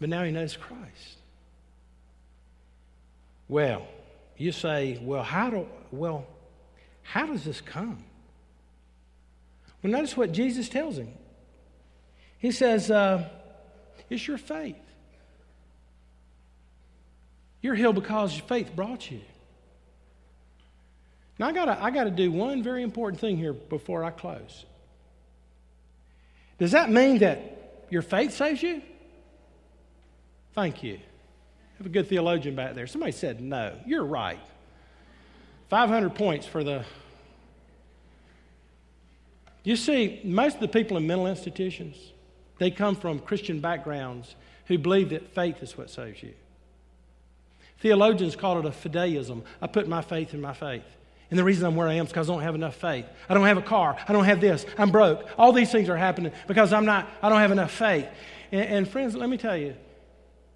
but 0.00 0.08
now 0.08 0.24
he 0.24 0.30
knows 0.30 0.56
Christ. 0.56 1.18
Well, 3.48 3.86
you 4.36 4.52
say, 4.52 4.98
well, 5.02 5.22
how 5.22 5.50
do 5.50 5.66
well, 5.90 6.26
how 7.02 7.26
does 7.26 7.44
this 7.44 7.60
come? 7.60 8.04
Well, 9.82 9.92
notice 9.92 10.16
what 10.16 10.32
Jesus 10.32 10.68
tells 10.68 10.98
him. 10.98 11.12
He 12.38 12.52
says, 12.52 12.90
uh, 12.90 13.28
It's 14.08 14.26
your 14.26 14.38
faith. 14.38 14.76
You're 17.62 17.74
healed 17.74 17.94
because 17.94 18.36
your 18.36 18.46
faith 18.46 18.74
brought 18.74 19.10
you. 19.10 19.20
Now, 21.38 21.48
I 21.48 21.52
got 21.52 21.68
I 21.68 21.90
to 21.90 22.10
do 22.10 22.30
one 22.30 22.62
very 22.62 22.82
important 22.82 23.20
thing 23.20 23.36
here 23.36 23.52
before 23.52 24.04
I 24.04 24.10
close. 24.10 24.64
Does 26.58 26.72
that 26.72 26.90
mean 26.90 27.18
that 27.18 27.86
your 27.88 28.02
faith 28.02 28.32
saves 28.32 28.62
you? 28.62 28.82
Thank 30.54 30.82
you. 30.82 31.00
Have 31.78 31.86
a 31.86 31.90
good 31.90 32.08
theologian 32.08 32.54
back 32.54 32.74
there. 32.74 32.86
Somebody 32.86 33.12
said 33.12 33.40
no. 33.40 33.74
You're 33.86 34.04
right. 34.04 34.38
500 35.70 36.14
points 36.14 36.46
for 36.46 36.62
the. 36.62 36.84
You 39.62 39.76
see, 39.76 40.20
most 40.24 40.56
of 40.56 40.60
the 40.60 40.68
people 40.68 40.98
in 40.98 41.06
mental 41.06 41.26
institutions, 41.26 41.96
they 42.58 42.70
come 42.70 42.96
from 42.96 43.18
Christian 43.18 43.60
backgrounds 43.60 44.34
who 44.66 44.76
believe 44.76 45.10
that 45.10 45.34
faith 45.34 45.62
is 45.62 45.78
what 45.78 45.88
saves 45.88 46.22
you. 46.22 46.34
Theologians 47.80 48.36
call 48.36 48.58
it 48.58 48.66
a 48.66 48.70
fideism. 48.70 49.42
I 49.60 49.66
put 49.66 49.88
my 49.88 50.02
faith 50.02 50.34
in 50.34 50.40
my 50.40 50.52
faith. 50.52 50.84
And 51.30 51.38
the 51.38 51.44
reason 51.44 51.64
I'm 51.64 51.76
where 51.76 51.88
I 51.88 51.94
am 51.94 52.06
is 52.06 52.12
because 52.12 52.28
I 52.28 52.32
don't 52.32 52.42
have 52.42 52.54
enough 52.54 52.74
faith. 52.74 53.06
I 53.28 53.34
don't 53.34 53.46
have 53.46 53.56
a 53.56 53.62
car. 53.62 53.96
I 54.06 54.12
don't 54.12 54.24
have 54.24 54.40
this. 54.40 54.66
I'm 54.76 54.90
broke. 54.90 55.26
All 55.38 55.52
these 55.52 55.70
things 55.70 55.88
are 55.88 55.96
happening 55.96 56.32
because 56.46 56.72
I'm 56.72 56.84
not, 56.84 57.08
I 57.22 57.28
don't 57.28 57.38
have 57.38 57.52
enough 57.52 57.70
faith. 57.70 58.06
And, 58.50 58.62
and 58.62 58.88
friends, 58.88 59.14
let 59.14 59.28
me 59.28 59.36
tell 59.36 59.56
you, 59.56 59.76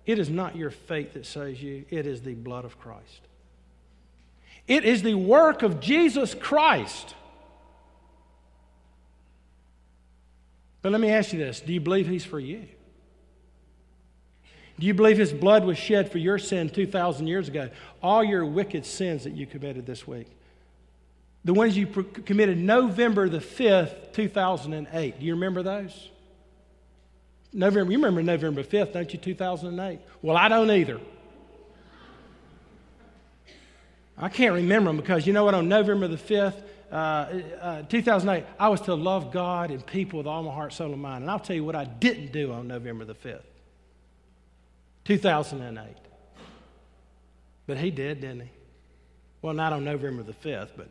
it 0.05 0.18
is 0.18 0.29
not 0.29 0.57
your 0.57 0.70
faith 0.70 1.14
that 1.14 1.27
saves 1.27 1.62
you, 1.62 1.85
it 1.91 2.07
is 2.07 2.22
the 2.22 2.35
blood 2.35 2.64
of 2.64 2.79
Christ. 2.79 3.20
It 4.66 4.85
is 4.85 5.03
the 5.03 5.14
work 5.14 5.62
of 5.62 5.81
Jesus 5.81 6.35
Christ. 6.35 7.14
But 10.83 10.93
let 10.93 11.01
me 11.01 11.11
ask 11.11 11.33
you 11.33 11.39
this 11.39 11.61
do 11.61 11.72
you 11.72 11.81
believe 11.81 12.07
He's 12.07 12.25
for 12.25 12.41
you? 12.41 12.66
Do 14.79 14.87
you 14.87 14.95
believe 14.95 15.18
His 15.18 15.33
blood 15.33 15.64
was 15.64 15.79
shed 15.79 16.11
for 16.11 16.18
your 16.18 16.39
sin 16.39 16.68
2,000 16.68 17.27
years 17.27 17.49
ago? 17.49 17.70
All 18.03 18.25
your 18.25 18.45
wicked 18.45 18.85
sins 18.85 19.25
that 19.25 19.35
you 19.35 19.47
committed 19.47 19.87
this 19.87 20.07
week 20.07 20.29
the 21.45 21.53
ones 21.53 21.77
you 21.77 21.87
committed 21.87 22.59
November 22.59 23.29
the 23.29 23.39
5th, 23.39 24.12
2008. 24.14 25.20
Do 25.20 25.27
you 25.27 25.35
remember 25.35 25.62
those? 25.62 26.11
November, 27.53 27.93
you 27.93 27.99
remember 27.99 28.22
November 28.22 28.62
5th, 28.62 28.95
don't 28.95 29.12
you, 29.12 29.18
2008? 29.18 30.01
Well, 30.22 30.37
I 30.37 30.49
don't 30.49 30.70
either. 30.70 31.01
I 34.16 34.29
can't 34.29 34.55
remember 34.55 34.89
them 34.89 34.97
because 34.97 35.27
you 35.27 35.33
know 35.33 35.45
what, 35.45 35.55
on 35.55 35.68
November 35.68 36.09
the 36.09 36.16
5th, 36.16 36.62
uh, 36.91 36.95
uh, 37.61 37.83
2008, 37.83 38.45
I 38.59 38.68
was 38.68 38.81
to 38.83 38.95
love 38.95 39.31
God 39.31 39.70
and 39.70 39.85
people 39.85 40.18
with 40.18 40.27
all 40.27 40.43
my 40.43 40.53
heart, 40.53 40.72
soul, 40.72 40.93
and 40.93 41.03
mind. 41.03 41.25
And 41.25 41.31
I'll 41.31 41.39
tell 41.39 41.57
you 41.57 41.64
what 41.64 41.77
I 41.77 41.85
didn't 41.85 42.33
do 42.33 42.53
on 42.53 42.68
November 42.68 43.05
the 43.05 43.14
5th, 43.14 43.43
2008. 45.05 45.96
But 47.66 47.78
he 47.78 47.90
did, 47.90 48.20
didn't 48.20 48.40
he? 48.40 48.50
Well, 49.42 49.55
not 49.55 49.72
on 49.72 49.84
November 49.84 50.22
the 50.22 50.32
5th, 50.32 50.70
but 50.76 50.88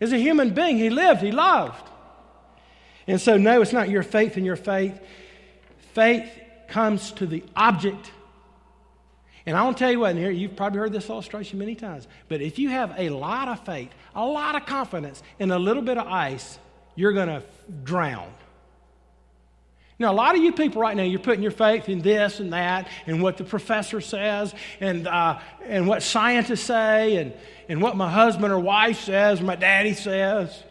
as 0.00 0.12
a 0.12 0.18
human 0.18 0.50
being, 0.54 0.78
he 0.78 0.90
lived, 0.90 1.22
he 1.22 1.32
loved. 1.32 1.88
And 3.06 3.20
so, 3.20 3.36
no, 3.36 3.62
it's 3.62 3.72
not 3.72 3.88
your 3.88 4.02
faith 4.02 4.36
in 4.36 4.44
your 4.44 4.56
faith. 4.56 4.98
Faith 5.94 6.28
comes 6.68 7.12
to 7.12 7.26
the 7.26 7.44
object. 7.54 8.10
And 9.46 9.56
I 9.56 9.62
want 9.62 9.76
to 9.76 9.84
tell 9.84 9.92
you 9.92 10.00
what, 10.00 10.10
and 10.10 10.18
here 10.18 10.30
you've 10.30 10.56
probably 10.56 10.80
heard 10.80 10.92
this 10.92 11.08
illustration 11.08 11.58
many 11.58 11.76
times, 11.76 12.08
but 12.28 12.40
if 12.40 12.58
you 12.58 12.68
have 12.70 12.94
a 12.98 13.10
lot 13.10 13.48
of 13.48 13.64
faith, 13.64 13.90
a 14.14 14.26
lot 14.26 14.56
of 14.56 14.66
confidence 14.66 15.22
and 15.38 15.52
a 15.52 15.58
little 15.58 15.82
bit 15.82 15.98
of 15.98 16.06
ice, 16.06 16.58
you're 16.96 17.12
going 17.12 17.28
to 17.28 17.42
drown. 17.84 18.28
Now, 19.98 20.12
a 20.12 20.14
lot 20.14 20.36
of 20.36 20.42
you 20.42 20.52
people 20.52 20.82
right 20.82 20.94
now, 20.94 21.04
you're 21.04 21.18
putting 21.18 21.42
your 21.42 21.52
faith 21.52 21.88
in 21.88 22.00
this 22.00 22.38
and 22.38 22.52
that, 22.52 22.88
and 23.06 23.22
what 23.22 23.38
the 23.38 23.44
professor 23.44 24.02
says, 24.02 24.54
and, 24.78 25.08
uh, 25.08 25.38
and 25.64 25.88
what 25.88 26.02
scientists 26.02 26.64
say, 26.64 27.16
and, 27.16 27.32
and 27.68 27.80
what 27.80 27.96
my 27.96 28.10
husband 28.10 28.52
or 28.52 28.60
wife 28.60 29.00
says, 29.00 29.40
or 29.40 29.44
my 29.44 29.56
daddy 29.56 29.94
says. 29.94 30.62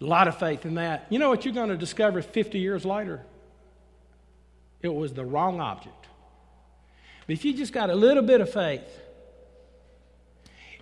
A 0.00 0.04
lot 0.04 0.26
of 0.26 0.38
faith 0.38 0.64
in 0.66 0.74
that. 0.76 1.06
You 1.10 1.20
know 1.20 1.28
what 1.28 1.44
you're 1.44 1.54
going 1.54 1.68
to 1.68 1.76
discover 1.76 2.22
50 2.22 2.58
years 2.58 2.84
later? 2.84 3.20
It 4.82 4.92
was 4.92 5.12
the 5.12 5.24
wrong 5.24 5.60
object. 5.60 6.06
But 7.26 7.34
if 7.34 7.44
you 7.44 7.52
just 7.52 7.72
got 7.72 7.90
a 7.90 7.94
little 7.94 8.22
bit 8.24 8.40
of 8.40 8.52
faith 8.52 8.82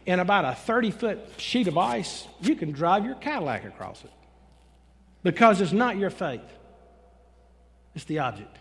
in 0.06 0.20
about 0.20 0.46
a 0.46 0.54
30 0.54 0.90
foot 0.92 1.18
sheet 1.36 1.68
of 1.68 1.76
ice, 1.76 2.26
you 2.40 2.54
can 2.54 2.72
drive 2.72 3.04
your 3.04 3.16
Cadillac 3.16 3.66
across 3.66 4.02
it 4.04 4.10
because 5.22 5.60
it's 5.60 5.72
not 5.72 5.96
your 5.96 6.10
faith, 6.10 6.40
it's 7.94 8.04
the 8.04 8.20
object. 8.20 8.56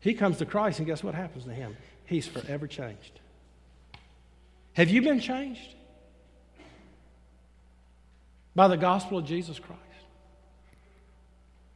He 0.00 0.14
comes 0.14 0.38
to 0.38 0.46
Christ, 0.46 0.78
and 0.78 0.86
guess 0.86 1.02
what 1.02 1.14
happens 1.14 1.44
to 1.44 1.52
him? 1.52 1.76
He's 2.04 2.28
forever 2.28 2.66
changed. 2.66 3.20
Have 4.74 4.88
you 4.88 5.02
been 5.02 5.20
changed? 5.20 5.74
By 8.54 8.68
the 8.68 8.76
gospel 8.76 9.18
of 9.18 9.24
Jesus 9.24 9.58
Christ. 9.58 9.80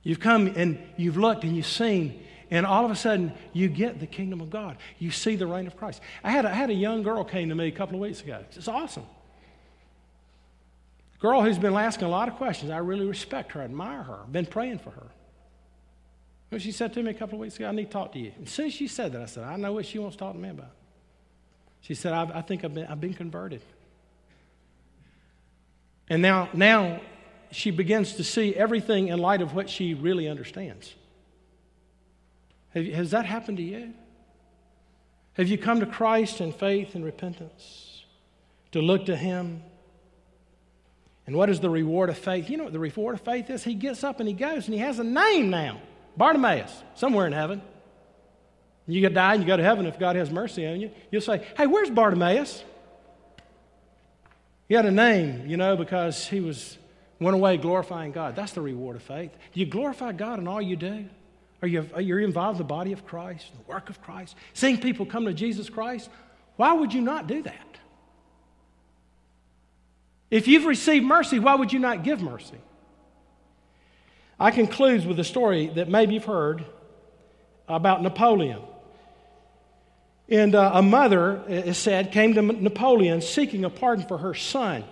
You've 0.02 0.20
come 0.20 0.46
and 0.56 0.78
you've 0.96 1.16
looked 1.16 1.44
and 1.44 1.56
you've 1.56 1.66
seen, 1.66 2.22
and 2.50 2.64
all 2.64 2.84
of 2.84 2.90
a 2.90 2.96
sudden 2.96 3.32
you 3.52 3.68
get 3.68 4.00
the 4.00 4.06
kingdom 4.06 4.40
of 4.40 4.50
God. 4.50 4.76
You 4.98 5.10
see 5.10 5.36
the 5.36 5.46
reign 5.46 5.66
of 5.66 5.76
Christ. 5.76 6.00
I 6.22 6.30
had 6.30 6.44
a, 6.44 6.50
I 6.50 6.54
had 6.54 6.70
a 6.70 6.74
young 6.74 7.02
girl 7.02 7.24
came 7.24 7.48
to 7.48 7.54
me 7.54 7.68
a 7.68 7.72
couple 7.72 7.96
of 7.96 8.00
weeks 8.00 8.22
ago. 8.22 8.44
It's 8.54 8.68
awesome 8.68 9.04
girl 11.20 11.42
who's 11.42 11.58
been 11.58 11.74
asking 11.74 12.06
a 12.06 12.10
lot 12.10 12.28
of 12.28 12.34
questions. 12.34 12.70
I 12.70 12.78
really 12.78 13.06
respect 13.06 13.52
her, 13.52 13.62
admire 13.62 14.02
her, 14.02 14.20
been 14.30 14.46
praying 14.46 14.78
for 14.78 14.90
her. 14.90 15.06
Well, 16.50 16.58
she 16.58 16.72
said 16.72 16.92
to 16.94 17.02
me 17.02 17.10
a 17.10 17.14
couple 17.14 17.36
of 17.36 17.40
weeks 17.40 17.56
ago, 17.56 17.68
I 17.68 17.72
need 17.72 17.86
to 17.86 17.90
talk 17.90 18.12
to 18.12 18.18
you. 18.18 18.32
As 18.42 18.50
soon 18.50 18.66
as 18.66 18.74
she 18.74 18.88
said 18.88 19.12
that, 19.12 19.22
I 19.22 19.26
said, 19.26 19.44
I 19.44 19.56
know 19.56 19.72
what 19.72 19.86
she 19.86 19.98
wants 19.98 20.16
to 20.16 20.20
talk 20.20 20.32
to 20.32 20.38
me 20.38 20.48
about. 20.48 20.72
She 21.82 21.94
said, 21.94 22.12
I, 22.12 22.38
I 22.38 22.42
think 22.42 22.64
I've 22.64 22.74
been, 22.74 22.86
I've 22.86 23.00
been 23.00 23.14
converted. 23.14 23.62
And 26.08 26.22
now, 26.22 26.48
now 26.52 27.00
she 27.52 27.70
begins 27.70 28.14
to 28.14 28.24
see 28.24 28.54
everything 28.54 29.08
in 29.08 29.18
light 29.18 29.42
of 29.42 29.54
what 29.54 29.70
she 29.70 29.94
really 29.94 30.28
understands. 30.28 30.92
has 32.74 33.12
that 33.12 33.26
happened 33.26 33.58
to 33.58 33.62
you? 33.62 33.94
Have 35.34 35.48
you 35.48 35.56
come 35.56 35.80
to 35.80 35.86
Christ 35.86 36.40
in 36.40 36.52
faith 36.52 36.94
and 36.94 37.04
repentance 37.04 38.04
to 38.72 38.82
look 38.82 39.06
to 39.06 39.16
Him? 39.16 39.62
And 41.26 41.36
what 41.36 41.50
is 41.50 41.60
the 41.60 41.70
reward 41.70 42.10
of 42.10 42.18
faith? 42.18 42.50
You 42.50 42.56
know 42.56 42.64
what 42.64 42.72
the 42.72 42.78
reward 42.78 43.14
of 43.14 43.20
faith 43.20 43.50
is? 43.50 43.62
He 43.62 43.74
gets 43.74 44.02
up 44.02 44.20
and 44.20 44.28
he 44.28 44.34
goes 44.34 44.66
and 44.66 44.74
he 44.74 44.80
has 44.80 44.98
a 44.98 45.04
name 45.04 45.50
now 45.50 45.80
Bartimaeus, 46.16 46.82
somewhere 46.94 47.26
in 47.26 47.32
heaven. 47.32 47.62
You 48.86 49.00
get 49.00 49.14
die 49.14 49.34
and 49.34 49.42
you 49.42 49.46
go 49.46 49.56
to 49.56 49.62
heaven 49.62 49.86
if 49.86 49.98
God 49.98 50.16
has 50.16 50.30
mercy 50.30 50.66
on 50.66 50.80
you. 50.80 50.90
You'll 51.10 51.22
say, 51.22 51.46
Hey, 51.56 51.66
where's 51.66 51.90
Bartimaeus? 51.90 52.64
He 54.68 54.74
had 54.74 54.86
a 54.86 54.90
name, 54.90 55.46
you 55.46 55.56
know, 55.56 55.76
because 55.76 56.26
he 56.26 56.40
was 56.40 56.78
went 57.20 57.34
away 57.34 57.58
glorifying 57.58 58.12
God. 58.12 58.34
That's 58.34 58.52
the 58.52 58.60
reward 58.60 58.96
of 58.96 59.02
faith. 59.02 59.30
Do 59.52 59.60
you 59.60 59.66
glorify 59.66 60.12
God 60.12 60.38
in 60.38 60.48
all 60.48 60.60
you 60.60 60.76
do? 60.76 61.04
Are 61.62 61.68
you, 61.68 61.86
are 61.94 62.00
you 62.00 62.16
involved 62.18 62.58
in 62.58 62.66
the 62.66 62.68
body 62.68 62.92
of 62.92 63.04
Christ, 63.04 63.52
the 63.52 63.72
work 63.72 63.90
of 63.90 64.00
Christ, 64.02 64.34
seeing 64.54 64.78
people 64.78 65.04
come 65.04 65.26
to 65.26 65.34
Jesus 65.34 65.68
Christ? 65.68 66.08
Why 66.56 66.72
would 66.72 66.94
you 66.94 67.02
not 67.02 67.26
do 67.26 67.42
that? 67.42 67.69
If 70.30 70.46
you've 70.46 70.64
received 70.64 71.04
mercy, 71.04 71.38
why 71.38 71.54
would 71.54 71.72
you 71.72 71.78
not 71.78 72.04
give 72.04 72.22
mercy? 72.22 72.58
I 74.38 74.50
conclude 74.50 75.06
with 75.06 75.18
a 75.18 75.24
story 75.24 75.66
that 75.74 75.88
maybe 75.88 76.14
you've 76.14 76.24
heard 76.24 76.64
about 77.68 78.02
Napoleon. 78.02 78.62
And 80.28 80.54
uh, 80.54 80.70
a 80.74 80.82
mother, 80.82 81.42
it 81.48 81.74
said, 81.74 82.12
came 82.12 82.34
to 82.34 82.42
Napoleon 82.42 83.20
seeking 83.20 83.64
a 83.64 83.70
pardon 83.70 84.06
for 84.06 84.18
her 84.18 84.32
son. 84.32 84.84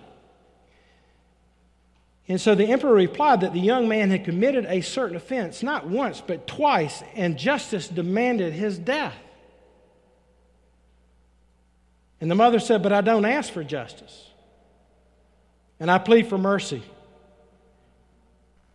And 2.27 2.39
so 2.39 2.53
the 2.53 2.65
emperor 2.65 2.93
replied 2.93 3.41
that 3.41 3.53
the 3.53 3.59
young 3.59 3.87
man 3.87 4.11
had 4.11 4.23
committed 4.23 4.65
a 4.65 4.81
certain 4.81 5.15
offense, 5.15 5.63
not 5.63 5.87
once, 5.87 6.21
but 6.21 6.45
twice, 6.45 7.01
and 7.15 7.39
justice 7.39 7.87
demanded 7.87 8.53
his 8.53 8.77
death. 8.77 9.15
And 12.21 12.29
the 12.29 12.35
mother 12.35 12.59
said, 12.59 12.83
But 12.83 12.93
I 12.93 13.01
don't 13.01 13.25
ask 13.25 13.51
for 13.51 13.63
justice, 13.63 14.29
and 15.79 15.89
I 15.89 15.97
plead 15.97 16.27
for 16.27 16.37
mercy. 16.37 16.83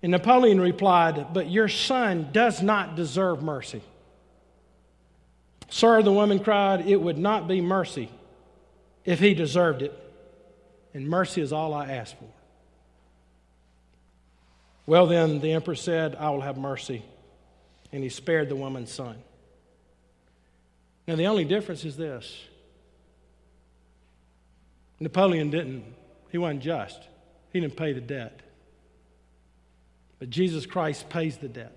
And 0.02 0.10
Napoleon 0.10 0.60
replied, 0.60 1.32
But 1.32 1.50
your 1.50 1.68
son 1.68 2.28
does 2.32 2.62
not 2.62 2.94
deserve 2.94 3.42
mercy. 3.42 3.82
Sir, 5.70 6.02
the 6.02 6.12
woman 6.12 6.40
cried, 6.40 6.86
It 6.86 7.00
would 7.00 7.18
not 7.18 7.48
be 7.48 7.60
mercy 7.60 8.10
if 9.04 9.18
he 9.18 9.34
deserved 9.34 9.82
it, 9.82 9.92
and 10.92 11.08
mercy 11.08 11.40
is 11.40 11.52
all 11.52 11.74
I 11.74 11.86
ask 11.86 12.16
for. 12.16 12.28
Well, 14.86 15.06
then, 15.06 15.40
the 15.40 15.52
emperor 15.52 15.74
said, 15.74 16.14
I 16.16 16.30
will 16.30 16.42
have 16.42 16.58
mercy. 16.58 17.02
And 17.92 18.02
he 18.02 18.08
spared 18.08 18.48
the 18.48 18.56
woman's 18.56 18.92
son. 18.92 19.16
Now, 21.06 21.16
the 21.16 21.26
only 21.26 21.44
difference 21.44 21.84
is 21.84 21.96
this 21.96 22.44
Napoleon 25.00 25.50
didn't, 25.50 25.84
he 26.34 26.38
wasn't 26.38 26.62
just, 26.62 27.00
he 27.52 27.60
didn't 27.60 27.76
pay 27.76 27.92
the 27.92 28.00
debt. 28.00 28.40
But 30.18 30.30
Jesus 30.30 30.66
Christ 30.66 31.08
pays 31.08 31.36
the 31.36 31.46
debt. 31.46 31.76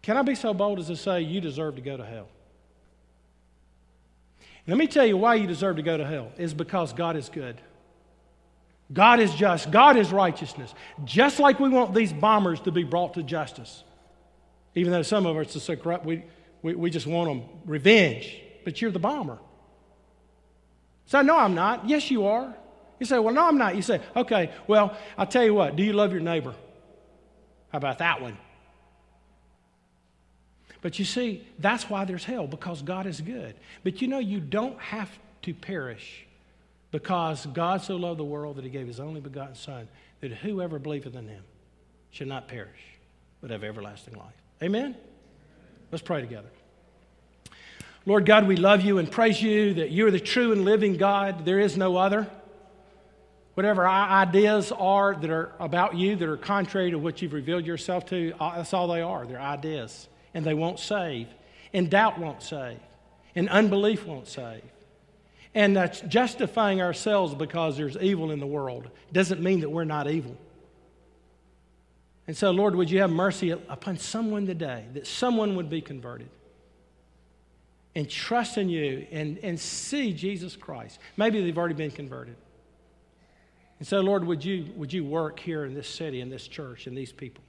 Can 0.00 0.16
I 0.16 0.22
be 0.22 0.36
so 0.36 0.54
bold 0.54 0.78
as 0.78 0.86
to 0.86 0.94
say 0.94 1.22
you 1.22 1.40
deserve 1.40 1.74
to 1.74 1.80
go 1.80 1.96
to 1.96 2.06
hell? 2.06 2.28
Let 4.68 4.78
me 4.78 4.86
tell 4.86 5.04
you 5.04 5.16
why 5.16 5.34
you 5.34 5.48
deserve 5.48 5.74
to 5.74 5.82
go 5.82 5.96
to 5.96 6.06
hell 6.06 6.30
is 6.38 6.54
because 6.54 6.92
God 6.92 7.16
is 7.16 7.28
good. 7.28 7.60
God 8.92 9.18
is 9.18 9.34
just. 9.34 9.72
God 9.72 9.96
is 9.96 10.12
righteousness. 10.12 10.72
Just 11.04 11.40
like 11.40 11.58
we 11.58 11.70
want 11.70 11.92
these 11.92 12.12
bombers 12.12 12.60
to 12.60 12.70
be 12.70 12.84
brought 12.84 13.14
to 13.14 13.24
justice. 13.24 13.82
Even 14.76 14.92
though 14.92 15.02
some 15.02 15.26
of 15.26 15.36
us 15.36 15.56
are 15.56 15.58
so 15.58 15.74
corrupt, 15.74 16.06
we, 16.06 16.22
we, 16.62 16.76
we 16.76 16.90
just 16.90 17.08
want 17.08 17.28
them 17.28 17.48
revenge. 17.66 18.40
But 18.62 18.80
you're 18.80 18.92
the 18.92 19.00
bomber. 19.00 19.40
So, 21.14 21.22
no, 21.22 21.38
I'm 21.38 21.54
not. 21.54 21.88
Yes, 21.88 22.10
you 22.10 22.26
are. 22.26 22.52
You 22.98 23.06
say, 23.06 23.20
well, 23.20 23.32
no, 23.32 23.46
I'm 23.46 23.56
not. 23.56 23.76
You 23.76 23.82
say, 23.82 24.00
okay, 24.16 24.50
well, 24.66 24.96
I'll 25.16 25.28
tell 25.28 25.44
you 25.44 25.54
what. 25.54 25.76
Do 25.76 25.84
you 25.84 25.92
love 25.92 26.10
your 26.10 26.20
neighbor? 26.20 26.56
How 27.70 27.78
about 27.78 27.98
that 27.98 28.20
one? 28.20 28.36
But 30.82 30.98
you 30.98 31.04
see, 31.04 31.46
that's 31.60 31.88
why 31.88 32.04
there's 32.04 32.24
hell, 32.24 32.48
because 32.48 32.82
God 32.82 33.06
is 33.06 33.20
good. 33.20 33.54
But 33.84 34.02
you 34.02 34.08
know, 34.08 34.18
you 34.18 34.40
don't 34.40 34.76
have 34.80 35.08
to 35.42 35.54
perish 35.54 36.26
because 36.90 37.46
God 37.46 37.80
so 37.80 37.94
loved 37.94 38.18
the 38.18 38.24
world 38.24 38.56
that 38.56 38.64
he 38.64 38.70
gave 38.70 38.88
his 38.88 38.98
only 38.98 39.20
begotten 39.20 39.54
Son, 39.54 39.86
that 40.20 40.32
whoever 40.32 40.80
believeth 40.80 41.14
in 41.14 41.28
him 41.28 41.44
should 42.10 42.26
not 42.26 42.48
perish, 42.48 42.82
but 43.40 43.52
have 43.52 43.62
everlasting 43.62 44.14
life. 44.14 44.34
Amen? 44.64 44.96
Let's 45.92 46.02
pray 46.02 46.22
together. 46.22 46.50
Lord 48.06 48.26
God, 48.26 48.46
we 48.46 48.56
love 48.56 48.82
you 48.82 48.98
and 48.98 49.10
praise 49.10 49.40
you 49.40 49.74
that 49.74 49.90
you're 49.90 50.10
the 50.10 50.20
true 50.20 50.52
and 50.52 50.64
living 50.64 50.96
God. 50.96 51.46
There 51.46 51.58
is 51.58 51.76
no 51.76 51.96
other. 51.96 52.28
Whatever 53.54 53.86
our 53.86 54.20
ideas 54.20 54.72
are 54.72 55.14
that 55.14 55.30
are 55.30 55.52
about 55.58 55.94
you 55.94 56.16
that 56.16 56.28
are 56.28 56.36
contrary 56.36 56.90
to 56.90 56.98
what 56.98 57.22
you've 57.22 57.32
revealed 57.32 57.64
yourself 57.64 58.04
to, 58.06 58.34
uh, 58.38 58.56
that's 58.56 58.74
all 58.74 58.88
they 58.88 59.00
are. 59.00 59.26
They're 59.26 59.40
ideas. 59.40 60.08
And 60.34 60.44
they 60.44 60.52
won't 60.52 60.78
save. 60.78 61.28
And 61.72 61.88
doubt 61.88 62.18
won't 62.18 62.42
save. 62.42 62.78
And 63.34 63.48
unbelief 63.48 64.04
won't 64.04 64.28
save. 64.28 64.62
And 65.54 65.76
that's 65.76 66.00
justifying 66.02 66.82
ourselves 66.82 67.34
because 67.34 67.76
there's 67.76 67.96
evil 67.96 68.32
in 68.32 68.40
the 68.40 68.46
world 68.46 68.90
doesn't 69.12 69.40
mean 69.40 69.60
that 69.60 69.70
we're 69.70 69.84
not 69.84 70.10
evil. 70.10 70.36
And 72.26 72.36
so, 72.36 72.50
Lord, 72.50 72.74
would 72.74 72.90
you 72.90 73.00
have 73.00 73.10
mercy 73.10 73.50
upon 73.50 73.98
someone 73.98 74.46
today, 74.46 74.84
that 74.94 75.06
someone 75.06 75.56
would 75.56 75.70
be 75.70 75.80
converted 75.80 76.28
and 77.94 78.08
trust 78.08 78.58
in 78.58 78.68
you 78.68 79.06
and, 79.10 79.38
and 79.38 79.58
see 79.58 80.12
Jesus 80.12 80.56
Christ. 80.56 80.98
Maybe 81.16 81.42
they've 81.42 81.56
already 81.56 81.74
been 81.74 81.90
converted. 81.90 82.36
And 83.78 83.86
so, 83.86 84.00
Lord, 84.00 84.24
would 84.24 84.44
you, 84.44 84.70
would 84.76 84.92
you 84.92 85.04
work 85.04 85.38
here 85.38 85.64
in 85.64 85.74
this 85.74 85.88
city, 85.88 86.20
in 86.20 86.30
this 86.30 86.46
church, 86.48 86.86
in 86.86 86.94
these 86.94 87.12
people? 87.12 87.44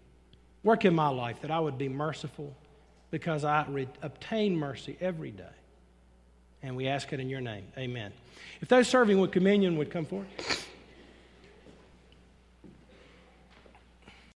Work 0.64 0.86
in 0.86 0.96
my 0.96 1.10
life 1.10 1.42
that 1.42 1.52
I 1.52 1.60
would 1.60 1.78
be 1.78 1.90
merciful 1.90 2.56
because 3.12 3.46
I 3.46 3.66
re- 3.70 3.88
obtain 4.02 4.58
mercy 4.58 4.98
every 5.00 5.32
day. 5.32 5.44
And 6.64 6.76
we 6.76 6.88
ask 6.88 7.14
it 7.14 7.20
in 7.20 7.30
your 7.30 7.42
name. 7.42 7.66
Amen. 7.78 8.12
If 8.62 8.68
those 8.68 8.88
serving 8.88 9.20
with 9.20 9.32
communion 9.32 9.78
would 9.78 9.92
come 9.92 10.06
forward. 10.06 10.28